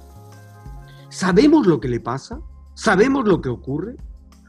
¿Sabemos 1.08 1.66
lo 1.66 1.80
que 1.80 1.88
le 1.88 2.02
pasa? 2.02 2.42
¿Sabemos 2.74 3.26
lo 3.26 3.40
que 3.40 3.48
ocurre? 3.48 3.96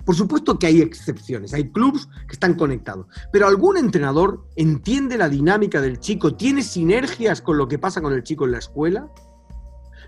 Por 0.05 0.17
supuesto 0.17 0.59
que 0.59 0.67
hay 0.67 0.81
excepciones, 0.81 1.55
hay 1.55 1.71
clubes 1.71 2.09
que 2.27 2.33
están 2.33 2.55
conectados, 2.55 3.07
pero 3.33 3.47
algún 3.47 3.77
entrenador 3.77 4.49
entiende 4.57 5.17
la 5.17 5.29
dinámica 5.29 5.81
del 5.81 6.01
chico, 6.01 6.35
tiene 6.35 6.65
sinergias 6.65 7.41
con 7.41 7.57
lo 7.57 7.69
que 7.69 7.79
pasa 7.79 8.03
con 8.03 8.13
el 8.13 8.25
chico 8.25 8.47
en 8.47 8.51
la 8.51 8.59
escuela. 8.59 9.09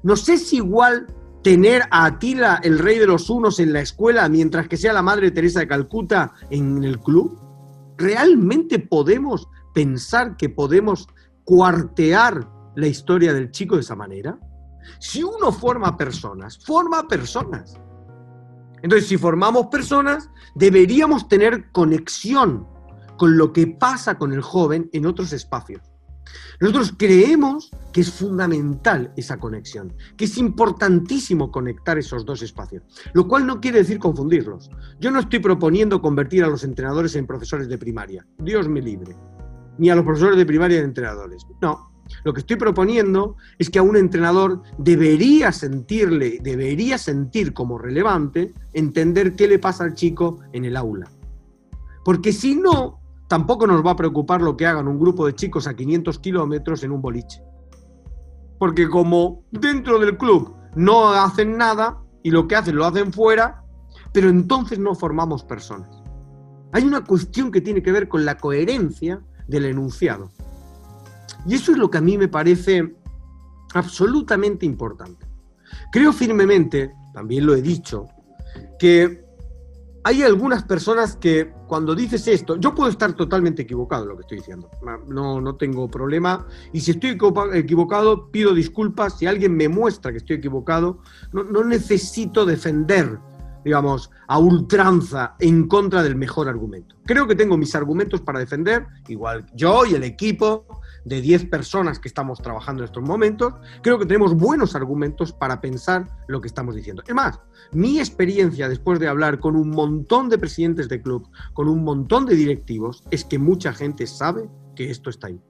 No 0.02 0.16
sé 0.16 0.36
si 0.36 0.56
igual 0.56 1.06
tener 1.44 1.82
a 1.92 2.06
Atila, 2.06 2.58
el 2.64 2.80
rey 2.80 2.98
de 2.98 3.06
los 3.06 3.30
unos, 3.30 3.60
en 3.60 3.72
la 3.72 3.82
escuela, 3.82 4.28
mientras 4.28 4.66
que 4.66 4.76
sea 4.76 4.92
la 4.92 5.02
Madre 5.02 5.30
Teresa 5.30 5.60
de 5.60 5.68
Calcuta 5.68 6.32
en 6.50 6.82
el 6.82 6.98
club. 6.98 7.51
¿Realmente 8.02 8.80
podemos 8.80 9.48
pensar 9.72 10.36
que 10.36 10.48
podemos 10.48 11.06
cuartear 11.44 12.48
la 12.74 12.88
historia 12.88 13.32
del 13.32 13.52
chico 13.52 13.76
de 13.76 13.82
esa 13.82 13.94
manera? 13.94 14.40
Si 14.98 15.22
uno 15.22 15.52
forma 15.52 15.96
personas, 15.96 16.58
forma 16.58 17.06
personas. 17.06 17.78
Entonces, 18.82 19.08
si 19.08 19.16
formamos 19.16 19.68
personas, 19.68 20.28
deberíamos 20.56 21.28
tener 21.28 21.70
conexión 21.70 22.66
con 23.16 23.38
lo 23.38 23.52
que 23.52 23.68
pasa 23.68 24.18
con 24.18 24.32
el 24.32 24.42
joven 24.42 24.90
en 24.92 25.06
otros 25.06 25.32
espacios. 25.32 25.91
Nosotros 26.60 26.94
creemos 26.96 27.70
que 27.92 28.00
es 28.00 28.10
fundamental 28.10 29.12
esa 29.16 29.38
conexión, 29.38 29.92
que 30.16 30.24
es 30.26 30.38
importantísimo 30.38 31.50
conectar 31.50 31.98
esos 31.98 32.24
dos 32.24 32.42
espacios, 32.42 32.82
lo 33.12 33.26
cual 33.28 33.46
no 33.46 33.60
quiere 33.60 33.78
decir 33.78 33.98
confundirlos. 33.98 34.70
Yo 35.00 35.10
no 35.10 35.20
estoy 35.20 35.40
proponiendo 35.40 36.00
convertir 36.00 36.44
a 36.44 36.48
los 36.48 36.64
entrenadores 36.64 37.16
en 37.16 37.26
profesores 37.26 37.68
de 37.68 37.78
primaria, 37.78 38.26
Dios 38.38 38.68
me 38.68 38.80
libre, 38.80 39.16
ni 39.78 39.90
a 39.90 39.94
los 39.94 40.04
profesores 40.04 40.36
de 40.36 40.46
primaria 40.46 40.78
en 40.78 40.84
entrenadores. 40.84 41.46
No, 41.60 41.92
lo 42.24 42.32
que 42.32 42.40
estoy 42.40 42.56
proponiendo 42.56 43.36
es 43.58 43.70
que 43.70 43.78
a 43.78 43.82
un 43.82 43.96
entrenador 43.96 44.62
debería 44.78 45.52
sentirle, 45.52 46.38
debería 46.42 46.98
sentir 46.98 47.52
como 47.52 47.78
relevante 47.78 48.54
entender 48.72 49.34
qué 49.34 49.48
le 49.48 49.58
pasa 49.58 49.84
al 49.84 49.94
chico 49.94 50.40
en 50.52 50.64
el 50.64 50.76
aula. 50.76 51.10
Porque 52.04 52.32
si 52.32 52.56
no, 52.56 53.01
tampoco 53.32 53.66
nos 53.66 53.82
va 53.82 53.92
a 53.92 53.96
preocupar 53.96 54.42
lo 54.42 54.58
que 54.58 54.66
hagan 54.66 54.86
un 54.86 54.98
grupo 54.98 55.24
de 55.24 55.34
chicos 55.34 55.66
a 55.66 55.72
500 55.72 56.18
kilómetros 56.18 56.84
en 56.84 56.92
un 56.92 57.00
boliche. 57.00 57.42
Porque 58.58 58.90
como 58.90 59.42
dentro 59.50 59.98
del 59.98 60.18
club 60.18 60.54
no 60.76 61.08
hacen 61.08 61.56
nada 61.56 61.98
y 62.22 62.30
lo 62.30 62.46
que 62.46 62.56
hacen 62.56 62.76
lo 62.76 62.84
hacen 62.84 63.10
fuera, 63.10 63.64
pero 64.12 64.28
entonces 64.28 64.78
no 64.78 64.94
formamos 64.94 65.44
personas. 65.44 65.88
Hay 66.72 66.84
una 66.84 67.04
cuestión 67.04 67.50
que 67.50 67.62
tiene 67.62 67.82
que 67.82 67.90
ver 67.90 68.06
con 68.06 68.26
la 68.26 68.36
coherencia 68.36 69.22
del 69.48 69.64
enunciado. 69.64 70.30
Y 71.46 71.54
eso 71.54 71.72
es 71.72 71.78
lo 71.78 71.90
que 71.90 71.96
a 71.96 72.02
mí 72.02 72.18
me 72.18 72.28
parece 72.28 72.94
absolutamente 73.72 74.66
importante. 74.66 75.26
Creo 75.90 76.12
firmemente, 76.12 76.90
también 77.14 77.46
lo 77.46 77.54
he 77.54 77.62
dicho, 77.62 78.08
que 78.78 79.24
hay 80.04 80.22
algunas 80.22 80.64
personas 80.64 81.16
que 81.16 81.52
cuando 81.66 81.94
dices 81.94 82.26
esto, 82.26 82.56
yo 82.56 82.74
puedo 82.74 82.90
estar 82.90 83.12
totalmente 83.12 83.62
equivocado 83.62 84.02
en 84.02 84.08
lo 84.10 84.16
que 84.16 84.22
estoy 84.22 84.38
diciendo, 84.38 84.68
no, 85.08 85.40
no 85.40 85.56
tengo 85.56 85.88
problema, 85.88 86.46
y 86.72 86.80
si 86.80 86.92
estoy 86.92 87.18
equivocado, 87.54 88.30
pido 88.30 88.54
disculpas, 88.54 89.18
si 89.18 89.26
alguien 89.26 89.56
me 89.56 89.68
muestra 89.68 90.10
que 90.10 90.18
estoy 90.18 90.36
equivocado, 90.36 90.98
no, 91.32 91.44
no 91.44 91.64
necesito 91.64 92.44
defender, 92.44 93.18
digamos, 93.64 94.10
a 94.26 94.38
ultranza 94.38 95.36
en 95.38 95.68
contra 95.68 96.02
del 96.02 96.16
mejor 96.16 96.48
argumento. 96.48 96.96
Creo 97.06 97.26
que 97.26 97.36
tengo 97.36 97.56
mis 97.56 97.74
argumentos 97.74 98.20
para 98.20 98.40
defender, 98.40 98.86
igual 99.06 99.46
yo 99.54 99.86
y 99.86 99.94
el 99.94 100.02
equipo, 100.02 100.81
de 101.04 101.20
10 101.20 101.46
personas 101.46 101.98
que 101.98 102.08
estamos 102.08 102.40
trabajando 102.40 102.82
en 102.82 102.86
estos 102.86 103.02
momentos, 103.02 103.54
creo 103.82 103.98
que 103.98 104.06
tenemos 104.06 104.34
buenos 104.34 104.74
argumentos 104.74 105.32
para 105.32 105.60
pensar 105.60 106.08
lo 106.28 106.40
que 106.40 106.48
estamos 106.48 106.74
diciendo. 106.74 107.02
Es 107.06 107.14
más, 107.14 107.40
mi 107.72 107.98
experiencia 107.98 108.68
después 108.68 109.00
de 109.00 109.08
hablar 109.08 109.40
con 109.40 109.56
un 109.56 109.70
montón 109.70 110.28
de 110.28 110.38
presidentes 110.38 110.88
de 110.88 111.02
club, 111.02 111.28
con 111.52 111.68
un 111.68 111.84
montón 111.84 112.26
de 112.26 112.36
directivos, 112.36 113.02
es 113.10 113.24
que 113.24 113.38
mucha 113.38 113.72
gente 113.72 114.06
sabe 114.06 114.48
que 114.76 114.90
esto 114.90 115.10
está 115.10 115.28
ahí. 115.28 115.40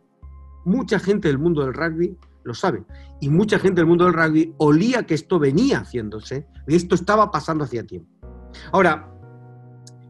Mucha 0.64 0.98
gente 0.98 1.28
del 1.28 1.38
mundo 1.38 1.62
del 1.62 1.74
rugby 1.74 2.16
lo 2.44 2.54
saben. 2.54 2.86
Y 3.20 3.28
mucha 3.28 3.58
gente 3.58 3.80
del 3.80 3.86
mundo 3.86 4.04
del 4.04 4.14
rugby 4.14 4.54
olía 4.58 5.04
que 5.04 5.14
esto 5.14 5.38
venía 5.38 5.80
haciéndose, 5.80 6.46
y 6.66 6.76
esto 6.76 6.94
estaba 6.94 7.30
pasando 7.30 7.64
hacía 7.64 7.84
tiempo. 7.84 8.08
Ahora, 8.72 9.08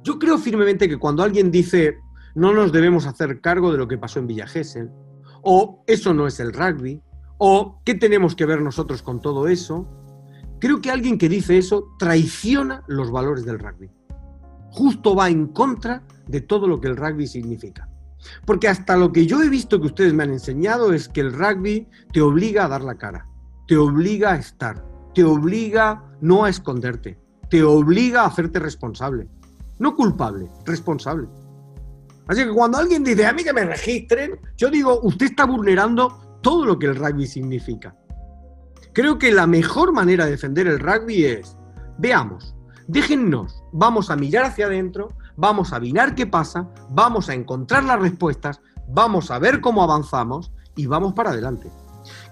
yo 0.03 0.19
creo 0.19 0.39
firmemente 0.39 0.89
que 0.89 0.99
cuando 0.99 1.23
alguien 1.23 1.51
dice 1.51 1.99
no 2.35 2.53
nos 2.53 2.73
debemos 2.73 3.07
hacer 3.07 3.41
cargo 3.41 3.73
de 3.73 3.79
lo 3.79 3.89
que 3.89 3.99
pasó 3.99 4.19
en 4.19 4.27
Villa 4.27 4.47
Gesell, 4.47 4.91
o 5.43 5.85
eso 5.87 6.15
no 6.15 6.27
es 6.27 6.41
el 6.41 6.53
rugby, 6.53 7.03
o 7.39 7.81
qué 7.85 7.95
tenemos 7.95 8.35
que 8.35 8.47
ver 8.47 8.63
nosotros 8.63 9.03
con 9.03 9.21
todo 9.21 9.49
eso, 9.49 9.87
creo 10.61 10.81
que 10.81 10.91
alguien 10.91 11.19
que 11.19 11.29
dice 11.29 11.59
eso 11.59 11.89
traiciona 11.99 12.85
los 12.87 13.11
valores 13.11 13.45
del 13.45 13.59
rugby. 13.59 13.91
Justo 14.71 15.15
va 15.15 15.29
en 15.29 15.49
contra 15.49 16.03
de 16.29 16.41
todo 16.41 16.67
lo 16.67 16.81
que 16.81 16.89
el 16.89 16.97
rugby 16.97 17.27
significa. 17.27 17.89
Porque 18.47 18.69
hasta 18.69 18.97
lo 18.97 19.13
que 19.13 19.27
yo 19.27 19.43
he 19.43 19.49
visto 19.49 19.81
que 19.81 19.89
ustedes 19.89 20.15
me 20.15 20.23
han 20.23 20.31
enseñado 20.31 20.93
es 20.93 21.09
que 21.09 21.21
el 21.21 21.33
rugby 21.33 21.89
te 22.13 22.21
obliga 22.21 22.65
a 22.65 22.69
dar 22.69 22.83
la 22.83 22.95
cara, 22.95 23.27
te 23.67 23.77
obliga 23.77 24.33
a 24.33 24.37
estar, 24.37 24.85
te 25.15 25.25
obliga 25.25 26.05
no 26.21 26.45
a 26.45 26.51
esconderte, 26.51 27.19
te 27.51 27.65
obliga 27.65 28.23
a 28.23 28.27
hacerte 28.27 28.61
responsable. 28.61 29.29
No 29.79 29.97
culpable, 29.97 30.49
responsable. 30.65 31.29
Así 32.29 32.45
que 32.45 32.51
cuando 32.53 32.79
alguien 32.79 33.03
dice 33.03 33.27
a 33.27 33.33
mí 33.33 33.43
que 33.43 33.53
me 33.53 33.65
registren, 33.65 34.39
yo 34.57 34.71
digo, 34.71 35.01
usted 35.03 35.27
está 35.27 35.45
vulnerando 35.45 36.39
todo 36.41 36.65
lo 36.65 36.79
que 36.79 36.87
el 36.87 36.97
rugby 36.97 37.27
significa. 37.27 37.95
Creo 38.93 39.19
que 39.19 39.33
la 39.33 39.47
mejor 39.47 39.93
manera 39.93 40.25
de 40.25 40.33
defender 40.33 40.67
el 40.67 40.79
rugby 40.79 41.25
es, 41.25 41.57
veamos, 41.99 42.55
déjennos, 42.87 43.63
vamos 43.73 44.11
a 44.11 44.17
mirar 44.17 44.45
hacia 44.45 44.67
adentro, 44.67 45.09
vamos 45.37 45.73
a 45.73 45.81
mirar 45.81 46.15
qué 46.15 46.27
pasa, 46.27 46.69
vamos 46.91 47.29
a 47.29 47.35
encontrar 47.35 47.85
las 47.85 48.01
respuestas, 48.01 48.61
vamos 48.89 49.31
a 49.31 49.39
ver 49.39 49.61
cómo 49.61 49.83
avanzamos 49.83 50.53
y 50.77 50.87
vamos 50.87 51.15
para 51.15 51.31
adelante. 51.31 51.71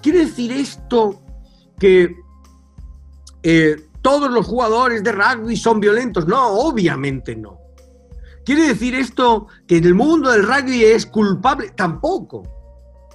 ¿Quiere 0.03 0.21
decir 0.21 0.53
esto 0.53 1.21
que 1.79 2.15
eh, 3.43 3.89
todos 4.03 4.31
los 4.31 4.47
jugadores 4.47 5.03
de 5.03 5.13
rugby 5.13 5.57
son 5.57 5.81
violentos? 5.81 6.27
No, 6.27 6.49
obviamente 6.49 7.37
no. 7.37 7.60
¿Quiere 8.51 8.67
decir 8.67 8.97
esto 8.97 9.47
que 9.69 9.79
el 9.79 9.95
mundo 9.95 10.29
del 10.29 10.43
rugby 10.43 10.83
es 10.83 11.07
culpable? 11.07 11.71
Tampoco. 11.77 12.43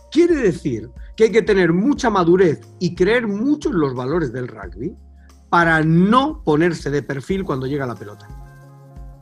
Quiere 0.10 0.34
decir 0.38 0.90
que 1.18 1.26
hay 1.26 1.32
que 1.34 1.42
tener 1.42 1.74
mucha 1.74 2.10
madurez 2.10 2.62
y 2.80 2.96
creer 2.96 3.28
mucho 3.28 3.68
en 3.68 3.82
los 3.82 3.94
valores 3.94 4.32
del 4.32 4.48
rugby 4.48 4.96
para 5.50 5.84
no 5.84 6.42
ponerse 6.42 6.90
de 6.90 7.04
perfil 7.04 7.44
cuando 7.44 7.68
llega 7.68 7.86
la 7.86 7.96
pelota. 7.96 8.30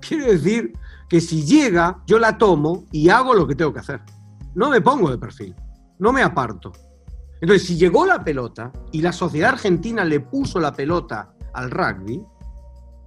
Quiere 0.07 0.33
decir 0.33 0.73
que 1.09 1.19
si 1.19 1.43
llega, 1.45 2.03
yo 2.05 2.19
la 2.19 2.37
tomo 2.37 2.85
y 2.91 3.09
hago 3.09 3.33
lo 3.33 3.47
que 3.47 3.55
tengo 3.55 3.73
que 3.73 3.79
hacer. 3.79 3.99
No 4.53 4.69
me 4.69 4.81
pongo 4.81 5.09
de 5.09 5.17
perfil, 5.17 5.55
no 5.97 6.13
me 6.13 6.21
aparto. 6.21 6.73
Entonces, 7.41 7.65
si 7.65 7.75
llegó 7.75 8.05
la 8.05 8.23
pelota 8.23 8.71
y 8.91 9.01
la 9.01 9.13
sociedad 9.13 9.53
argentina 9.53 10.05
le 10.05 10.19
puso 10.19 10.59
la 10.59 10.73
pelota 10.73 11.33
al 11.55 11.71
rugby, 11.71 12.23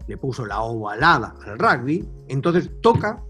le 0.07 0.17
puso 0.17 0.47
la 0.47 0.61
ovalada 0.61 1.35
al 1.45 1.59
rugby, 1.59 2.09
entonces 2.29 2.71
toca 2.81 3.23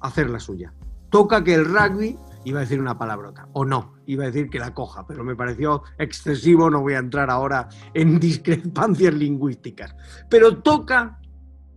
hacer 0.00 0.30
la 0.30 0.40
suya. 0.40 0.74
Toca 1.10 1.44
que 1.44 1.54
el 1.54 1.64
rugby, 1.64 2.18
iba 2.44 2.58
a 2.58 2.62
decir 2.62 2.80
una 2.80 2.98
palabrota, 2.98 3.48
o 3.52 3.64
no, 3.64 3.94
iba 4.06 4.24
a 4.24 4.26
decir 4.26 4.50
que 4.50 4.58
la 4.58 4.74
coja, 4.74 5.06
pero 5.06 5.24
me 5.24 5.36
pareció 5.36 5.82
excesivo, 5.98 6.68
no 6.70 6.80
voy 6.80 6.94
a 6.94 6.98
entrar 6.98 7.30
ahora 7.30 7.68
en 7.94 8.18
discrepancias 8.20 9.14
lingüísticas. 9.14 9.94
Pero 10.28 10.62
toca 10.62 11.20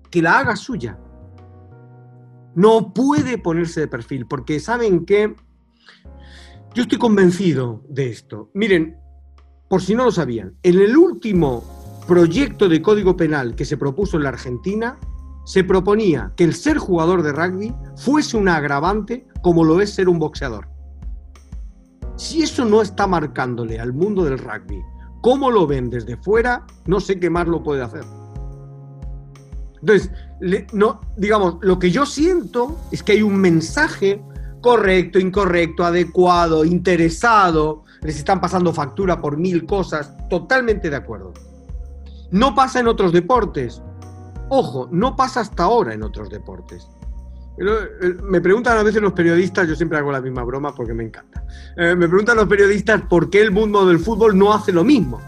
que 0.10 0.22
la 0.22 0.40
haga 0.40 0.56
suya. 0.56 1.00
No 2.56 2.94
puede 2.94 3.38
ponerse 3.38 3.82
de 3.82 3.88
perfil, 3.88 4.26
porque 4.26 4.60
saben 4.60 5.06
que 5.06 5.36
yo 6.74 6.84
estoy 6.84 6.98
convencido 6.98 7.84
de 7.88 8.10
esto. 8.10 8.50
Miren, 8.54 8.98
por 9.70 9.82
si 9.82 9.94
no 9.94 10.06
lo 10.06 10.12
sabían, 10.12 10.56
en 10.64 10.80
el 10.80 10.98
último 10.98 11.77
proyecto 12.08 12.68
de 12.70 12.82
código 12.82 13.16
penal 13.16 13.56
que 13.56 13.66
se 13.66 13.78
propuso 13.78 14.18
en 14.18 14.24
la 14.24 14.30
Argentina, 14.30 14.98
se 15.46 15.64
proponía 15.64 16.34
que 16.36 16.44
el 16.44 16.54
ser 16.54 16.78
jugador 16.78 17.22
de 17.22 17.32
rugby 17.32 17.76
fuese 17.96 18.38
un 18.38 18.50
agravante 18.50 19.28
como 19.42 19.64
lo 19.64 19.80
es 19.82 19.94
ser 19.94 20.10
un 20.10 20.18
boxeador. 20.18 20.68
Si 22.16 22.42
eso 22.42 22.66
no 22.66 22.82
está 22.82 23.06
marcándole 23.06 23.80
al 23.80 23.94
mundo 23.94 24.24
del 24.24 24.40
rugby 24.40 24.82
cómo 25.22 25.52
lo 25.52 25.68
ven 25.68 25.90
desde 25.90 26.18
fuera, 26.18 26.66
no 26.86 27.00
sé 27.00 27.20
qué 27.20 27.30
más 27.30 27.48
lo 27.48 27.62
puede 27.62 27.84
hacer. 27.84 28.04
Entonces, 29.82 30.12
no, 30.74 31.02
digamos, 31.18 31.58
lo 31.62 31.78
que 31.78 31.92
yo 31.92 32.06
siento 32.06 32.80
es 32.92 33.04
que 33.04 33.14
hay 33.14 33.22
un 33.22 33.38
mensaje 33.38 34.22
correcto, 34.62 35.20
incorrecto, 35.20 35.86
adecuado, 35.86 36.66
interesado, 36.66 37.84
les 38.02 38.18
están 38.18 38.42
pasando 38.42 38.74
factura 38.74 39.22
por 39.22 39.38
mil 39.38 39.66
cosas, 39.66 40.14
totalmente 40.30 40.90
de 40.90 40.96
acuerdo. 40.96 41.34
No 42.32 42.54
pasa 42.56 42.80
en 42.80 42.88
otros 42.88 43.12
deportes. 43.12 43.82
Ojo, 44.50 44.88
no 44.92 45.16
pasa 45.16 45.42
hasta 45.42 45.64
ahora 45.64 45.94
en 45.94 46.04
otros 46.04 46.30
deportes. 46.30 46.88
Eh, 47.58 48.16
me 48.24 48.40
preguntan 48.40 48.78
a 48.78 48.84
veces 48.84 49.02
los 49.02 49.14
periodistas, 49.14 49.68
yo 49.68 49.76
siempre 49.76 49.98
hago 49.98 50.12
la 50.12 50.22
misma 50.22 50.44
broma 50.44 50.74
porque 50.76 50.94
me 50.94 51.04
encanta. 51.04 51.44
Eh, 51.76 51.96
me 51.96 52.08
preguntan 52.08 52.38
los 52.38 52.48
periodistas 52.48 53.02
por 53.10 53.30
qué 53.30 53.42
el 53.42 53.52
mundo 53.52 53.86
del 53.86 54.00
fútbol 54.00 54.38
no 54.38 54.54
hace 54.54 54.72
lo 54.72 54.84
mismo. 54.84 55.20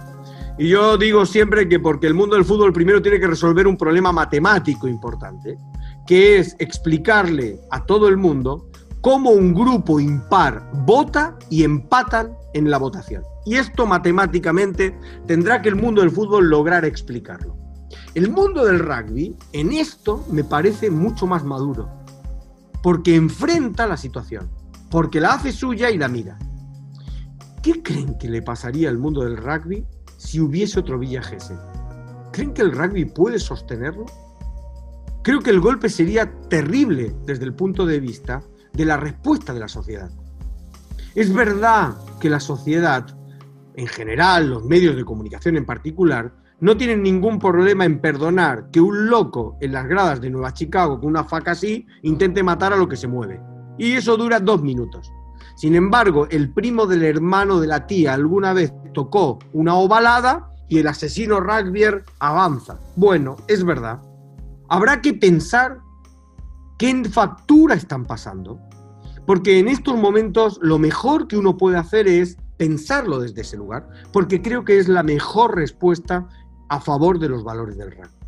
Y 0.57 0.69
yo 0.69 0.97
digo 0.97 1.25
siempre 1.25 1.67
que 1.69 1.79
porque 1.79 2.07
el 2.07 2.13
mundo 2.13 2.35
del 2.35 2.45
fútbol 2.45 2.73
primero 2.73 3.01
tiene 3.01 3.19
que 3.19 3.27
resolver 3.27 3.65
un 3.65 3.77
problema 3.77 4.11
matemático 4.11 4.87
importante, 4.87 5.57
que 6.05 6.37
es 6.37 6.55
explicarle 6.59 7.59
a 7.71 7.85
todo 7.85 8.09
el 8.09 8.17
mundo 8.17 8.69
cómo 9.01 9.31
un 9.31 9.53
grupo 9.53 9.99
impar 9.99 10.69
vota 10.85 11.37
y 11.49 11.63
empatan 11.63 12.33
en 12.53 12.69
la 12.69 12.77
votación. 12.77 13.23
Y 13.49 13.55
esto 13.55 13.87
matemáticamente 13.87 14.95
tendrá 15.25 15.59
que 15.59 15.69
el 15.69 15.75
mundo 15.75 16.01
del 16.01 16.11
fútbol 16.11 16.51
lograr 16.51 16.85
explicarlo. 16.85 17.57
El 18.13 18.29
mundo 18.29 18.63
del 18.63 18.77
rugby 18.77 19.35
en 19.53 19.71
esto 19.71 20.23
me 20.29 20.43
parece 20.43 20.91
mucho 20.91 21.25
más 21.25 21.43
maduro, 21.43 21.89
porque 22.83 23.15
enfrenta 23.15 23.87
la 23.87 23.97
situación, 23.97 24.51
porque 24.91 25.19
la 25.19 25.33
hace 25.33 25.51
suya 25.51 25.89
y 25.89 25.97
la 25.97 26.07
mira. 26.07 26.37
¿Qué 27.63 27.81
creen 27.81 28.19
que 28.19 28.29
le 28.29 28.43
pasaría 28.43 28.87
al 28.87 28.99
mundo 28.99 29.23
del 29.23 29.37
rugby 29.37 29.83
si 30.17 30.39
hubiese 30.39 30.79
otro 30.79 30.99
Villa 30.99 31.23
Gesell. 31.23 31.57
¿Creen 32.31 32.53
que 32.53 32.61
el 32.61 32.71
rugby 32.71 33.05
puede 33.05 33.39
sostenerlo? 33.39 34.05
Creo 35.23 35.39
que 35.39 35.49
el 35.49 35.59
golpe 35.59 35.89
sería 35.89 36.31
terrible 36.49 37.15
desde 37.25 37.45
el 37.45 37.55
punto 37.55 37.87
de 37.87 37.99
vista 37.99 38.43
de 38.73 38.85
la 38.85 38.97
respuesta 38.97 39.55
de 39.55 39.59
la 39.59 39.67
sociedad. 39.67 40.11
Es 41.15 41.33
verdad 41.33 41.97
que 42.19 42.29
la 42.29 42.39
sociedad, 42.39 43.17
en 43.79 43.87
general, 43.87 44.49
los 44.49 44.65
medios 44.65 44.97
de 44.97 45.05
comunicación 45.05 45.55
en 45.55 45.65
particular, 45.65 46.33
no 46.59 46.75
tienen 46.75 47.01
ningún 47.01 47.39
problema 47.39 47.85
en 47.85 48.01
perdonar 48.01 48.69
que 48.71 48.81
un 48.81 49.09
loco 49.09 49.57
en 49.61 49.71
las 49.71 49.87
gradas 49.87 50.19
de 50.19 50.29
Nueva 50.29 50.53
Chicago 50.53 50.99
con 50.99 51.07
una 51.07 51.23
faca 51.23 51.51
así 51.51 51.87
intente 52.01 52.43
matar 52.43 52.73
a 52.73 52.75
lo 52.75 52.89
que 52.89 52.97
se 52.97 53.07
mueve. 53.07 53.39
Y 53.77 53.93
eso 53.93 54.17
dura 54.17 54.41
dos 54.41 54.61
minutos. 54.61 55.13
Sin 55.55 55.75
embargo, 55.75 56.27
el 56.29 56.53
primo 56.53 56.87
del 56.87 57.03
hermano 57.03 57.61
de 57.61 57.67
la 57.67 57.87
tía 57.87 58.13
alguna 58.13 58.51
vez 58.51 58.73
tocó 58.93 59.39
una 59.53 59.75
ovalada 59.75 60.53
y 60.67 60.79
el 60.79 60.87
asesino 60.87 61.39
rugbyer 61.39 62.03
avanza. 62.19 62.79
Bueno, 62.97 63.37
es 63.47 63.63
verdad. 63.63 64.01
Habrá 64.67 64.99
que 64.99 65.13
pensar 65.13 65.79
qué 66.77 67.01
factura 67.05 67.75
están 67.75 68.05
pasando. 68.05 68.59
Porque 69.25 69.59
en 69.59 69.69
estos 69.69 69.95
momentos 69.95 70.59
lo 70.61 70.79
mejor 70.79 71.29
que 71.29 71.37
uno 71.37 71.55
puede 71.55 71.77
hacer 71.77 72.09
es 72.09 72.37
pensarlo 72.59 73.21
desde 73.21 73.41
ese 73.41 73.55
lugar, 73.55 73.87
porque 74.11 74.41
creo 74.41 74.65
que 74.65 74.79
es 74.79 74.89
la 74.89 75.01
mejor 75.01 75.55
respuesta 75.55 76.27
a 76.67 76.81
favor 76.81 77.17
de 77.17 77.29
los 77.29 77.41
valores 77.41 77.77
del 77.77 77.91
rugby. 77.91 78.19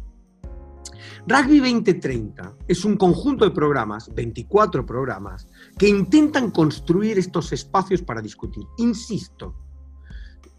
Rugby 1.28 1.60
2030 1.60 2.56
es 2.68 2.86
un 2.86 2.96
conjunto 2.96 3.44
de 3.44 3.52
programas, 3.52 4.10
24 4.16 4.86
programas, 4.86 5.48
que 5.78 5.90
intentan 5.90 6.50
construir 6.50 7.20
estos 7.20 7.52
espacios 7.52 8.02
para 8.02 8.22
discutir. 8.22 8.64
Insisto, 8.78 9.54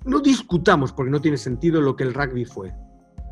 no 0.05 0.21
discutamos 0.21 0.93
porque 0.93 1.11
no 1.11 1.23
tiene 1.23 1.39
sentido 1.39 1.81
lo 1.81 1.97
que 1.97 2.05
el 2.05 2.13
rugby 2.13 2.45
fue. 2.45 2.75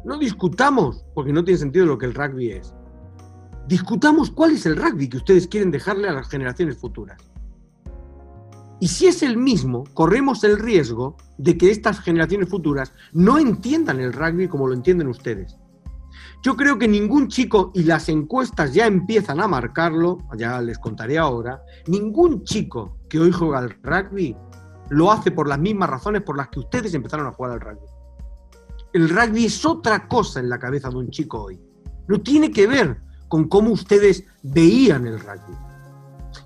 No 0.07 0.19
discutamos 0.19 1.05
porque 1.15 1.35
no 1.35 1.45
tiene 1.45 1.59
sentido 1.59 1.85
lo 1.85 1.99
que 1.99 2.07
el 2.07 2.15
rugby 2.15 2.53
es. 2.53 2.75
Discutamos 3.69 4.31
cuál 4.31 4.53
es 4.53 4.65
el 4.65 4.77
rugby 4.77 5.07
que 5.07 5.19
ustedes 5.19 5.47
quieren 5.47 5.71
dejarle 5.71 6.09
a 6.09 6.15
las 6.15 6.31
generaciones 6.31 6.79
futuras. 6.79 7.30
Y 8.81 8.89
si 8.89 9.07
es 9.07 9.23
el 9.23 9.37
mismo, 9.37 9.85
corremos 9.93 10.43
el 10.43 10.59
riesgo 10.59 11.17
de 11.37 11.59
que 11.59 11.71
estas 11.71 12.01
generaciones 12.01 12.49
futuras 12.49 12.93
no 13.13 13.39
entiendan 13.39 14.01
el 14.01 14.13
rugby 14.13 14.49
como 14.49 14.67
lo 14.67 14.75
entienden 14.75 15.09
ustedes. 15.09 15.57
Yo 16.43 16.57
creo 16.57 16.79
que 16.79 16.89
ningún 16.89 17.29
chico, 17.29 17.71
y 17.75 17.83
las 17.83 18.09
encuestas 18.09 18.73
ya 18.73 18.87
empiezan 18.87 19.41
a 19.41 19.49
marcarlo, 19.49 20.19
ya 20.39 20.59
les 20.63 20.79
contaré 20.79 21.19
ahora, 21.19 21.63
ningún 21.87 22.43
chico 22.45 22.97
que 23.11 23.21
hoy 23.21 23.31
juega 23.31 23.59
al 23.59 23.77
rugby 23.83 24.35
lo 24.89 25.13
hace 25.13 25.31
por 25.31 25.47
las 25.47 25.59
mismas 25.59 25.91
razones 25.91 26.23
por 26.23 26.39
las 26.39 26.49
que 26.49 26.61
ustedes 26.61 26.95
empezaron 26.95 27.27
a 27.27 27.33
jugar 27.33 27.53
al 27.53 27.61
rugby. 27.61 27.87
El 28.95 29.11
rugby 29.11 29.45
es 29.45 29.65
otra 29.67 30.09
cosa 30.09 30.41
en 30.41 30.49
la 30.49 30.59
cabeza 30.59 30.89
de 30.89 30.97
un 30.97 31.11
chico 31.11 31.43
hoy. 31.43 31.61
No 32.09 32.21
tiene 32.23 32.51
que 32.51 32.67
ver 32.67 33.01
con 33.29 33.47
cómo 33.47 33.71
ustedes 33.71 34.25
veían 34.43 35.07
el 35.07 35.21
rugby. 35.21 35.55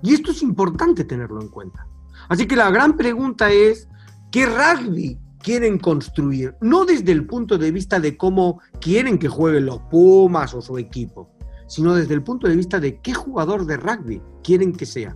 Y 0.03 0.13
esto 0.13 0.31
es 0.31 0.43
importante 0.43 1.05
tenerlo 1.05 1.41
en 1.41 1.47
cuenta. 1.47 1.87
Así 2.29 2.47
que 2.47 2.55
la 2.55 2.69
gran 2.71 2.95
pregunta 2.95 3.51
es, 3.51 3.87
¿Qué 4.35 4.45
rugby 4.45 5.17
quieren 5.41 5.79
construir? 5.79 6.55
No 6.59 6.83
desde 6.83 7.13
el 7.13 7.25
punto 7.25 7.57
de 7.57 7.71
vista 7.71 8.01
de 8.01 8.17
cómo 8.17 8.59
quieren 8.81 9.17
que 9.17 9.29
jueguen 9.29 9.67
los 9.67 9.79
Pumas 9.83 10.53
o 10.53 10.61
su 10.61 10.77
equipo, 10.77 11.31
sino 11.69 11.95
desde 11.95 12.15
el 12.15 12.21
punto 12.21 12.45
de 12.45 12.57
vista 12.57 12.81
de 12.81 12.99
qué 12.99 13.13
jugador 13.13 13.65
de 13.65 13.77
rugby 13.77 14.21
quieren 14.43 14.73
que 14.73 14.85
sea. 14.85 15.15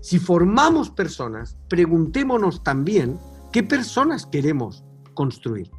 Si 0.00 0.18
formamos 0.18 0.88
personas, 0.88 1.58
preguntémonos 1.68 2.64
también 2.64 3.18
qué 3.52 3.62
personas 3.62 4.24
queremos 4.24 4.82
construir. 5.12 5.70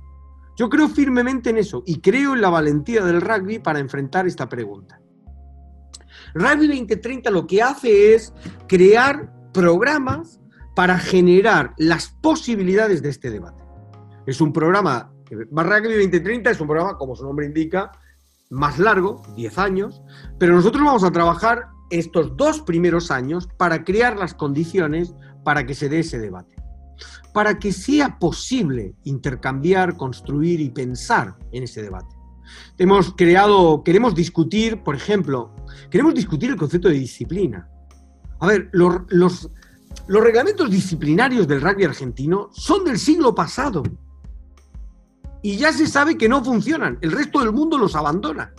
Yo 0.57 0.69
creo 0.69 0.89
firmemente 0.89 1.49
en 1.49 1.57
eso 1.57 1.81
y 1.87 2.01
creo 2.01 2.35
en 2.35 2.41
la 2.41 2.51
valentía 2.51 3.03
del 3.03 3.19
rugby 3.19 3.57
para 3.57 3.79
enfrentar 3.79 4.27
esta 4.27 4.47
pregunta. 4.47 5.01
Rugby 6.35 6.67
2030 6.67 7.31
lo 7.31 7.47
que 7.47 7.63
hace 7.63 8.13
es 8.13 8.31
crear 8.67 9.40
programas 9.53 10.39
para 10.75 10.97
generar 10.97 11.73
las 11.77 12.09
posibilidades 12.21 13.01
de 13.01 13.09
este 13.09 13.29
debate. 13.29 13.63
Es 14.25 14.41
un 14.41 14.53
programa, 14.53 15.11
Rugby 15.29 15.95
2030 15.95 16.51
es 16.51 16.61
un 16.61 16.67
programa, 16.67 16.97
como 16.97 17.15
su 17.15 17.23
nombre 17.23 17.45
indica, 17.45 17.91
más 18.49 18.79
largo, 18.79 19.21
10 19.35 19.57
años, 19.57 20.01
pero 20.37 20.55
nosotros 20.55 20.83
vamos 20.83 21.03
a 21.03 21.11
trabajar 21.11 21.67
estos 21.89 22.35
dos 22.37 22.61
primeros 22.61 23.11
años 23.11 23.47
para 23.57 23.83
crear 23.83 24.17
las 24.17 24.33
condiciones 24.33 25.13
para 25.43 25.65
que 25.65 25.73
se 25.73 25.89
dé 25.89 25.99
ese 25.99 26.19
debate 26.19 26.61
para 27.33 27.59
que 27.59 27.71
sea 27.71 28.19
posible 28.19 28.95
intercambiar, 29.03 29.95
construir 29.95 30.59
y 30.59 30.69
pensar 30.69 31.35
en 31.51 31.63
ese 31.63 31.81
debate. 31.81 32.15
Hemos 32.77 33.13
creado, 33.15 33.83
queremos 33.83 34.13
discutir, 34.13 34.83
por 34.83 34.95
ejemplo, 34.95 35.55
queremos 35.89 36.13
discutir 36.13 36.49
el 36.49 36.57
concepto 36.57 36.89
de 36.89 36.95
disciplina. 36.95 37.69
A 38.41 38.47
ver, 38.47 38.69
los, 38.71 39.01
los, 39.09 39.49
reglamentos 40.07 40.69
disciplinarios 40.69 41.47
del 41.47 41.61
rugby 41.61 41.85
argentino 41.85 42.49
son 42.51 42.83
del 42.83 42.97
siglo 42.97 43.35
pasado. 43.35 43.83
Y 45.43 45.57
ya 45.57 45.71
se 45.71 45.85
sabe 45.85 46.17
que 46.17 46.27
no 46.27 46.43
funcionan. 46.43 46.97
El 47.01 47.11
resto 47.11 47.39
del 47.39 47.51
mundo 47.51 47.77
los 47.77 47.95
abandona. 47.95 48.51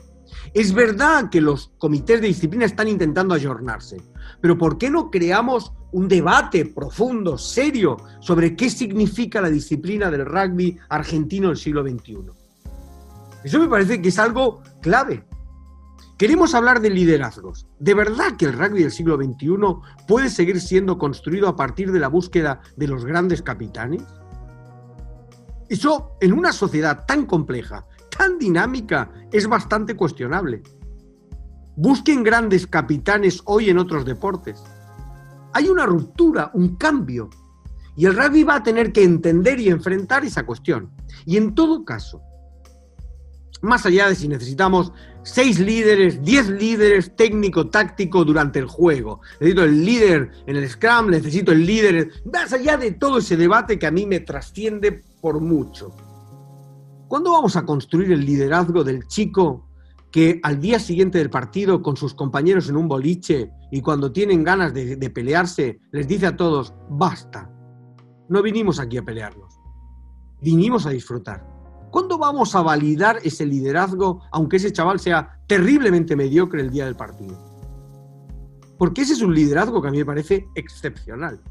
Es 0.55 0.73
verdad 0.73 1.31
que 1.31 1.41
los 1.41 1.73
comités 1.79 2.21
de 2.21 2.29
disciplina 2.29 2.65
están 2.65 2.87
intentando 2.87 3.35
ayornarse, 3.35 4.03
pero 4.41 4.59
¿por 4.59 4.77
qué 4.77 4.91
no 4.91 5.11
creamos 5.11 5.73
un 5.93 6.09
debate 6.09 6.67
profundo, 6.67 7.39
serio, 7.39 7.97
sobre 8.21 8.55
qué 8.55 8.69
significa 8.69 9.41
la 9.41 9.49
disciplina 9.49 10.11
del 10.11 10.27
rugby 10.27 10.79
argentino 10.91 11.49
del 11.49 11.57
siglo 11.57 11.83
XXI? 11.83 12.19
Eso 13.45 13.59
me 13.59 13.69
parece 13.69 14.01
que 14.01 14.11
es 14.11 14.19
algo 14.19 14.63
clave. 14.81 15.25
Queremos 16.23 16.55
hablar 16.55 16.81
de 16.81 16.89
liderazgos. 16.89 17.67
¿De 17.81 17.95
verdad 17.95 18.37
que 18.39 18.45
el 18.45 18.53
rugby 18.53 18.83
del 18.83 18.93
siglo 18.93 19.17
XXI 19.17 19.57
puede 20.07 20.31
seguir 20.31 20.61
siendo 20.61 20.97
construido 20.97 21.49
a 21.49 21.57
partir 21.57 21.91
de 21.91 21.99
la 21.99 22.07
búsqueda 22.07 22.61
de 22.77 22.87
los 22.87 23.05
grandes 23.05 23.43
capitanes? 23.43 24.05
Eso, 25.69 26.13
en 26.21 26.33
una 26.33 26.53
sociedad 26.53 27.07
tan 27.09 27.27
compleja, 27.27 27.89
tan 28.17 28.39
dinámica, 28.39 29.11
es 29.33 29.49
bastante 29.49 29.97
cuestionable. 29.97 30.63
Busquen 31.75 32.23
grandes 32.23 32.69
capitanes 32.69 33.43
hoy 33.47 33.71
en 33.71 33.79
otros 33.79 34.05
deportes. 34.05 34.63
Hay 35.53 35.69
una 35.69 35.87
ruptura, 35.87 36.53
un 36.55 36.77
cambio. 36.77 37.31
Y 37.97 38.07
el 38.07 38.15
rugby 38.15 38.45
va 38.45 38.55
a 38.55 38.63
tener 38.63 38.93
que 38.93 39.03
entender 39.03 39.59
y 39.59 39.71
enfrentar 39.71 40.25
esa 40.25 40.47
cuestión. 40.47 40.93
Y 41.27 41.37
en 41.37 41.57
todo 41.57 41.85
caso, 41.85 42.23
más 43.63 43.87
allá 43.87 44.09
de 44.09 44.17
si 44.17 44.29
necesitamos 44.29 44.93
seis 45.23 45.59
líderes, 45.59 46.23
diez 46.23 46.49
líderes 46.49 47.15
técnico-táctico 47.17 48.25
durante 48.25 48.59
el 48.59 48.67
juego. 48.67 49.21
Necesito 49.41 49.65
el 49.65 49.85
líder 49.85 50.31
en 50.47 50.57
el 50.57 50.69
Scrum, 50.69 51.11
necesito 51.11 51.53
el 51.53 51.65
líder. 51.65 52.11
Más 52.33 52.53
allá 52.53 52.77
de 52.77 52.93
todo 52.93 53.19
ese 53.19 53.37
debate 53.37 53.79
que 53.79 53.87
a 53.87 53.93
mí 53.93 54.05
me 54.05 54.21
trasciende 54.21 55.03
por 55.21 55.41
mucho. 55.41 55.95
¿Cuándo 57.07 57.33
vamos 57.33 57.57
a 57.57 57.65
construir 57.65 58.11
el 58.13 58.27
liderazgo 58.27 58.83
del 58.83 59.07
chico 59.07 59.69
que 60.11 60.41
al 60.43 60.61
día 60.61 60.79
siguiente 60.79 61.19
del 61.19 61.31
partido 61.31 61.83
con 61.83 61.97
sus 61.97 62.15
compañeros 62.15 62.69
en 62.69 62.77
un 62.77 62.89
boliche 62.89 63.51
y 63.71 63.81
cuando 63.81 64.13
tienen 64.13 64.45
ganas 64.45 64.75
de, 64.75 65.11
pelearse 65.11 65.81
les 65.91 66.09
dice 66.09 66.27
a 66.27 66.37
todos, 66.37 66.75
basta, 66.91 67.51
no 68.29 68.43
vinimos 68.43 68.79
aquí 68.79 68.99
a 68.99 69.03
pelearnos, 69.03 69.59
vinimos 70.41 70.85
a 70.85 70.91
disfrutar. 70.91 71.52
¿Cuándo 71.93 72.17
vamos 72.17 72.55
a 72.55 72.63
validar 72.63 73.19
ese 73.23 73.45
liderazgo 73.45 74.23
aunque 74.33 74.57
ese 74.57 74.73
chaval 74.73 74.99
sea 74.99 75.39
terriblemente 75.47 76.17
mediocre 76.17 76.63
el 76.63 76.71
día 76.71 76.87
del 76.87 76.97
partido? 76.97 77.37
Porque 78.79 79.03
ese 79.03 79.13
es 79.13 79.21
un 79.21 79.35
liderazgo 79.35 79.83
que 79.83 79.89
a 79.89 79.91
mí 79.91 79.99
me 79.99 80.07
parece 80.07 80.49
excepcional. 80.55 81.43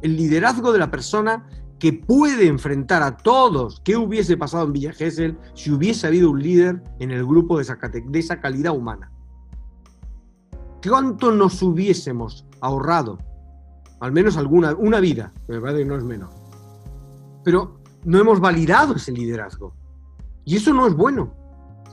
El 0.00 0.16
liderazgo 0.16 0.72
de 0.72 0.78
la 0.78 0.88
persona 0.88 1.48
que 1.80 1.92
puede 1.92 2.46
enfrentar 2.46 3.02
a 3.02 3.16
todos. 3.16 3.80
¿Qué 3.84 3.96
hubiese 3.96 4.36
pasado 4.36 4.66
en 4.66 4.72
Villa 4.72 4.92
Gesell 4.92 5.36
si 5.54 5.72
hubiese 5.72 6.06
habido 6.06 6.30
un 6.30 6.40
líder 6.40 6.80
en 7.00 7.10
el 7.10 7.26
grupo 7.26 7.56
de 7.56 7.64
esa, 7.64 8.40
calidad 8.40 8.76
humana? 8.76 9.10
¿Cuánto 10.80 11.32
nos 11.32 11.60
hubiésemos 11.60 12.46
ahorrado? 12.60 13.18
Al 13.98 14.12
menos 14.12 14.36
alguna, 14.36 14.76
una 14.76 15.00
vida, 15.00 15.32
me 15.48 15.60
parece 15.60 15.80
que 15.80 15.86
no 15.86 15.96
es 15.96 16.04
menor. 16.04 16.30
Pero 17.42 17.81
no 18.04 18.18
hemos 18.18 18.40
validado 18.40 18.96
ese 18.96 19.12
liderazgo. 19.12 19.74
Y 20.44 20.56
eso 20.56 20.72
no 20.72 20.86
es 20.86 20.94
bueno. 20.94 21.34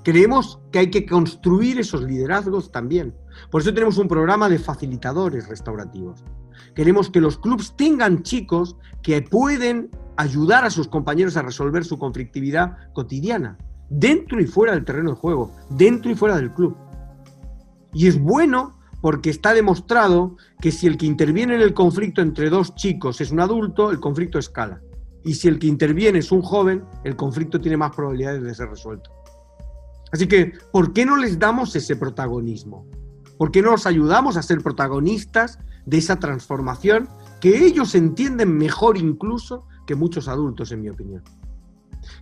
Creemos 0.03 0.59
que 0.71 0.79
hay 0.79 0.89
que 0.89 1.05
construir 1.05 1.79
esos 1.79 2.03
liderazgos 2.03 2.71
también. 2.71 3.15
Por 3.51 3.61
eso 3.61 3.73
tenemos 3.73 3.97
un 3.97 4.07
programa 4.07 4.49
de 4.49 4.59
facilitadores 4.59 5.47
restaurativos. 5.47 6.23
Queremos 6.75 7.09
que 7.09 7.21
los 7.21 7.37
clubes 7.37 7.73
tengan 7.75 8.23
chicos 8.23 8.75
que 9.01 9.21
pueden 9.21 9.89
ayudar 10.17 10.65
a 10.65 10.69
sus 10.69 10.87
compañeros 10.87 11.37
a 11.37 11.41
resolver 11.41 11.85
su 11.85 11.97
conflictividad 11.97 12.77
cotidiana, 12.93 13.57
dentro 13.89 14.41
y 14.41 14.45
fuera 14.45 14.73
del 14.73 14.85
terreno 14.85 15.11
de 15.11 15.15
juego, 15.15 15.55
dentro 15.69 16.11
y 16.11 16.15
fuera 16.15 16.35
del 16.35 16.53
club. 16.53 16.75
Y 17.93 18.07
es 18.07 18.19
bueno 18.19 18.77
porque 19.01 19.29
está 19.29 19.53
demostrado 19.53 20.35
que 20.61 20.71
si 20.71 20.87
el 20.87 20.97
que 20.97 21.05
interviene 21.05 21.55
en 21.55 21.61
el 21.61 21.73
conflicto 21.73 22.21
entre 22.21 22.49
dos 22.49 22.75
chicos 22.75 23.21
es 23.21 23.31
un 23.31 23.39
adulto, 23.39 23.91
el 23.91 23.99
conflicto 23.99 24.39
escala. 24.39 24.81
Y 25.23 25.33
si 25.33 25.47
el 25.47 25.59
que 25.59 25.67
interviene 25.67 26.19
es 26.19 26.31
un 26.31 26.41
joven, 26.41 26.83
el 27.03 27.15
conflicto 27.15 27.59
tiene 27.59 27.77
más 27.77 27.95
probabilidades 27.95 28.43
de 28.43 28.55
ser 28.55 28.69
resuelto. 28.69 29.11
Así 30.11 30.27
que, 30.27 30.53
¿por 30.71 30.93
qué 30.93 31.05
no 31.05 31.17
les 31.17 31.37
damos 31.37 31.75
ese 31.75 31.95
protagonismo? 31.95 32.85
¿Por 33.37 33.51
qué 33.51 33.61
no 33.61 33.71
los 33.71 33.85
ayudamos 33.85 34.37
a 34.37 34.41
ser 34.41 34.61
protagonistas 34.61 35.59
de 35.85 35.97
esa 35.97 36.19
transformación 36.19 37.09
que 37.39 37.65
ellos 37.65 37.95
entienden 37.95 38.57
mejor 38.57 38.97
incluso 38.97 39.65
que 39.87 39.95
muchos 39.95 40.27
adultos, 40.27 40.71
en 40.71 40.81
mi 40.81 40.89
opinión. 40.89 41.23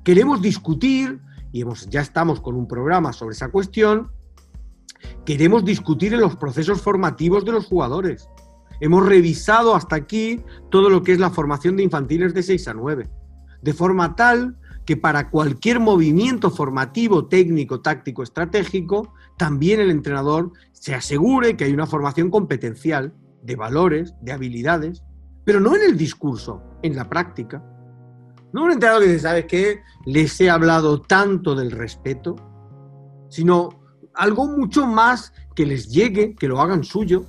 Queremos 0.04 0.42
discutir, 0.42 1.20
y 1.52 1.62
hemos, 1.62 1.90
ya 1.90 2.02
estamos 2.02 2.40
con 2.40 2.56
un 2.56 2.68
programa 2.68 3.12
sobre 3.12 3.34
esa 3.34 3.50
cuestión, 3.50 4.10
queremos 5.26 5.66
discutir 5.66 6.14
en 6.14 6.22
los 6.22 6.38
procesos 6.38 6.82
formativos 6.82 7.44
de 7.44 7.52
los 7.52 7.66
jugadores. 7.66 8.30
Hemos 8.80 9.06
revisado 9.06 9.76
hasta 9.76 9.96
aquí 9.96 10.42
todo 10.70 10.90
lo 10.90 11.04
que 11.04 11.14
es 11.14 11.20
la 11.20 11.30
formación 11.30 11.78
de 11.78 11.84
infantiles 11.84 12.34
de 12.34 12.44
6 12.44 12.68
a 12.68 12.74
9, 12.74 13.10
de 13.62 13.74
forma 13.74 14.16
tal 14.16 14.58
que 14.86 14.96
para 14.96 15.30
cualquier 15.30 15.80
movimiento 15.80 16.50
formativo, 16.50 17.26
técnico, 17.28 17.82
táctico, 17.82 18.24
estratégico, 18.24 19.14
también 19.38 19.82
el 19.82 19.92
entrenador 19.92 20.54
se 20.72 20.96
asegure 20.96 21.58
que 21.58 21.66
hay 21.66 21.74
una 21.74 21.88
formación 21.88 22.30
competencial 22.30 23.14
de 23.44 23.56
valores, 23.56 24.14
de 24.22 24.32
habilidades, 24.32 25.04
pero 25.44 25.60
no 25.60 25.76
en 25.76 25.82
el 25.84 25.98
discurso, 25.98 26.64
en 26.84 26.96
la 26.96 27.10
práctica. 27.10 27.64
No 28.54 28.64
un 28.64 28.72
entrenador 28.72 29.04
que 29.04 29.10
dice, 29.10 29.24
¿sabes 29.24 29.46
qué? 29.46 29.82
Les 30.06 30.40
he 30.40 30.50
hablado 30.50 31.02
tanto 31.02 31.54
del 31.54 31.72
respeto, 31.72 32.36
sino 33.30 33.70
algo 34.14 34.48
mucho 34.48 34.88
más 34.88 35.34
que 35.54 35.66
les 35.66 35.90
llegue, 35.90 36.34
que 36.36 36.48
lo 36.48 36.62
hagan 36.62 36.84
suyo, 36.84 37.26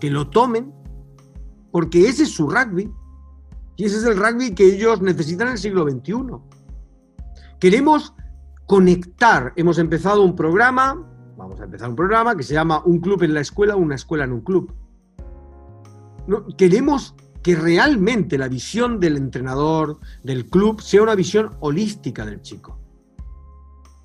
que 0.00 0.10
lo 0.10 0.30
tomen, 0.30 0.72
porque 1.74 2.08
ese 2.08 2.22
es 2.22 2.30
su 2.30 2.48
rugby. 2.48 2.88
Y 3.74 3.86
ese 3.86 3.96
es 3.96 4.04
el 4.04 4.16
rugby 4.16 4.54
que 4.54 4.76
ellos 4.76 5.02
necesitan 5.02 5.48
en 5.48 5.54
el 5.54 5.58
siglo 5.58 5.82
XXI. 5.82 6.14
Queremos 7.58 8.14
conectar. 8.66 9.52
Hemos 9.56 9.78
empezado 9.78 10.22
un 10.22 10.36
programa, 10.36 11.04
vamos 11.36 11.60
a 11.60 11.64
empezar 11.64 11.90
un 11.90 11.96
programa 11.96 12.36
que 12.36 12.44
se 12.44 12.54
llama 12.54 12.80
Un 12.84 13.00
club 13.00 13.24
en 13.24 13.34
la 13.34 13.40
escuela, 13.40 13.74
una 13.74 13.96
escuela 13.96 14.22
en 14.22 14.30
un 14.34 14.42
club 14.42 14.72
queremos 16.56 17.14
que 17.42 17.56
realmente 17.56 18.38
la 18.38 18.48
visión 18.48 19.00
del 19.00 19.16
entrenador, 19.16 19.98
del 20.22 20.48
club, 20.48 20.80
sea 20.80 21.02
una 21.02 21.14
visión 21.14 21.56
holística 21.60 22.24
del 22.24 22.40
chico. 22.40 22.78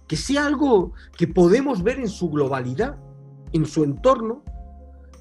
Que 0.07 0.17
sea 0.17 0.45
algo 0.45 0.93
que 1.15 1.28
podemos 1.28 1.84
ver 1.84 1.99
en 1.99 2.09
su 2.09 2.30
globalidad, 2.30 2.97
en 3.53 3.65
su 3.65 3.84
entorno. 3.84 4.43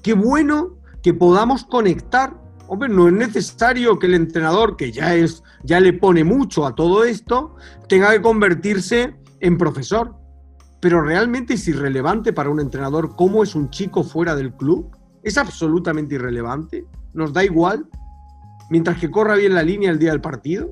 Qué 0.03 0.13
bueno 0.13 0.78
que 1.09 1.13
podamos 1.15 1.63
conectar. 1.65 2.39
Hombre, 2.67 2.87
no 2.87 3.07
es 3.07 3.13
necesario 3.13 3.97
que 3.97 4.05
el 4.05 4.13
entrenador, 4.13 4.77
que 4.77 4.91
ya 4.91 5.15
es, 5.15 5.43
ya 5.63 5.79
le 5.79 5.93
pone 5.93 6.23
mucho 6.23 6.67
a 6.67 6.75
todo 6.75 7.03
esto, 7.03 7.55
tenga 7.87 8.11
que 8.11 8.21
convertirse 8.21 9.15
en 9.39 9.57
profesor. 9.57 10.15
Pero 10.79 11.01
realmente 11.01 11.55
es 11.55 11.67
irrelevante 11.67 12.31
para 12.31 12.49
un 12.49 12.59
entrenador 12.59 13.15
cómo 13.15 13.41
es 13.41 13.55
un 13.55 13.71
chico 13.71 14.03
fuera 14.03 14.35
del 14.35 14.53
club 14.53 14.95
es 15.23 15.37
absolutamente 15.37 16.15
irrelevante, 16.15 16.85
nos 17.13 17.33
da 17.33 17.43
igual. 17.43 17.87
mientras 18.69 18.99
que 18.99 19.09
corra 19.09 19.35
bien 19.35 19.55
la 19.55 19.63
línea 19.63 19.89
el 19.89 19.97
día 19.97 20.11
del 20.11 20.21
partido? 20.21 20.71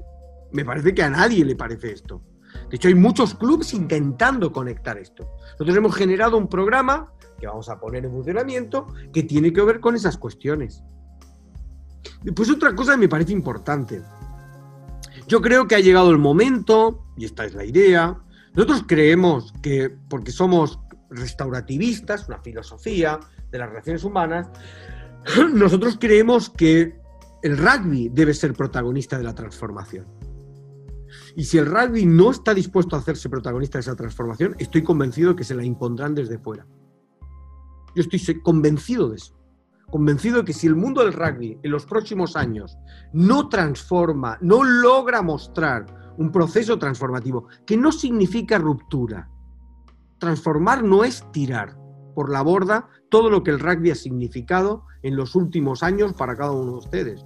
Me 0.51 0.63
parece 0.63 0.93
que 0.93 1.01
a 1.01 1.09
nadie 1.09 1.43
le 1.43 1.55
parece 1.55 1.91
esto. 1.91 2.21
De 2.69 2.75
hecho, 2.75 2.89
hay 2.89 2.93
muchos 2.93 3.33
clubes 3.33 3.73
intentando 3.73 4.51
conectar 4.51 4.99
esto. 4.99 5.27
Nosotros 5.53 5.75
hemos 5.77 5.95
generado 5.95 6.37
un 6.37 6.47
programa 6.47 7.11
que 7.39 7.47
vamos 7.47 7.69
a 7.69 7.79
poner 7.79 8.05
en 8.05 8.11
funcionamiento 8.11 8.87
que 9.13 9.23
tiene 9.23 9.53
que 9.53 9.61
ver 9.61 9.79
con 9.79 9.95
esas 9.95 10.17
cuestiones. 10.17 10.83
Después 12.23 12.49
otra 12.49 12.75
cosa 12.75 12.93
que 12.93 12.99
me 12.99 13.09
parece 13.09 13.31
importante. 13.31 14.01
Yo 15.27 15.41
creo 15.41 15.67
que 15.67 15.75
ha 15.75 15.79
llegado 15.79 16.11
el 16.11 16.17
momento, 16.17 17.05
y 17.17 17.25
esta 17.25 17.45
es 17.45 17.53
la 17.53 17.65
idea, 17.65 18.17
nosotros 18.53 18.85
creemos 18.87 19.53
que, 19.61 19.95
porque 20.09 20.31
somos 20.31 20.79
restaurativistas, 21.09 22.27
una 22.27 22.39
filosofía 22.39 23.19
de 23.51 23.59
las 23.59 23.69
relaciones 23.69 24.03
humanas, 24.03 24.47
nosotros 25.53 25.97
creemos 25.99 26.49
que 26.49 26.99
el 27.43 27.57
rugby 27.57 28.09
debe 28.09 28.33
ser 28.33 28.53
protagonista 28.53 29.17
de 29.17 29.23
la 29.23 29.35
transformación. 29.35 30.07
Y 31.35 31.45
si 31.45 31.57
el 31.57 31.65
rugby 31.65 32.05
no 32.05 32.31
está 32.31 32.53
dispuesto 32.53 32.95
a 32.95 32.99
hacerse 32.99 33.29
protagonista 33.29 33.77
de 33.77 33.81
esa 33.81 33.95
transformación, 33.95 34.55
estoy 34.59 34.83
convencido 34.83 35.35
que 35.35 35.43
se 35.43 35.55
la 35.55 35.63
impondrán 35.63 36.15
desde 36.15 36.39
fuera. 36.39 36.65
Yo 37.95 38.03
estoy 38.03 38.41
convencido 38.41 39.09
de 39.09 39.17
eso. 39.17 39.37
Convencido 39.89 40.39
de 40.39 40.45
que 40.45 40.53
si 40.53 40.67
el 40.67 40.75
mundo 40.75 41.03
del 41.03 41.13
rugby 41.13 41.57
en 41.63 41.71
los 41.71 41.85
próximos 41.85 42.35
años 42.35 42.77
no 43.13 43.47
transforma, 43.47 44.37
no 44.41 44.63
logra 44.63 45.21
mostrar 45.21 45.85
un 46.17 46.31
proceso 46.31 46.77
transformativo, 46.77 47.47
que 47.65 47.77
no 47.77 47.91
significa 47.91 48.57
ruptura. 48.57 49.29
Transformar 50.19 50.83
no 50.83 51.03
es 51.03 51.23
tirar 51.31 51.77
por 52.15 52.31
la 52.31 52.41
borda 52.41 52.89
todo 53.09 53.29
lo 53.29 53.43
que 53.43 53.51
el 53.51 53.59
rugby 53.59 53.91
ha 53.91 53.95
significado 53.95 54.83
en 55.03 55.15
los 55.15 55.35
últimos 55.35 55.83
años 55.83 56.13
para 56.13 56.35
cada 56.35 56.51
uno 56.51 56.71
de 56.71 56.77
ustedes. 56.77 57.25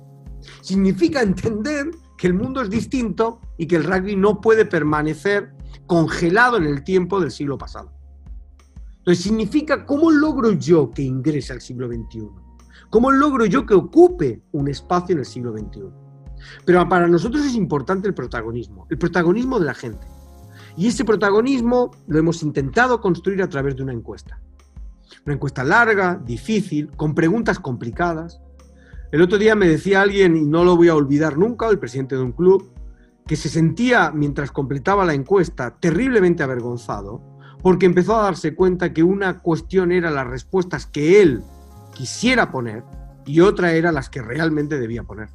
Significa 0.61 1.21
entender 1.21 1.91
que 2.17 2.27
el 2.27 2.33
mundo 2.33 2.61
es 2.61 2.69
distinto 2.69 3.39
y 3.57 3.67
que 3.67 3.77
el 3.77 3.85
rugby 3.85 4.15
no 4.15 4.41
puede 4.41 4.65
permanecer 4.65 5.53
congelado 5.87 6.57
en 6.57 6.65
el 6.65 6.83
tiempo 6.83 7.19
del 7.19 7.31
siglo 7.31 7.57
pasado. 7.57 7.91
Entonces 9.01 9.23
significa 9.23 9.83
cómo 9.83 10.11
logro 10.11 10.51
yo 10.51 10.91
que 10.91 11.01
ingrese 11.01 11.53
al 11.53 11.61
siglo 11.61 11.87
XXI, 11.87 12.29
cómo 12.91 13.09
logro 13.09 13.45
yo 13.47 13.65
que 13.65 13.73
ocupe 13.73 14.43
un 14.51 14.67
espacio 14.67 15.13
en 15.13 15.19
el 15.19 15.25
siglo 15.25 15.51
XXI. 15.57 15.81
Pero 16.65 16.87
para 16.87 17.07
nosotros 17.07 17.43
es 17.43 17.55
importante 17.55 18.07
el 18.07 18.13
protagonismo, 18.13 18.85
el 18.91 18.99
protagonismo 18.99 19.59
de 19.59 19.65
la 19.65 19.73
gente. 19.73 20.05
Y 20.77 20.85
ese 20.85 21.03
protagonismo 21.03 21.89
lo 22.07 22.19
hemos 22.19 22.43
intentado 22.43 23.01
construir 23.01 23.41
a 23.41 23.49
través 23.49 23.75
de 23.75 23.81
una 23.81 23.93
encuesta. 23.93 24.39
Una 25.25 25.33
encuesta 25.33 25.63
larga, 25.63 26.21
difícil, 26.23 26.91
con 26.91 27.15
preguntas 27.15 27.59
complicadas, 27.59 28.39
el 29.11 29.23
otro 29.23 29.39
día 29.39 29.55
me 29.55 29.67
decía 29.67 30.01
alguien, 30.01 30.37
y 30.37 30.45
no 30.45 30.63
lo 30.63 30.77
voy 30.77 30.89
a 30.89 30.95
olvidar 30.95 31.39
nunca, 31.39 31.67
el 31.69 31.79
presidente 31.79 32.15
de 32.15 32.21
un 32.21 32.33
club, 32.33 32.71
que 33.25 33.35
se 33.35 33.49
sentía, 33.49 34.11
mientras 34.11 34.51
completaba 34.51 35.05
la 35.05 35.15
encuesta, 35.15 35.75
terriblemente 35.79 36.43
avergonzado, 36.43 37.30
porque 37.61 37.85
empezó 37.85 38.15
a 38.17 38.23
darse 38.23 38.55
cuenta 38.55 38.93
que 38.93 39.03
una 39.03 39.39
cuestión 39.39 39.91
era 39.91 40.11
las 40.11 40.27
respuestas 40.27 40.85
que 40.85 41.21
él 41.21 41.43
quisiera 41.93 42.51
poner 42.51 42.83
y 43.25 43.41
otra 43.41 43.73
era 43.73 43.91
las 43.91 44.09
que 44.09 44.21
realmente 44.21 44.79
debía 44.79 45.03
poner. 45.03 45.29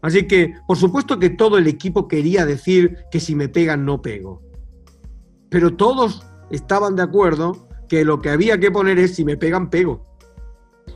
Así 0.00 0.26
que, 0.26 0.54
por 0.66 0.76
supuesto 0.76 1.18
que 1.18 1.30
todo 1.30 1.58
el 1.58 1.68
equipo 1.68 2.08
quería 2.08 2.44
decir 2.44 2.96
que 3.10 3.20
si 3.20 3.36
me 3.36 3.48
pegan 3.48 3.84
no 3.84 4.02
pego. 4.02 4.42
Pero 5.48 5.76
todos 5.76 6.26
estaban 6.50 6.96
de 6.96 7.02
acuerdo 7.02 7.68
que 7.88 8.04
lo 8.04 8.20
que 8.20 8.30
había 8.30 8.58
que 8.58 8.72
poner 8.72 8.98
es 8.98 9.14
si 9.14 9.24
me 9.24 9.36
pegan 9.36 9.70
pego. 9.70 10.04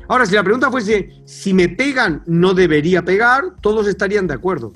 Ahora, 0.08 0.26
si 0.26 0.34
la 0.34 0.42
pregunta 0.42 0.70
fuese, 0.70 1.10
si 1.24 1.54
me 1.54 1.68
pegan, 1.68 2.22
no 2.26 2.54
debería 2.54 3.04
pegar, 3.04 3.56
todos 3.60 3.86
estarían 3.86 4.26
de 4.26 4.34
acuerdo, 4.34 4.72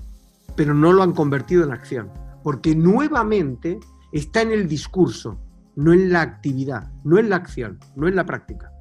pero 0.54 0.74
no 0.74 0.92
lo 0.92 1.02
han 1.02 1.12
convertido 1.12 1.64
en 1.64 1.72
acción, 1.72 2.10
porque 2.44 2.76
nuevamente 2.76 3.80
está 4.12 4.42
en 4.42 4.52
el 4.52 4.68
discurso, 4.68 5.38
no 5.76 5.92
en 5.92 6.12
la 6.12 6.22
actividad, 6.22 6.90
no 7.04 7.18
en 7.18 7.30
la 7.30 7.36
acción, 7.36 7.78
no 7.96 8.08
en 8.08 8.16
la 8.16 8.26
práctica. 8.26 8.72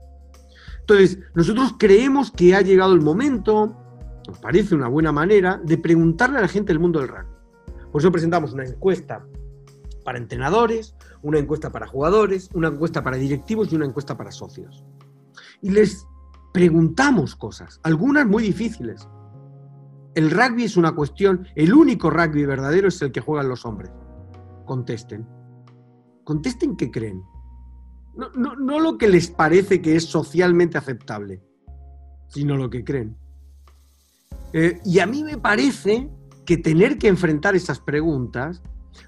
Entonces, 0.82 1.20
nosotros 1.36 1.76
creemos 1.78 2.32
que 2.32 2.56
ha 2.56 2.62
llegado 2.62 2.94
el 2.94 3.02
momento, 3.02 3.76
nos 4.28 4.40
parece 4.40 4.76
una 4.76 4.88
buena 4.88 5.12
manera, 5.12 5.62
de 5.64 5.78
preguntarle 5.78 6.40
a 6.40 6.42
la 6.42 6.48
gente 6.48 6.74
del 6.74 6.80
mundo 6.80 7.00
del 7.00 7.10
rugby. 7.10 7.36
Por 7.92 8.02
eso 8.02 8.12
presentamos 8.12 8.54
una 8.54 8.66
encuesta 8.66 9.24
para 10.04 10.18
entrenadores, 10.18 10.96
una 11.22 11.40
encuesta 11.40 11.72
para 11.72 11.88
jugadores, 11.88 12.50
una 12.54 12.70
encuesta 12.70 13.04
para 13.04 13.18
directivos 13.18 13.72
y 13.72 13.76
una 13.76 13.86
encuesta 13.86 14.18
para 14.18 14.32
socios. 14.32 14.84
Y 15.62 15.70
les 15.70 16.08
preguntamos 16.54 17.36
cosas, 17.36 17.80
algunas 17.84 18.26
muy 18.26 18.44
difíciles. 18.44 19.08
El 20.16 20.32
rugby 20.32 20.64
es 20.64 20.78
una 20.78 20.94
cuestión, 20.94 21.48
el 21.56 21.74
único 21.74 22.10
rugby 22.10 22.46
verdadero 22.46 22.88
es 22.88 23.02
el 23.02 23.12
que 23.12 23.22
juegan 23.22 23.50
los 23.50 23.66
hombres. 23.66 23.92
Contesten. 24.70 25.28
Contesten 26.24 26.78
qué 26.78 26.91
creen. 26.91 27.24
No, 28.38 28.80
lo 28.80 28.99
que 28.99 29.07
les 29.07 29.32
parece 29.32 29.82
que 29.82 29.95
es 29.95 30.05
socialmente 30.05 30.78
aceptable, 30.78 31.41
sino 32.28 32.55
lo 32.55 32.70
que 32.70 32.84
creen. 32.84 33.17
Eh, 34.53 34.80
y 34.86 34.99
a 34.99 35.07
mí 35.07 35.24
me 35.24 35.39
parece 35.39 36.07
que 36.45 36.57
tener 36.57 36.99
que 36.99 37.07
enfrentar 37.07 37.55
esas 37.55 37.80
preguntas 37.80 38.61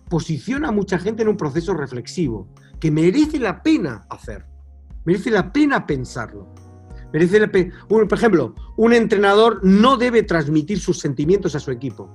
posiciona 0.10 0.70
a 0.70 0.72
mucha 0.72 0.98
gente 0.98 1.22
en 1.22 1.30
un 1.30 1.38
proceso 1.38 1.76
reflexivo, 1.76 2.48
que 2.80 2.90
merece 2.90 3.38
la 3.38 3.62
pena 3.62 4.08
hacer, 4.10 4.48
merece 5.06 5.30
la 5.30 5.54
pena 5.54 5.86
pensarlo. 5.86 6.56
Merece 7.14 7.72
por 7.88 8.12
ejemplo, 8.12 8.56
un 8.78 8.94
entrenador 8.94 9.60
no 9.64 9.98
debe 9.98 10.24
transmitir 10.24 10.80
sus 10.80 10.98
sentimientos 10.98 11.54
a 11.54 11.60
su 11.60 11.70
equipo. 11.70 12.10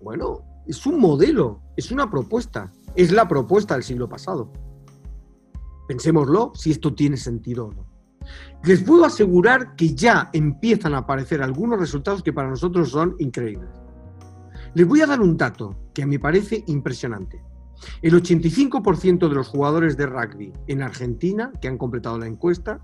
Bueno, 0.00 0.51
es 0.66 0.86
un 0.86 1.00
modelo, 1.00 1.60
es 1.76 1.90
una 1.90 2.10
propuesta, 2.10 2.72
es 2.94 3.12
la 3.12 3.28
propuesta 3.28 3.74
del 3.74 3.82
siglo 3.82 4.08
pasado. 4.08 4.52
Pensémoslo 5.88 6.52
si 6.54 6.70
esto 6.70 6.94
tiene 6.94 7.16
sentido 7.16 7.66
o 7.66 7.72
no. 7.72 7.86
Les 8.64 8.82
puedo 8.82 9.04
asegurar 9.04 9.74
que 9.74 9.94
ya 9.94 10.30
empiezan 10.32 10.94
a 10.94 10.98
aparecer 10.98 11.42
algunos 11.42 11.78
resultados 11.78 12.22
que 12.22 12.32
para 12.32 12.48
nosotros 12.48 12.90
son 12.90 13.16
increíbles. 13.18 13.68
Les 14.74 14.86
voy 14.86 15.00
a 15.00 15.06
dar 15.06 15.20
un 15.20 15.36
dato 15.36 15.76
que 15.92 16.02
a 16.02 16.06
mí 16.06 16.18
parece 16.18 16.64
impresionante. 16.66 17.42
El 18.00 18.14
85% 18.14 19.28
de 19.28 19.34
los 19.34 19.48
jugadores 19.48 19.96
de 19.96 20.06
rugby 20.06 20.52
en 20.68 20.82
Argentina 20.82 21.52
que 21.60 21.68
han 21.68 21.78
completado 21.78 22.18
la 22.18 22.26
encuesta 22.26 22.80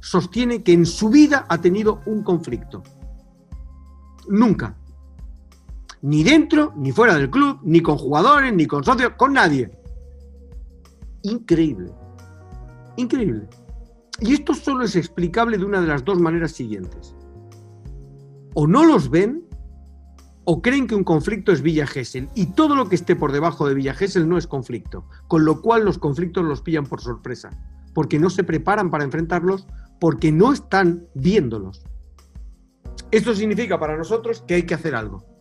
sostiene 0.00 0.62
que 0.62 0.72
en 0.72 0.86
su 0.86 1.10
vida 1.10 1.46
ha 1.48 1.60
tenido 1.60 2.00
un 2.06 2.22
conflicto. 2.22 2.82
Nunca. 4.28 4.76
Ni 6.06 6.22
dentro, 6.22 6.72
ni 6.76 6.92
fuera 6.92 7.16
del 7.16 7.28
club, 7.28 7.58
ni 7.64 7.80
con 7.80 7.98
jugadores, 7.98 8.54
ni 8.54 8.64
con 8.66 8.84
socios, 8.84 9.14
con 9.16 9.32
nadie. 9.32 9.68
Increíble. 11.22 11.90
Increíble. 12.96 13.48
Y 14.20 14.34
esto 14.34 14.54
solo 14.54 14.84
es 14.84 14.94
explicable 14.94 15.58
de 15.58 15.64
una 15.64 15.80
de 15.80 15.88
las 15.88 16.04
dos 16.04 16.20
maneras 16.20 16.52
siguientes. 16.52 17.16
O 18.54 18.68
no 18.68 18.84
los 18.84 19.10
ven, 19.10 19.48
o 20.44 20.62
creen 20.62 20.86
que 20.86 20.94
un 20.94 21.02
conflicto 21.02 21.50
es 21.50 21.60
Villa 21.60 21.88
Gesell, 21.88 22.28
y 22.36 22.52
todo 22.52 22.76
lo 22.76 22.88
que 22.88 22.94
esté 22.94 23.16
por 23.16 23.32
debajo 23.32 23.66
de 23.66 23.74
Villa 23.74 23.92
Gesell 23.92 24.28
no 24.28 24.38
es 24.38 24.46
conflicto, 24.46 25.08
con 25.26 25.44
lo 25.44 25.60
cual 25.60 25.84
los 25.84 25.98
conflictos 25.98 26.44
los 26.44 26.62
pillan 26.62 26.86
por 26.86 27.00
sorpresa, 27.00 27.50
porque 27.94 28.20
no 28.20 28.30
se 28.30 28.44
preparan 28.44 28.92
para 28.92 29.02
enfrentarlos 29.02 29.66
porque 29.98 30.30
no 30.30 30.52
están 30.52 31.08
viéndolos. 31.14 31.84
Esto 33.10 33.34
significa 33.34 33.80
para 33.80 33.96
nosotros 33.96 34.44
que 34.46 34.54
hay 34.54 34.62
que 34.62 34.74
hacer 34.74 34.94
algo, 34.94 35.35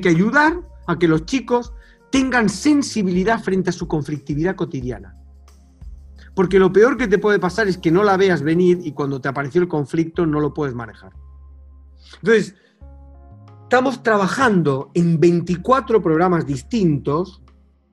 que 0.00 0.08
hay 0.08 0.14
que 0.14 0.20
ayudar 0.20 0.60
a 0.86 0.98
que 0.98 1.08
los 1.08 1.26
chicos 1.26 1.74
tengan 2.10 2.48
sensibilidad 2.48 3.42
frente 3.42 3.70
a 3.70 3.72
su 3.72 3.86
conflictividad 3.86 4.56
cotidiana. 4.56 5.16
Porque 6.34 6.58
lo 6.58 6.72
peor 6.72 6.96
que 6.96 7.08
te 7.08 7.18
puede 7.18 7.38
pasar 7.38 7.68
es 7.68 7.76
que 7.76 7.90
no 7.90 8.02
la 8.02 8.16
veas 8.16 8.42
venir 8.42 8.80
y 8.82 8.92
cuando 8.92 9.20
te 9.20 9.28
apareció 9.28 9.60
el 9.60 9.68
conflicto 9.68 10.24
no 10.24 10.40
lo 10.40 10.54
puedes 10.54 10.74
manejar. 10.74 11.12
Entonces, 12.22 12.54
estamos 13.64 14.02
trabajando 14.02 14.90
en 14.94 15.20
24 15.20 16.02
programas 16.02 16.46
distintos 16.46 17.42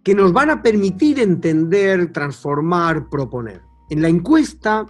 que 0.04 0.16
nos 0.16 0.32
van 0.32 0.50
a 0.50 0.62
permitir 0.62 1.20
entender, 1.20 2.14
transformar, 2.14 3.10
proponer. 3.10 3.62
En 3.90 4.02
la 4.02 4.08
encuesta 4.08 4.86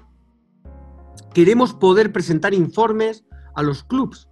queremos 1.34 1.74
poder 1.74 2.12
presentar 2.12 2.54
informes 2.54 3.26
a 3.56 3.64
los 3.64 3.84
clubs, 3.84 4.29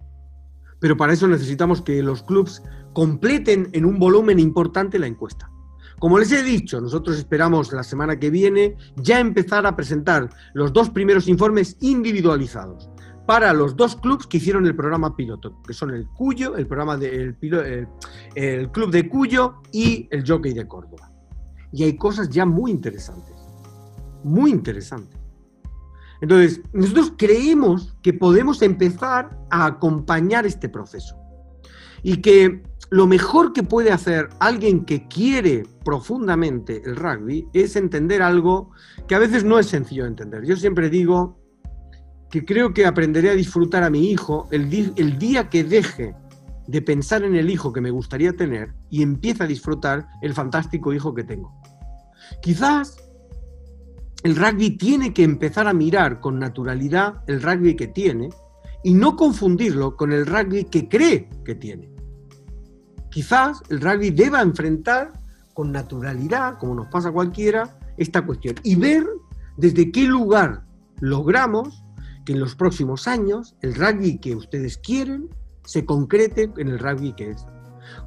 pero 0.80 0.96
para 0.96 1.12
eso 1.12 1.26
necesitamos 1.26 1.82
que 1.82 2.02
los 2.02 2.22
clubs 2.22 2.62
completen 2.92 3.68
en 3.72 3.84
un 3.84 3.98
volumen 3.98 4.38
importante 4.38 4.98
la 4.98 5.06
encuesta. 5.06 5.50
Como 5.98 6.18
les 6.18 6.30
he 6.30 6.42
dicho, 6.42 6.80
nosotros 6.80 7.18
esperamos 7.18 7.72
la 7.72 7.82
semana 7.82 8.18
que 8.18 8.30
viene 8.30 8.76
ya 8.96 9.18
empezar 9.18 9.66
a 9.66 9.74
presentar 9.74 10.30
los 10.54 10.72
dos 10.72 10.90
primeros 10.90 11.26
informes 11.26 11.76
individualizados 11.80 12.88
para 13.26 13.52
los 13.52 13.76
dos 13.76 13.96
clubs 13.96 14.26
que 14.26 14.38
hicieron 14.38 14.64
el 14.64 14.74
programa 14.74 15.14
piloto, 15.14 15.60
que 15.66 15.74
son 15.74 15.90
el 15.90 16.06
Cuyo, 16.08 16.56
el 16.56 16.66
programa 16.66 16.96
del 16.96 17.36
el 18.34 18.70
club 18.70 18.90
de 18.90 19.08
Cuyo 19.08 19.56
y 19.72 20.08
el 20.10 20.26
Jockey 20.26 20.54
de 20.54 20.66
Córdoba. 20.66 21.12
Y 21.72 21.82
hay 21.82 21.96
cosas 21.96 22.30
ya 22.30 22.46
muy 22.46 22.70
interesantes, 22.70 23.34
muy 24.24 24.50
interesantes. 24.50 25.18
Entonces, 26.20 26.60
nosotros 26.72 27.12
creemos 27.16 27.96
que 28.02 28.12
podemos 28.12 28.62
empezar 28.62 29.38
a 29.50 29.66
acompañar 29.66 30.46
este 30.46 30.68
proceso 30.68 31.16
y 32.02 32.18
que 32.18 32.62
lo 32.90 33.06
mejor 33.06 33.52
que 33.52 33.62
puede 33.62 33.92
hacer 33.92 34.28
alguien 34.40 34.84
que 34.84 35.06
quiere 35.08 35.64
profundamente 35.84 36.82
el 36.84 36.96
rugby 36.96 37.46
es 37.52 37.76
entender 37.76 38.22
algo 38.22 38.70
que 39.06 39.14
a 39.14 39.18
veces 39.18 39.44
no 39.44 39.58
es 39.58 39.66
sencillo 39.66 40.04
de 40.04 40.10
entender. 40.10 40.44
Yo 40.44 40.56
siempre 40.56 40.88
digo 40.88 41.38
que 42.30 42.44
creo 42.44 42.72
que 42.72 42.86
aprenderé 42.86 43.30
a 43.30 43.34
disfrutar 43.34 43.82
a 43.82 43.90
mi 43.90 44.10
hijo 44.10 44.48
el, 44.50 44.68
día 45.18 45.48
que 45.48 45.64
deje 45.64 46.14
de 46.66 46.82
pensar 46.82 47.24
en 47.24 47.34
el 47.34 47.50
hijo 47.50 47.72
que 47.72 47.80
me 47.80 47.90
gustaría 47.90 48.32
tener 48.32 48.74
y 48.90 49.02
empiece 49.02 49.44
a 49.44 49.46
disfrutar 49.46 50.06
el 50.22 50.34
fantástico 50.34 50.92
hijo 50.92 51.14
que 51.14 51.24
tengo. 51.24 51.54
Quizás 52.42 52.96
el 54.24 54.34
rugby 54.36 54.70
tiene 54.70 55.12
que 55.12 55.22
empezar 55.22 55.68
a 55.68 55.72
mirar 55.72 56.20
con 56.20 56.38
naturalidad 56.38 57.22
el 57.26 57.40
rugby 57.40 57.76
que 57.76 57.86
tiene 57.86 58.30
y 58.82 58.94
no 58.94 59.16
confundirlo 59.16 59.96
con 59.96 60.12
el 60.12 60.26
rugby 60.26 60.64
que 60.64 60.88
cree 60.88 61.28
que 61.44 61.54
tiene. 61.54 61.88
Quizás 63.10 63.62
el 63.68 63.80
rugby 63.80 64.10
deba 64.10 64.42
enfrentar 64.42 65.12
con 65.54 65.72
naturalidad, 65.72 66.58
como 66.58 66.74
nos 66.74 66.88
pasa 66.88 67.08
a 67.08 67.12
cualquiera, 67.12 67.78
esta 67.96 68.24
cuestión 68.24 68.56
y 68.62 68.76
ver 68.76 69.06
desde 69.56 69.90
qué 69.90 70.04
lugar 70.04 70.64
logramos 71.00 71.82
que 72.24 72.32
en 72.32 72.40
los 72.40 72.54
próximos 72.54 73.08
años 73.08 73.56
el 73.62 73.74
rugby 73.74 74.18
que 74.18 74.36
ustedes 74.36 74.78
quieren 74.78 75.28
se 75.64 75.84
concrete 75.84 76.52
en 76.56 76.68
el 76.68 76.78
rugby 76.78 77.12
que 77.14 77.30
es. 77.30 77.46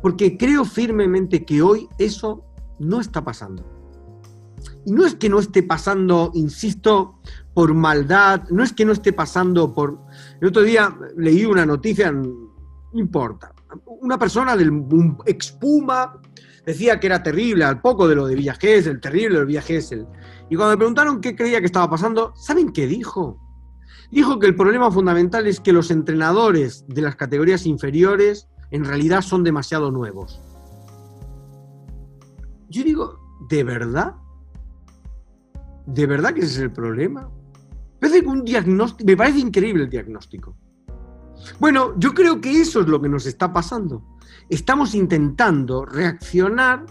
Porque 0.02 0.38
creo 0.38 0.66
firmemente 0.66 1.46
que 1.46 1.62
hoy 1.62 1.88
eso 1.98 2.46
no 2.80 3.00
está 3.00 3.24
pasando. 3.24 3.81
Y 4.86 4.92
no 4.92 5.06
es 5.06 5.16
que 5.16 5.30
no 5.30 5.40
esté 5.40 5.64
pasando, 5.64 6.32
insisto, 6.34 7.20
por 7.54 7.74
maldad, 7.74 8.44
no 8.50 8.64
es 8.64 8.74
que 8.74 8.86
no 8.86 8.94
esté 8.94 9.14
pasando 9.14 9.74
por... 9.74 10.00
El 10.40 10.48
otro 10.48 10.64
día 10.64 10.98
leí 11.18 11.46
una 11.46 11.66
noticia, 11.66 12.12
no 12.12 12.50
importa, 12.94 13.54
una 13.86 14.18
persona 14.18 14.58
del 14.58 14.72
expuma 15.26 16.20
decía 16.66 17.00
que 17.00 17.08
era 17.08 17.24
terrible, 17.24 17.64
al 17.64 17.82
poco 17.82 18.08
de 18.08 18.16
lo 18.16 18.28
de 18.28 18.36
Villa 18.36 18.58
el 18.62 19.00
terrible 19.00 19.40
de 19.40 19.46
Villa 19.46 19.62
Gesell. 19.62 20.08
Y 20.50 20.56
cuando 20.56 20.72
me 20.72 20.78
preguntaron 20.78 21.22
qué 21.22 21.36
creía 21.36 21.60
que 21.60 21.66
estaba 21.66 21.90
pasando, 21.90 22.34
¿saben 22.36 22.72
qué 22.72 22.88
dijo? 22.88 23.40
Dijo 24.12 24.40
que 24.40 24.48
el 24.48 24.56
problema 24.56 24.92
fundamental 24.92 25.48
es 25.48 25.60
que 25.60 25.72
los 25.72 25.90
entrenadores 25.90 26.86
de 26.88 27.02
las 27.02 27.16
categorías 27.16 27.66
inferiores 27.66 28.50
en 28.70 28.86
realidad 28.86 29.22
son 29.22 29.44
demasiado 29.44 29.92
nuevos. 29.92 30.42
Yo 32.70 32.84
digo, 32.84 33.20
¿de 33.50 33.64
verdad? 33.64 34.16
¿De 35.86 36.06
verdad 36.06 36.34
que 36.34 36.42
ese 36.42 36.54
es 36.54 36.60
el 36.60 36.72
problema? 36.72 37.30
Me 38.02 38.20
un 38.22 38.44
diagnóstico, 38.44 39.06
me 39.06 39.16
parece 39.16 39.40
increíble 39.40 39.84
el 39.84 39.90
diagnóstico. 39.90 40.56
Bueno, 41.60 41.94
yo 41.98 42.14
creo 42.14 42.42
que 42.42 42.62
eso 42.62 42.82
es 42.82 42.88
lo 42.88 43.02
que 43.02 43.10
nos 43.10 43.26
está 43.26 43.52
pasando. 43.54 44.04
Estamos 44.50 44.96
intentando 44.96 45.86
reaccionar 45.86 46.86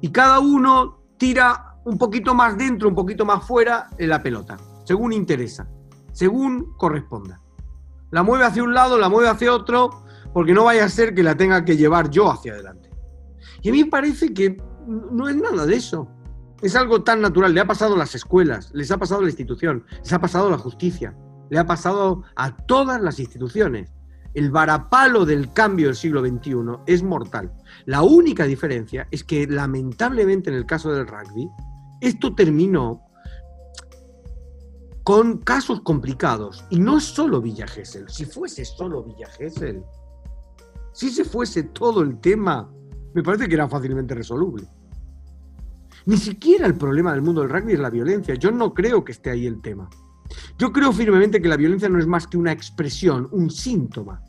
y 0.00 0.10
cada 0.10 0.38
uno 0.40 1.02
tira 1.16 1.80
un 1.84 1.98
poquito 1.98 2.34
más 2.34 2.56
dentro, 2.56 2.88
un 2.88 2.94
poquito 2.94 3.24
más 3.24 3.44
fuera 3.44 3.88
en 3.98 4.10
la 4.10 4.22
pelota, 4.22 4.56
según 4.84 5.12
interesa, 5.12 5.68
según 6.12 6.72
corresponda. 6.76 7.40
La 8.10 8.22
mueve 8.22 8.44
hacia 8.44 8.62
un 8.62 8.74
lado, 8.74 8.98
la 8.98 9.08
mueve 9.08 9.28
hacia 9.28 9.52
otro, 9.52 10.04
porque 10.32 10.54
no 10.54 10.64
vaya 10.64 10.84
a 10.84 10.88
ser 10.88 11.14
que 11.14 11.22
la 11.22 11.36
tenga 11.36 11.64
que 11.64 11.76
llevar 11.76 12.10
yo 12.10 12.30
hacia 12.30 12.52
adelante. 12.52 12.90
Y 13.62 13.70
a 13.70 13.72
mí 13.72 13.84
me 13.84 13.90
parece 13.90 14.32
que 14.32 14.56
no 14.86 15.28
es 15.28 15.36
nada 15.36 15.66
de 15.66 15.76
eso. 15.76 16.08
Es 16.60 16.74
algo 16.74 17.02
tan 17.04 17.20
natural, 17.20 17.54
le 17.54 17.60
ha 17.60 17.66
pasado 17.66 17.94
a 17.94 17.98
las 17.98 18.14
escuelas, 18.16 18.70
les 18.74 18.90
ha 18.90 18.98
pasado 18.98 19.20
a 19.20 19.24
la 19.24 19.30
institución, 19.30 19.84
les 20.02 20.12
ha 20.12 20.20
pasado 20.20 20.48
a 20.48 20.50
la 20.50 20.58
justicia, 20.58 21.16
le 21.50 21.58
ha 21.58 21.66
pasado 21.66 22.24
a 22.34 22.56
todas 22.56 23.00
las 23.00 23.20
instituciones. 23.20 23.92
El 24.34 24.50
varapalo 24.50 25.24
del 25.24 25.52
cambio 25.52 25.86
del 25.86 25.96
siglo 25.96 26.20
XXI 26.20 26.80
es 26.86 27.02
mortal. 27.02 27.52
La 27.86 28.02
única 28.02 28.44
diferencia 28.44 29.06
es 29.10 29.22
que 29.24 29.46
lamentablemente 29.46 30.50
en 30.50 30.56
el 30.56 30.66
caso 30.66 30.92
del 30.92 31.06
rugby, 31.06 31.48
esto 32.00 32.34
terminó 32.34 33.02
con 35.04 35.38
casos 35.38 35.80
complicados. 35.82 36.64
Y 36.70 36.80
no 36.80 37.00
solo 37.00 37.40
Villa 37.40 37.66
Gesell. 37.66 38.08
Si 38.08 38.26
fuese 38.26 38.64
solo 38.64 39.04
Villa 39.04 39.28
Gesell, 39.30 39.82
si 40.92 41.10
se 41.10 41.24
fuese 41.24 41.62
todo 41.62 42.02
el 42.02 42.20
tema, 42.20 42.70
me 43.14 43.22
parece 43.22 43.48
que 43.48 43.54
era 43.54 43.68
fácilmente 43.68 44.14
resoluble. 44.14 44.68
Ni 46.08 46.16
siquiera 46.16 46.66
el 46.66 46.74
problema 46.74 47.12
del 47.12 47.20
mundo 47.20 47.42
del 47.42 47.50
rugby 47.50 47.74
es 47.74 47.80
la 47.80 47.90
violencia. 47.90 48.34
Yo 48.34 48.50
no 48.50 48.72
creo 48.72 49.04
que 49.04 49.12
esté 49.12 49.28
ahí 49.28 49.46
el 49.46 49.60
tema. 49.60 49.90
Yo 50.56 50.72
creo 50.72 50.90
firmemente 50.90 51.42
que 51.42 51.48
la 51.48 51.56
violencia 51.58 51.90
no 51.90 51.98
es 51.98 52.06
más 52.06 52.26
que 52.26 52.38
una 52.38 52.50
expresión, 52.50 53.28
un 53.30 53.50
síntoma. 53.50 54.22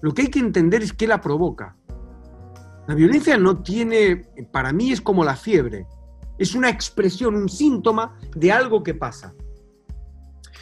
Lo 0.00 0.14
que 0.14 0.22
hay 0.22 0.28
que 0.28 0.38
entender 0.38 0.82
es 0.82 0.94
qué 0.94 1.06
la 1.06 1.20
provoca. 1.20 1.76
La 2.88 2.94
violencia 2.94 3.36
no 3.36 3.62
tiene, 3.62 4.30
para 4.50 4.72
mí 4.72 4.92
es 4.92 5.02
como 5.02 5.24
la 5.24 5.36
fiebre, 5.36 5.86
es 6.38 6.54
una 6.54 6.70
expresión, 6.70 7.34
un 7.34 7.50
síntoma 7.50 8.18
de 8.34 8.50
algo 8.50 8.82
que 8.82 8.94
pasa. 8.94 9.34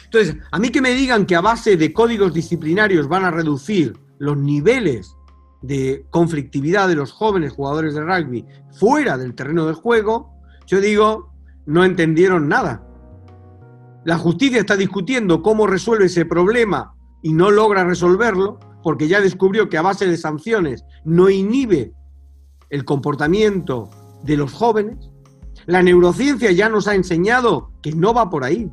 Entonces, 0.03 0.35
a 0.51 0.59
mí 0.59 0.71
que 0.71 0.81
me 0.81 0.91
digan 0.91 1.25
que 1.25 1.37
a 1.37 1.41
base 1.41 1.77
de 1.77 1.93
códigos 1.93 2.33
disciplinarios 2.33 3.07
van 3.07 3.23
a 3.23 3.31
reducir 3.31 3.97
los 4.19 4.35
niveles 4.35 5.15
de 5.61 6.05
conflictividad 6.09 6.87
de 6.87 6.95
los 6.95 7.11
jóvenes 7.11 7.53
jugadores 7.53 7.93
de 7.93 8.01
rugby 8.01 8.45
fuera 8.71 9.17
del 9.17 9.35
terreno 9.35 9.67
de 9.67 9.73
juego, 9.73 10.33
yo 10.65 10.81
digo, 10.81 11.33
no 11.65 11.83
entendieron 11.83 12.47
nada. 12.47 12.83
La 14.03 14.17
justicia 14.17 14.59
está 14.59 14.75
discutiendo 14.75 15.43
cómo 15.43 15.67
resuelve 15.67 16.05
ese 16.05 16.25
problema 16.25 16.95
y 17.21 17.33
no 17.33 17.51
logra 17.51 17.83
resolverlo 17.83 18.59
porque 18.83 19.07
ya 19.07 19.21
descubrió 19.21 19.69
que 19.69 19.77
a 19.77 19.83
base 19.83 20.07
de 20.07 20.17
sanciones 20.17 20.83
no 21.05 21.29
inhibe 21.29 21.93
el 22.69 22.83
comportamiento 22.83 23.89
de 24.23 24.37
los 24.37 24.53
jóvenes. 24.53 25.11
La 25.67 25.83
neurociencia 25.83 26.51
ya 26.51 26.69
nos 26.69 26.87
ha 26.87 26.95
enseñado 26.95 27.71
que 27.83 27.91
no 27.91 28.13
va 28.13 28.29
por 28.29 28.43
ahí, 28.43 28.71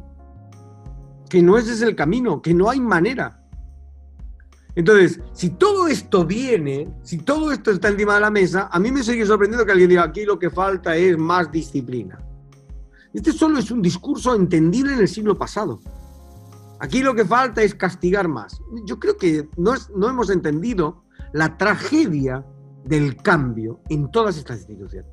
que 1.28 1.43
no 1.43 1.59
ese 1.59 1.72
es 1.72 1.82
el 1.82 1.95
camino, 1.95 2.41
que 2.41 2.55
no 2.55 2.70
hay 2.70 2.80
manera. 2.80 3.43
Entonces, 4.79 5.20
si 5.33 5.51
todo 5.51 5.89
esto 5.89 6.24
viene, 6.24 6.89
si 7.03 7.18
todo 7.18 7.51
esto 7.51 7.72
está 7.72 7.89
encima 7.89 8.14
de 8.14 8.20
la 8.20 8.31
mesa, 8.31 8.68
a 8.70 8.79
mí 8.79 8.93
me 8.93 9.03
sigue 9.03 9.26
sorprendiendo 9.26 9.66
que 9.66 9.72
alguien 9.72 9.89
diga 9.89 10.05
aquí 10.05 10.24
lo 10.24 10.39
que 10.39 10.51
falta 10.51 10.95
es 10.95 11.18
más 11.18 11.51
disciplina. 11.51 12.16
Este 13.12 13.33
solo 13.33 13.59
es 13.59 13.72
un 13.72 13.83
discurso 13.83 14.37
entendible 14.37 14.93
en 14.93 15.01
el 15.01 15.09
siglo 15.09 15.37
pasado. 15.37 15.81
Aquí 16.79 17.03
lo 17.03 17.12
que 17.12 17.24
falta 17.24 17.61
es 17.61 17.74
castigar 17.74 18.29
más. 18.29 18.62
Yo 18.85 19.01
creo 19.01 19.16
que 19.16 19.49
no, 19.57 19.74
no 19.97 20.11
hemos 20.11 20.31
entendido 20.31 21.03
la 21.33 21.59
tragedia 21.59 22.47
del 22.85 23.16
cambio 23.16 23.81
en 23.89 24.09
todas 24.12 24.37
estas 24.37 24.59
instituciones. 24.59 25.11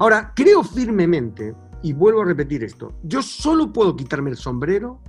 Ahora, 0.00 0.32
creo 0.34 0.64
firmemente, 0.64 1.54
y 1.84 1.92
vuelvo 1.92 2.22
a 2.22 2.24
repetir 2.24 2.64
esto, 2.64 2.94
yo 3.04 3.22
solo 3.22 3.72
puedo 3.72 3.94
quitarme 3.94 4.30
el 4.30 4.36
sombrero 4.36 5.00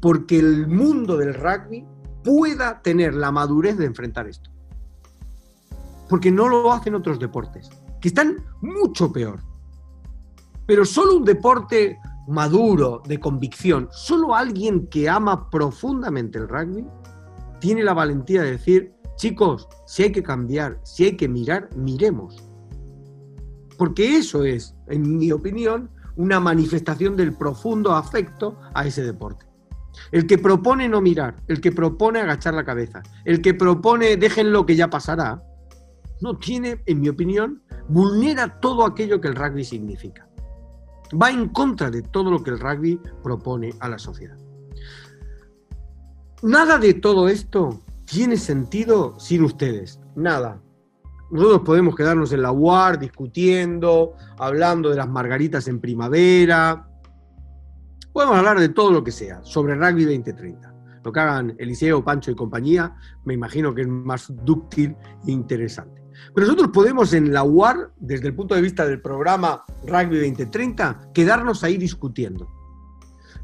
porque 0.00 0.40
el 0.40 0.66
mundo 0.66 1.16
del 1.16 1.32
rugby 1.32 1.86
pueda 2.22 2.82
tener 2.82 3.14
la 3.14 3.30
madurez 3.30 3.76
de 3.78 3.86
enfrentar 3.86 4.28
esto. 4.28 4.50
Porque 6.08 6.30
no 6.30 6.48
lo 6.48 6.72
hacen 6.72 6.94
otros 6.94 7.18
deportes, 7.18 7.70
que 8.00 8.08
están 8.08 8.44
mucho 8.60 9.12
peor. 9.12 9.40
Pero 10.66 10.84
solo 10.84 11.16
un 11.16 11.24
deporte 11.24 11.98
maduro, 12.28 13.02
de 13.06 13.18
convicción, 13.18 13.88
solo 13.90 14.34
alguien 14.34 14.86
que 14.86 15.08
ama 15.08 15.50
profundamente 15.50 16.38
el 16.38 16.48
rugby, 16.48 16.86
tiene 17.60 17.82
la 17.82 17.92
valentía 17.92 18.42
de 18.42 18.52
decir, 18.52 18.94
chicos, 19.16 19.68
si 19.86 20.04
hay 20.04 20.12
que 20.12 20.22
cambiar, 20.22 20.80
si 20.84 21.04
hay 21.04 21.16
que 21.16 21.28
mirar, 21.28 21.68
miremos. 21.76 22.42
Porque 23.76 24.16
eso 24.16 24.44
es, 24.44 24.74
en 24.86 25.18
mi 25.18 25.32
opinión, 25.32 25.90
una 26.16 26.38
manifestación 26.38 27.16
del 27.16 27.34
profundo 27.34 27.92
afecto 27.92 28.58
a 28.74 28.86
ese 28.86 29.02
deporte. 29.02 29.49
El 30.12 30.26
que 30.26 30.38
propone 30.38 30.88
no 30.88 31.00
mirar, 31.00 31.36
el 31.48 31.60
que 31.60 31.72
propone 31.72 32.20
agachar 32.20 32.54
la 32.54 32.64
cabeza, 32.64 33.02
el 33.24 33.40
que 33.42 33.54
propone 33.54 34.16
déjenlo 34.16 34.66
que 34.66 34.76
ya 34.76 34.90
pasará, 34.90 35.42
no 36.20 36.36
tiene, 36.36 36.82
en 36.86 37.00
mi 37.00 37.08
opinión, 37.08 37.62
vulnera 37.88 38.60
todo 38.60 38.84
aquello 38.84 39.20
que 39.20 39.28
el 39.28 39.34
rugby 39.34 39.64
significa. 39.64 40.28
Va 41.20 41.30
en 41.30 41.48
contra 41.48 41.90
de 41.90 42.02
todo 42.02 42.30
lo 42.30 42.42
que 42.42 42.50
el 42.50 42.60
rugby 42.60 43.00
propone 43.22 43.72
a 43.80 43.88
la 43.88 43.98
sociedad. 43.98 44.36
Nada 46.42 46.78
de 46.78 46.94
todo 46.94 47.28
esto 47.28 47.82
tiene 48.04 48.36
sentido 48.36 49.18
sin 49.18 49.44
ustedes. 49.44 50.00
Nada. 50.14 50.60
Nosotros 51.30 51.62
podemos 51.64 51.94
quedarnos 51.94 52.32
en 52.32 52.42
la 52.42 52.50
UAR 52.50 52.98
discutiendo, 52.98 54.14
hablando 54.38 54.90
de 54.90 54.96
las 54.96 55.08
margaritas 55.08 55.68
en 55.68 55.80
primavera, 55.80 56.89
Podemos 58.12 58.36
hablar 58.36 58.58
de 58.58 58.68
todo 58.68 58.90
lo 58.90 59.04
que 59.04 59.12
sea, 59.12 59.40
sobre 59.44 59.74
Rugby 59.74 60.04
2030. 60.04 60.74
Lo 61.04 61.12
que 61.12 61.20
hagan 61.20 61.54
Eliseo, 61.58 62.04
Pancho 62.04 62.30
y 62.30 62.34
compañía, 62.34 62.94
me 63.24 63.34
imagino 63.34 63.74
que 63.74 63.82
es 63.82 63.88
más 63.88 64.32
dúctil 64.44 64.96
e 65.26 65.30
interesante. 65.30 66.02
Pero 66.34 66.46
nosotros 66.46 66.70
podemos 66.72 67.12
en 67.14 67.32
la 67.32 67.44
UAR, 67.44 67.92
desde 67.98 68.28
el 68.28 68.34
punto 68.34 68.54
de 68.54 68.60
vista 68.60 68.86
del 68.86 69.00
programa 69.00 69.64
Rugby 69.86 70.18
2030, 70.18 71.10
quedarnos 71.14 71.64
ahí 71.64 71.76
discutiendo. 71.76 72.48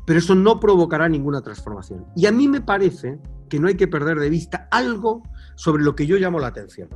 pero 0.04 0.20
eso 0.20 0.36
no 0.36 0.60
provocará 0.60 1.08
ninguna 1.08 1.40
transformación. 1.40 2.06
Y 2.14 2.26
a 2.26 2.32
mí 2.32 2.46
me 2.46 2.60
parece 2.60 3.18
que 3.48 3.58
no 3.58 3.66
hay 3.66 3.74
que 3.74 3.88
perder 3.88 4.20
de 4.20 4.30
vista 4.30 4.68
algo 4.70 5.24
sobre 5.56 5.82
lo 5.82 5.96
que 5.96 6.06
yo 6.06 6.16
llamo 6.16 6.38
la 6.38 6.46
atención. 6.46 6.88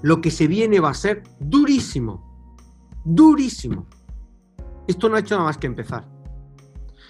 Lo 0.00 0.22
que 0.22 0.30
se 0.30 0.46
viene 0.46 0.80
va 0.80 0.90
a 0.90 0.94
ser 0.94 1.22
durísimo, 1.38 2.96
durísimo. 3.04 3.86
Esto 4.86 5.10
no 5.10 5.16
ha 5.16 5.20
hecho 5.20 5.34
nada 5.34 5.48
más 5.48 5.58
que 5.58 5.66
empezar. 5.66 6.08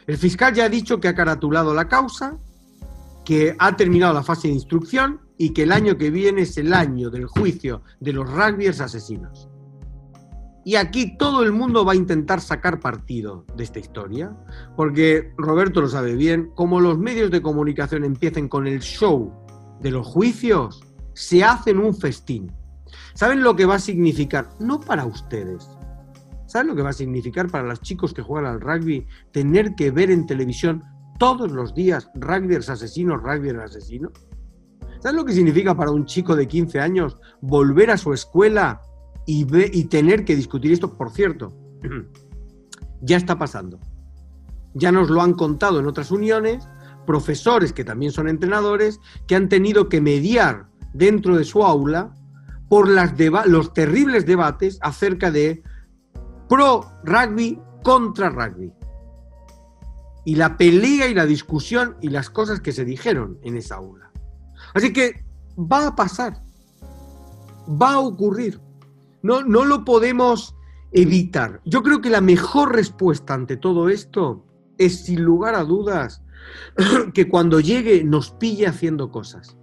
El 0.06 0.16
fiscal 0.16 0.54
ya 0.54 0.64
ha 0.64 0.68
dicho 0.68 1.00
que 1.00 1.08
ha 1.08 1.14
caratulado 1.14 1.74
la 1.74 1.88
causa, 1.88 2.38
que 3.24 3.54
ha 3.58 3.76
terminado 3.76 4.14
la 4.14 4.22
fase 4.22 4.48
de 4.48 4.54
instrucción 4.54 5.20
y 5.36 5.50
que 5.50 5.62
el 5.62 5.72
año 5.72 5.96
que 5.96 6.10
viene 6.10 6.42
es 6.42 6.56
el 6.58 6.72
año 6.74 7.10
del 7.10 7.26
juicio 7.26 7.82
de 8.00 8.12
los 8.12 8.28
rugbyers 8.28 8.80
asesinos. 8.80 9.48
Y 10.64 10.76
aquí 10.76 11.16
todo 11.16 11.42
el 11.42 11.52
mundo 11.52 11.84
va 11.84 11.92
a 11.92 11.96
intentar 11.96 12.40
sacar 12.40 12.80
partido 12.80 13.44
de 13.56 13.64
esta 13.64 13.78
historia, 13.78 14.36
porque 14.76 15.32
Roberto 15.38 15.80
lo 15.80 15.88
sabe 15.88 16.14
bien, 16.14 16.50
como 16.54 16.80
los 16.80 16.98
medios 16.98 17.30
de 17.30 17.40
comunicación 17.40 18.04
empiecen 18.04 18.48
con 18.48 18.66
el 18.66 18.80
show 18.80 19.32
de 19.80 19.90
los 19.90 20.06
juicios, 20.06 20.82
se 21.14 21.42
hacen 21.42 21.78
un 21.78 21.94
festín. 21.94 22.52
¿Saben 23.14 23.42
lo 23.42 23.56
que 23.56 23.66
va 23.66 23.76
a 23.76 23.80
significar? 23.80 24.50
No 24.58 24.80
para 24.80 25.06
ustedes. 25.06 25.68
¿Saben 26.50 26.66
lo 26.66 26.74
que 26.74 26.82
va 26.82 26.90
a 26.90 26.92
significar 26.92 27.48
para 27.48 27.62
los 27.62 27.80
chicos 27.80 28.12
que 28.12 28.22
juegan 28.22 28.50
al 28.50 28.60
rugby 28.60 29.06
tener 29.30 29.76
que 29.76 29.92
ver 29.92 30.10
en 30.10 30.26
televisión 30.26 30.82
todos 31.16 31.52
los 31.52 31.76
días 31.76 32.10
rugbyers 32.16 32.68
asesinos, 32.68 33.22
rugbyers 33.22 33.60
asesinos? 33.60 34.10
¿Saben 34.98 35.18
lo 35.18 35.24
que 35.24 35.32
significa 35.32 35.76
para 35.76 35.92
un 35.92 36.06
chico 36.06 36.34
de 36.34 36.48
15 36.48 36.80
años 36.80 37.18
volver 37.40 37.92
a 37.92 37.96
su 37.96 38.12
escuela 38.12 38.82
y, 39.26 39.46
y 39.78 39.84
tener 39.84 40.24
que 40.24 40.34
discutir 40.34 40.72
esto? 40.72 40.92
Por 40.92 41.12
cierto, 41.12 41.56
ya 43.00 43.16
está 43.16 43.38
pasando. 43.38 43.78
Ya 44.74 44.90
nos 44.90 45.08
lo 45.08 45.22
han 45.22 45.34
contado 45.34 45.78
en 45.78 45.86
otras 45.86 46.10
uniones, 46.10 46.66
profesores 47.06 47.72
que 47.72 47.84
también 47.84 48.10
son 48.10 48.26
entrenadores, 48.26 48.98
que 49.28 49.36
han 49.36 49.48
tenido 49.48 49.88
que 49.88 50.00
mediar 50.00 50.66
dentro 50.94 51.36
de 51.36 51.44
su 51.44 51.62
aula 51.62 52.12
por 52.68 52.88
las 52.88 53.14
los 53.46 53.72
terribles 53.72 54.26
debates 54.26 54.80
acerca 54.82 55.30
de 55.30 55.62
pro 56.50 56.84
rugby 57.04 57.58
contra 57.84 58.28
rugby. 58.28 58.72
Y 60.24 60.34
la 60.34 60.56
pelea 60.58 61.06
y 61.06 61.14
la 61.14 61.24
discusión 61.24 61.96
y 62.02 62.10
las 62.10 62.28
cosas 62.28 62.60
que 62.60 62.72
se 62.72 62.84
dijeron 62.84 63.38
en 63.42 63.56
esa 63.56 63.76
aula. 63.76 64.10
Así 64.74 64.92
que 64.92 65.24
va 65.56 65.86
a 65.86 65.96
pasar, 65.96 66.42
va 67.80 67.94
a 67.94 68.00
ocurrir. 68.00 68.60
No, 69.22 69.42
no 69.42 69.64
lo 69.64 69.84
podemos 69.84 70.56
evitar. 70.92 71.60
Yo 71.64 71.82
creo 71.82 72.00
que 72.00 72.10
la 72.10 72.20
mejor 72.20 72.74
respuesta 72.74 73.32
ante 73.32 73.56
todo 73.56 73.88
esto 73.88 74.44
es, 74.76 75.04
sin 75.04 75.22
lugar 75.22 75.54
a 75.54 75.62
dudas, 75.62 76.22
que 77.14 77.28
cuando 77.28 77.60
llegue 77.60 78.02
nos 78.02 78.32
pille 78.32 78.66
haciendo 78.66 79.10
cosas. 79.10 79.56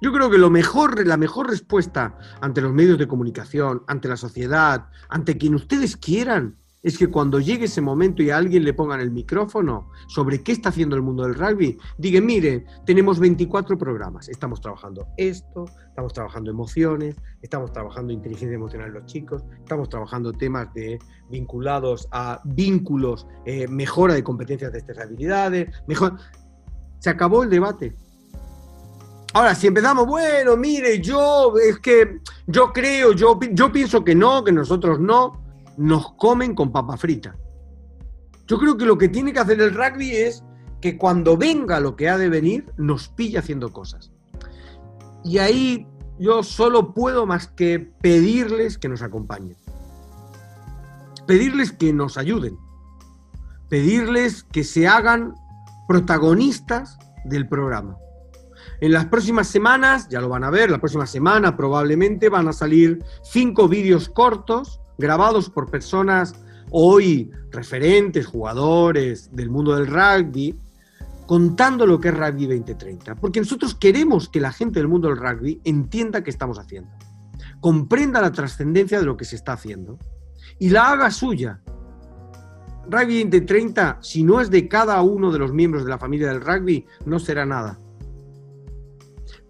Yo 0.00 0.12
creo 0.12 0.30
que 0.30 0.38
lo 0.38 0.48
mejor, 0.50 1.04
la 1.06 1.16
mejor 1.16 1.50
respuesta 1.50 2.16
ante 2.40 2.60
los 2.60 2.72
medios 2.72 2.98
de 2.98 3.08
comunicación, 3.08 3.82
ante 3.88 4.08
la 4.08 4.16
sociedad, 4.16 4.88
ante 5.08 5.36
quien 5.36 5.54
ustedes 5.54 5.96
quieran, 5.96 6.56
es 6.82 6.96
que 6.96 7.08
cuando 7.08 7.40
llegue 7.40 7.64
ese 7.64 7.80
momento 7.80 8.22
y 8.22 8.30
a 8.30 8.36
alguien 8.36 8.64
le 8.64 8.72
pongan 8.72 9.00
el 9.00 9.10
micrófono 9.10 9.90
sobre 10.06 10.42
qué 10.42 10.52
está 10.52 10.68
haciendo 10.68 10.94
el 10.94 11.02
mundo 11.02 11.24
del 11.24 11.34
rugby, 11.34 11.76
digan, 11.98 12.24
mire, 12.24 12.64
tenemos 12.86 13.18
24 13.18 13.76
programas, 13.76 14.28
estamos 14.28 14.60
trabajando 14.60 15.08
esto, 15.16 15.64
estamos 15.88 16.12
trabajando 16.12 16.50
emociones, 16.50 17.16
estamos 17.42 17.72
trabajando 17.72 18.12
inteligencia 18.12 18.54
emocional 18.54 18.92
de 18.92 19.00
los 19.00 19.06
chicos, 19.06 19.42
estamos 19.58 19.88
trabajando 19.88 20.32
temas 20.32 20.72
de, 20.74 21.00
vinculados 21.28 22.08
a 22.12 22.40
vínculos, 22.44 23.26
eh, 23.44 23.66
mejora 23.66 24.14
de 24.14 24.22
competencias 24.22 24.72
de 24.72 24.78
estas 24.78 24.98
habilidades, 24.98 25.68
mejor... 25.86 26.16
Se 27.00 27.10
acabó 27.10 27.44
el 27.44 27.50
debate. 27.50 27.94
Ahora, 29.34 29.54
si 29.54 29.66
empezamos, 29.66 30.06
bueno, 30.06 30.56
mire, 30.56 31.00
yo, 31.00 31.54
es 31.58 31.78
que 31.78 32.20
yo 32.46 32.72
creo, 32.72 33.12
yo, 33.12 33.38
yo 33.52 33.70
pienso 33.70 34.02
que 34.02 34.14
no, 34.14 34.42
que 34.42 34.52
nosotros 34.52 34.98
no, 34.98 35.42
nos 35.76 36.12
comen 36.14 36.54
con 36.54 36.72
papa 36.72 36.96
frita. 36.96 37.36
Yo 38.46 38.58
creo 38.58 38.76
que 38.76 38.86
lo 38.86 38.96
que 38.96 39.08
tiene 39.08 39.32
que 39.32 39.40
hacer 39.40 39.60
el 39.60 39.74
rugby 39.74 40.12
es 40.12 40.42
que 40.80 40.96
cuando 40.96 41.36
venga 41.36 41.78
lo 41.80 41.94
que 41.94 42.08
ha 42.08 42.16
de 42.16 42.30
venir, 42.30 42.72
nos 42.78 43.08
pille 43.08 43.38
haciendo 43.38 43.72
cosas. 43.72 44.10
Y 45.24 45.38
ahí 45.38 45.86
yo 46.18 46.42
solo 46.42 46.94
puedo 46.94 47.26
más 47.26 47.48
que 47.48 47.78
pedirles 47.78 48.78
que 48.78 48.88
nos 48.88 49.02
acompañen. 49.02 49.56
Pedirles 51.26 51.72
que 51.72 51.92
nos 51.92 52.16
ayuden. 52.16 52.56
Pedirles 53.68 54.44
que 54.44 54.64
se 54.64 54.88
hagan 54.88 55.34
protagonistas 55.86 56.98
del 57.24 57.46
programa. 57.46 57.98
En 58.80 58.92
las 58.92 59.06
próximas 59.06 59.48
semanas, 59.48 60.08
ya 60.08 60.20
lo 60.20 60.28
van 60.28 60.44
a 60.44 60.50
ver, 60.50 60.70
la 60.70 60.78
próxima 60.78 61.06
semana 61.06 61.56
probablemente 61.56 62.28
van 62.28 62.46
a 62.46 62.52
salir 62.52 63.02
cinco 63.24 63.66
vídeos 63.66 64.08
cortos 64.08 64.80
grabados 64.98 65.50
por 65.50 65.68
personas 65.68 66.36
hoy 66.70 67.28
referentes, 67.50 68.26
jugadores 68.26 69.34
del 69.34 69.50
mundo 69.50 69.74
del 69.74 69.88
rugby, 69.88 70.56
contando 71.26 71.86
lo 71.86 71.98
que 71.98 72.08
es 72.08 72.16
Rugby 72.16 72.46
2030. 72.46 73.16
Porque 73.16 73.40
nosotros 73.40 73.74
queremos 73.74 74.28
que 74.28 74.40
la 74.40 74.52
gente 74.52 74.78
del 74.78 74.88
mundo 74.88 75.08
del 75.08 75.18
rugby 75.18 75.60
entienda 75.64 76.22
qué 76.22 76.30
estamos 76.30 76.58
haciendo, 76.60 76.90
comprenda 77.60 78.20
la 78.20 78.30
trascendencia 78.30 79.00
de 79.00 79.06
lo 79.06 79.16
que 79.16 79.24
se 79.24 79.34
está 79.34 79.54
haciendo 79.54 79.98
y 80.60 80.70
la 80.70 80.92
haga 80.92 81.10
suya. 81.10 81.60
Rugby 82.88 83.24
2030, 83.24 83.98
si 84.02 84.22
no 84.22 84.40
es 84.40 84.50
de 84.50 84.68
cada 84.68 85.02
uno 85.02 85.32
de 85.32 85.40
los 85.40 85.52
miembros 85.52 85.82
de 85.82 85.90
la 85.90 85.98
familia 85.98 86.28
del 86.28 86.40
rugby, 86.40 86.86
no 87.04 87.18
será 87.18 87.44
nada 87.44 87.76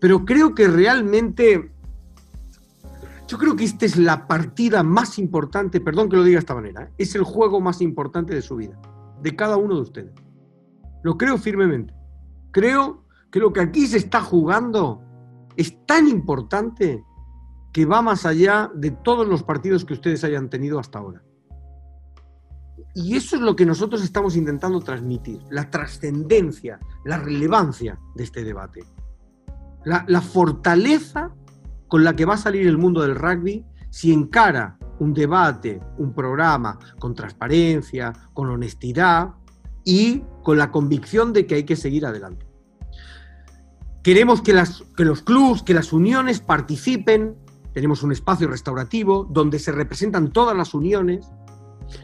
pero 0.00 0.24
creo 0.24 0.54
que 0.54 0.68
realmente, 0.68 1.72
yo 3.26 3.38
creo 3.38 3.56
que 3.56 3.64
esta 3.64 3.84
es 3.84 3.96
la 3.96 4.26
partida 4.26 4.82
más 4.82 5.18
importante, 5.18 5.80
perdón 5.80 6.08
que 6.08 6.16
lo 6.16 6.24
diga 6.24 6.36
de 6.36 6.40
esta 6.40 6.54
manera, 6.54 6.84
¿eh? 6.84 6.92
es 6.98 7.14
el 7.14 7.24
juego 7.24 7.60
más 7.60 7.80
importante 7.80 8.34
de 8.34 8.42
su 8.42 8.56
vida, 8.56 8.78
de 9.22 9.34
cada 9.34 9.56
uno 9.56 9.74
de 9.76 9.82
ustedes. 9.82 10.12
Lo 11.02 11.16
creo 11.16 11.38
firmemente. 11.38 11.94
Creo 12.50 13.04
que 13.30 13.40
lo 13.40 13.52
que 13.52 13.60
aquí 13.60 13.86
se 13.86 13.98
está 13.98 14.20
jugando 14.20 15.02
es 15.56 15.84
tan 15.86 16.08
importante 16.08 17.04
que 17.72 17.84
va 17.84 18.02
más 18.02 18.24
allá 18.24 18.70
de 18.74 18.90
todos 18.90 19.26
los 19.26 19.42
partidos 19.42 19.84
que 19.84 19.94
ustedes 19.94 20.24
hayan 20.24 20.48
tenido 20.48 20.78
hasta 20.78 20.98
ahora. 20.98 21.22
Y 22.94 23.16
eso 23.16 23.36
es 23.36 23.42
lo 23.42 23.54
que 23.54 23.66
nosotros 23.66 24.02
estamos 24.02 24.34
intentando 24.34 24.80
transmitir, 24.80 25.40
la 25.50 25.70
trascendencia, 25.70 26.80
la 27.04 27.18
relevancia 27.18 27.98
de 28.14 28.24
este 28.24 28.42
debate 28.42 28.84
la, 29.88 30.20
fortaleza 30.20 31.30
con 31.88 32.04
la 32.04 32.14
que 32.14 32.24
va 32.24 32.34
a 32.34 32.38
salir 32.38 32.66
el 32.66 32.78
mundo 32.78 33.02
del 33.02 33.14
rugby 33.14 33.64
si 33.90 34.12
encara 34.12 34.78
un 34.98 35.14
debate, 35.14 35.80
un 35.96 36.12
programa 36.12 36.78
con 36.98 37.14
transparencia, 37.14 38.12
con 38.34 38.50
honestidad 38.50 39.30
y 39.84 40.22
con 40.42 40.58
la 40.58 40.70
convicción 40.70 41.32
de 41.32 41.46
que 41.46 41.54
hay 41.54 41.64
que 41.64 41.76
seguir 41.76 42.04
adelante. 42.04 42.46
Queremos 44.02 44.42
que, 44.42 44.52
las, 44.52 44.82
que 44.96 45.04
los 45.04 45.22
clubs, 45.22 45.62
que 45.62 45.74
las 45.74 45.92
uniones 45.92 46.40
participen. 46.40 47.36
Tenemos 47.72 48.02
un 48.02 48.12
espacio 48.12 48.48
restaurativo 48.48 49.26
donde 49.30 49.58
se 49.58 49.72
representan 49.72 50.32
todas 50.32 50.56
las 50.56 50.74
uniones. 50.74 51.30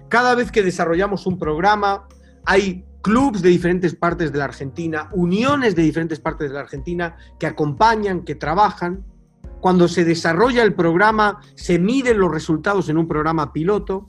Cada 0.08 0.34
vez 0.34 0.50
que 0.50 0.62
desarrollamos 0.62 1.26
un 1.26 1.38
programa, 1.38 2.08
hay 2.46 2.86
clubs 3.04 3.42
de 3.42 3.50
diferentes 3.50 3.94
partes 3.94 4.32
de 4.32 4.38
la 4.38 4.46
Argentina, 4.46 5.10
uniones 5.12 5.76
de 5.76 5.82
diferentes 5.82 6.20
partes 6.20 6.48
de 6.48 6.54
la 6.54 6.60
Argentina 6.60 7.16
que 7.38 7.46
acompañan, 7.46 8.24
que 8.24 8.34
trabajan. 8.34 9.04
Cuando 9.60 9.88
se 9.88 10.06
desarrolla 10.06 10.62
el 10.62 10.72
programa, 10.72 11.42
se 11.54 11.78
miden 11.78 12.18
los 12.18 12.32
resultados 12.32 12.88
en 12.88 12.96
un 12.96 13.06
programa 13.06 13.52
piloto 13.52 14.08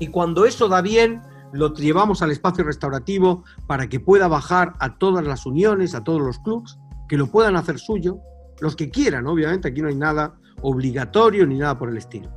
y 0.00 0.08
cuando 0.08 0.46
eso 0.46 0.66
da 0.68 0.82
bien, 0.82 1.22
lo 1.52 1.72
llevamos 1.72 2.20
al 2.20 2.32
espacio 2.32 2.64
restaurativo 2.64 3.44
para 3.68 3.88
que 3.88 4.00
pueda 4.00 4.26
bajar 4.26 4.74
a 4.80 4.98
todas 4.98 5.24
las 5.24 5.46
uniones, 5.46 5.94
a 5.94 6.02
todos 6.02 6.20
los 6.20 6.40
clubs, 6.40 6.76
que 7.08 7.16
lo 7.16 7.28
puedan 7.28 7.54
hacer 7.54 7.78
suyo, 7.78 8.18
los 8.60 8.74
que 8.74 8.90
quieran, 8.90 9.28
obviamente, 9.28 9.68
aquí 9.68 9.80
no 9.80 9.88
hay 9.88 9.94
nada 9.94 10.34
obligatorio 10.60 11.46
ni 11.46 11.56
nada 11.56 11.78
por 11.78 11.88
el 11.88 11.96
estilo. 11.96 12.30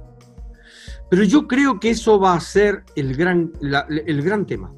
Pero 1.09 1.23
yo 1.23 1.47
creo 1.47 1.79
que 1.79 1.89
eso 1.89 2.19
va 2.19 2.35
a 2.35 2.39
ser 2.39 2.83
el 2.95 3.15
gran, 3.15 3.51
el 3.89 4.21
gran 4.21 4.45
tema 4.45 4.71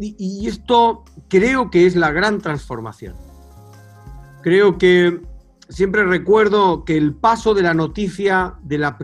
y, 0.00 0.48
esto 0.48 1.04
creo 1.28 1.70
que 1.70 1.86
es 1.86 1.94
la 1.94 2.10
gran 2.10 2.40
transformación. 2.40 3.14
Creo 4.42 4.78
que 4.78 5.20
siempre 5.68 6.04
recuerdo 6.04 6.84
que 6.84 6.96
el 6.96 7.14
paso 7.14 7.54
de 7.54 7.62
la 7.62 7.74
noticia 7.74 8.54
de 8.62 8.78
la 8.78 8.96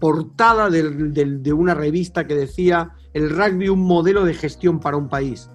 portada 0.00 0.68
de 0.68 1.52
una 1.52 1.74
revista 1.74 2.26
que 2.26 2.34
decía 2.34 2.90
el 3.14 3.30
rugby 3.30 3.68
un 3.68 3.80
modelo 3.80 4.24
de 4.24 4.34
gestión 4.34 4.80
para 4.80 4.96
un 4.96 5.08
país, 5.08 5.48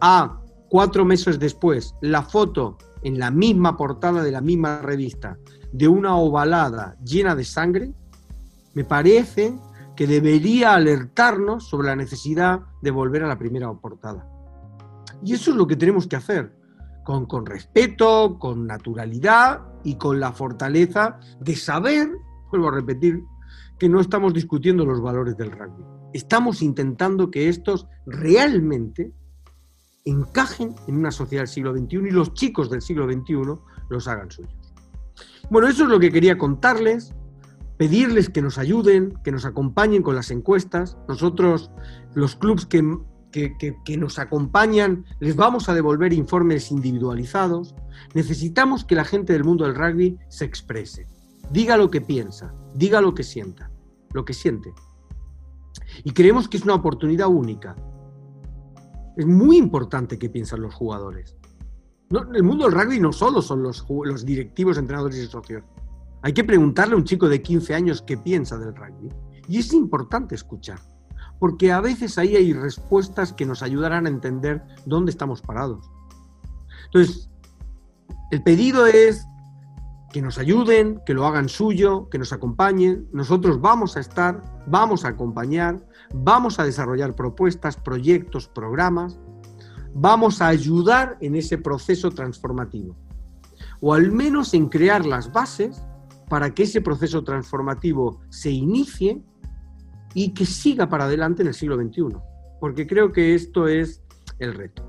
a 0.00 0.40
cuatro 0.68 1.04
meses 1.04 1.38
después, 1.38 1.94
la 2.00 2.22
foto 2.22 2.78
en 3.02 3.18
la 3.18 3.30
misma 3.30 3.76
portada 3.76 4.22
de 4.22 4.30
la 4.30 4.40
misma 4.40 4.80
revista 4.80 5.36
de 5.72 5.88
una 5.88 6.16
ovalada 6.16 6.96
llena 7.04 7.34
de 7.34 7.44
sangre, 7.44 7.92
me 8.74 8.84
parece 8.84 9.54
que 10.00 10.06
debería 10.06 10.72
alertarnos 10.72 11.68
sobre 11.68 11.88
la 11.88 11.94
necesidad 11.94 12.60
de 12.80 12.90
volver 12.90 13.22
a 13.22 13.28
la 13.28 13.36
primera 13.36 13.70
portada. 13.74 14.26
Y 15.22 15.34
eso 15.34 15.50
es 15.50 15.58
lo 15.58 15.66
que 15.66 15.76
tenemos 15.76 16.06
que 16.06 16.16
hacer, 16.16 16.56
con, 17.04 17.26
con 17.26 17.44
respeto, 17.44 18.38
con 18.38 18.66
naturalidad 18.66 19.60
y 19.84 19.96
con 19.96 20.18
la 20.18 20.32
fortaleza 20.32 21.20
de 21.38 21.54
saber, 21.54 22.08
vuelvo 22.50 22.68
a 22.68 22.76
repetir, 22.76 23.22
que 23.78 23.90
no 23.90 24.00
estamos 24.00 24.32
discutiendo 24.32 24.86
los 24.86 25.02
valores 25.02 25.36
del 25.36 25.50
rugby. 25.50 25.84
Estamos 26.14 26.62
intentando 26.62 27.30
que 27.30 27.50
estos 27.50 27.86
realmente 28.06 29.12
encajen 30.06 30.74
en 30.86 30.96
una 30.96 31.10
sociedad 31.10 31.42
del 31.42 31.48
siglo 31.48 31.76
XXI 31.76 31.96
y 31.96 32.10
los 32.10 32.32
chicos 32.32 32.70
del 32.70 32.80
siglo 32.80 33.04
XXI 33.04 33.34
los 33.90 34.08
hagan 34.08 34.30
suyos. 34.30 34.72
Bueno, 35.50 35.68
eso 35.68 35.82
es 35.82 35.90
lo 35.90 36.00
que 36.00 36.10
quería 36.10 36.38
contarles, 36.38 37.12
pedirles 37.80 38.28
que 38.28 38.42
nos 38.42 38.58
ayuden, 38.58 39.14
que 39.24 39.32
nos 39.32 39.46
acompañen 39.46 40.02
con 40.02 40.14
las 40.14 40.30
encuestas. 40.30 40.98
Nosotros, 41.08 41.70
los 42.12 42.36
clubes 42.36 42.66
que, 42.66 42.82
que, 43.32 43.96
nos 43.96 44.18
acompañan, 44.18 45.06
les 45.18 45.34
vamos 45.34 45.70
a 45.70 45.72
devolver 45.72 46.12
informes 46.12 46.70
individualizados. 46.70 47.74
Necesitamos 48.12 48.84
que 48.84 48.96
la 48.96 49.06
gente 49.06 49.32
del 49.32 49.44
mundo 49.44 49.64
del 49.64 49.76
rugby 49.76 50.18
se 50.28 50.44
exprese, 50.44 51.06
diga 51.50 51.78
lo 51.78 51.90
que 51.90 52.02
piensa, 52.02 52.52
diga 52.74 53.00
lo 53.00 53.14
que 53.14 53.22
sienta, 53.22 53.70
lo 54.12 54.26
que 54.26 54.34
siente. 54.34 54.74
Y 56.04 56.10
creemos 56.10 56.48
que 56.48 56.58
es 56.58 56.64
una 56.64 56.74
oportunidad 56.74 57.28
única. 57.28 57.76
Es 59.16 59.24
muy 59.24 59.56
importante 59.56 60.18
que 60.18 60.28
piensan 60.28 60.60
los 60.60 60.74
jugadores. 60.74 61.34
el 62.10 62.42
mundo 62.42 62.66
del 62.66 62.78
rugby 62.78 63.00
no 63.00 63.14
solo 63.14 63.40
son 63.40 63.62
los, 63.62 63.86
los 64.04 64.26
directivos, 64.26 64.76
entrenadores 64.76 65.16
y 65.16 65.26
socios. 65.28 65.62
Hay 66.22 66.32
que 66.32 66.44
preguntarle 66.44 66.94
a 66.94 66.98
un 66.98 67.04
chico 67.04 67.28
de 67.28 67.42
15 67.42 67.74
años 67.74 68.02
qué 68.02 68.16
piensa 68.16 68.58
del 68.58 68.74
rugby. 68.74 69.08
Y 69.48 69.58
es 69.58 69.72
importante 69.72 70.34
escuchar, 70.34 70.78
porque 71.38 71.72
a 71.72 71.80
veces 71.80 72.18
ahí 72.18 72.36
hay 72.36 72.52
respuestas 72.52 73.32
que 73.32 73.46
nos 73.46 73.62
ayudarán 73.62 74.06
a 74.06 74.10
entender 74.10 74.62
dónde 74.86 75.10
estamos 75.10 75.40
parados. 75.40 75.90
Entonces, 76.86 77.30
el 78.30 78.42
pedido 78.42 78.86
es 78.86 79.26
que 80.12 80.22
nos 80.22 80.38
ayuden, 80.38 81.00
que 81.06 81.14
lo 81.14 81.26
hagan 81.26 81.48
suyo, 81.48 82.08
que 82.10 82.18
nos 82.18 82.32
acompañen. 82.32 83.08
Nosotros 83.12 83.60
vamos 83.60 83.96
a 83.96 84.00
estar, 84.00 84.42
vamos 84.66 85.04
a 85.04 85.08
acompañar, 85.08 85.80
vamos 86.12 86.58
a 86.58 86.64
desarrollar 86.64 87.14
propuestas, 87.14 87.76
proyectos, 87.76 88.48
programas, 88.48 89.18
vamos 89.94 90.42
a 90.42 90.48
ayudar 90.48 91.16
en 91.20 91.36
ese 91.36 91.58
proceso 91.58 92.10
transformativo, 92.10 92.96
o 93.80 93.94
al 93.94 94.10
menos 94.12 94.52
en 94.54 94.68
crear 94.68 95.06
las 95.06 95.32
bases 95.32 95.82
para 96.30 96.54
que 96.54 96.62
ese 96.62 96.80
proceso 96.80 97.24
transformativo 97.24 98.20
se 98.30 98.50
inicie 98.50 99.20
y 100.14 100.32
que 100.32 100.46
siga 100.46 100.88
para 100.88 101.04
adelante 101.04 101.42
en 101.42 101.48
el 101.48 101.54
siglo 101.54 101.76
XXI, 101.76 102.16
porque 102.60 102.86
creo 102.86 103.10
que 103.10 103.34
esto 103.34 103.66
es 103.66 104.00
el 104.38 104.54
reto. 104.54 104.86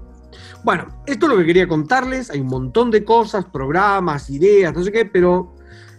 Bueno, 0.64 1.04
esto 1.08 1.26
es 1.26 1.32
lo 1.32 1.38
que 1.40 1.46
quería 1.46 1.68
contarles. 1.68 2.30
Hay 2.30 2.42
un 2.42 2.48
montón 2.48 2.92
de 2.92 3.04
cosas, 3.04 3.46
programas, 3.46 4.30
ideas, 4.30 4.74
no 4.74 4.84
sé 4.84 4.92
qué, 4.92 5.06
pero 5.06 5.56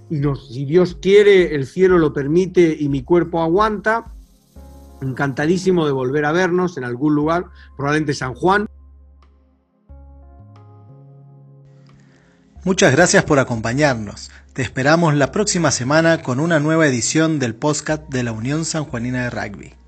si 0.09 0.65
Dios 0.65 0.97
quiere, 1.03 1.57
el 1.57 1.67
cielo 1.67 1.99
lo 1.99 2.13
permite 2.13 2.77
y 2.79 2.89
mi 2.89 3.03
cuerpo 3.03 3.43
aguanta. 3.43 4.13
Encantadísimo 5.01 5.85
de 5.87 5.93
volver 5.93 6.25
a 6.25 6.31
vernos 6.31 6.79
en 6.79 6.85
algún 6.85 7.17
lugar, 7.17 7.47
probablemente 7.77 8.15
San 8.15 8.35
Juan. 8.35 8.67
Muchas 12.65 12.93
gracias 12.93 13.25
por 13.25 13.41
acompañarnos. 13.41 14.31
Te 14.53 14.61
esperamos 14.61 15.15
la 15.15 15.33
próxima 15.33 15.71
semana 15.71 16.21
con 16.21 16.39
una 16.39 16.61
nueva 16.61 16.87
edición 16.87 17.39
del 17.39 17.55
podcast 17.55 18.03
de 18.11 18.23
la 18.23 18.33
Unión 18.33 18.67
Sanjuanina 18.67 19.23
de 19.23 19.31
Rugby. 19.31 19.82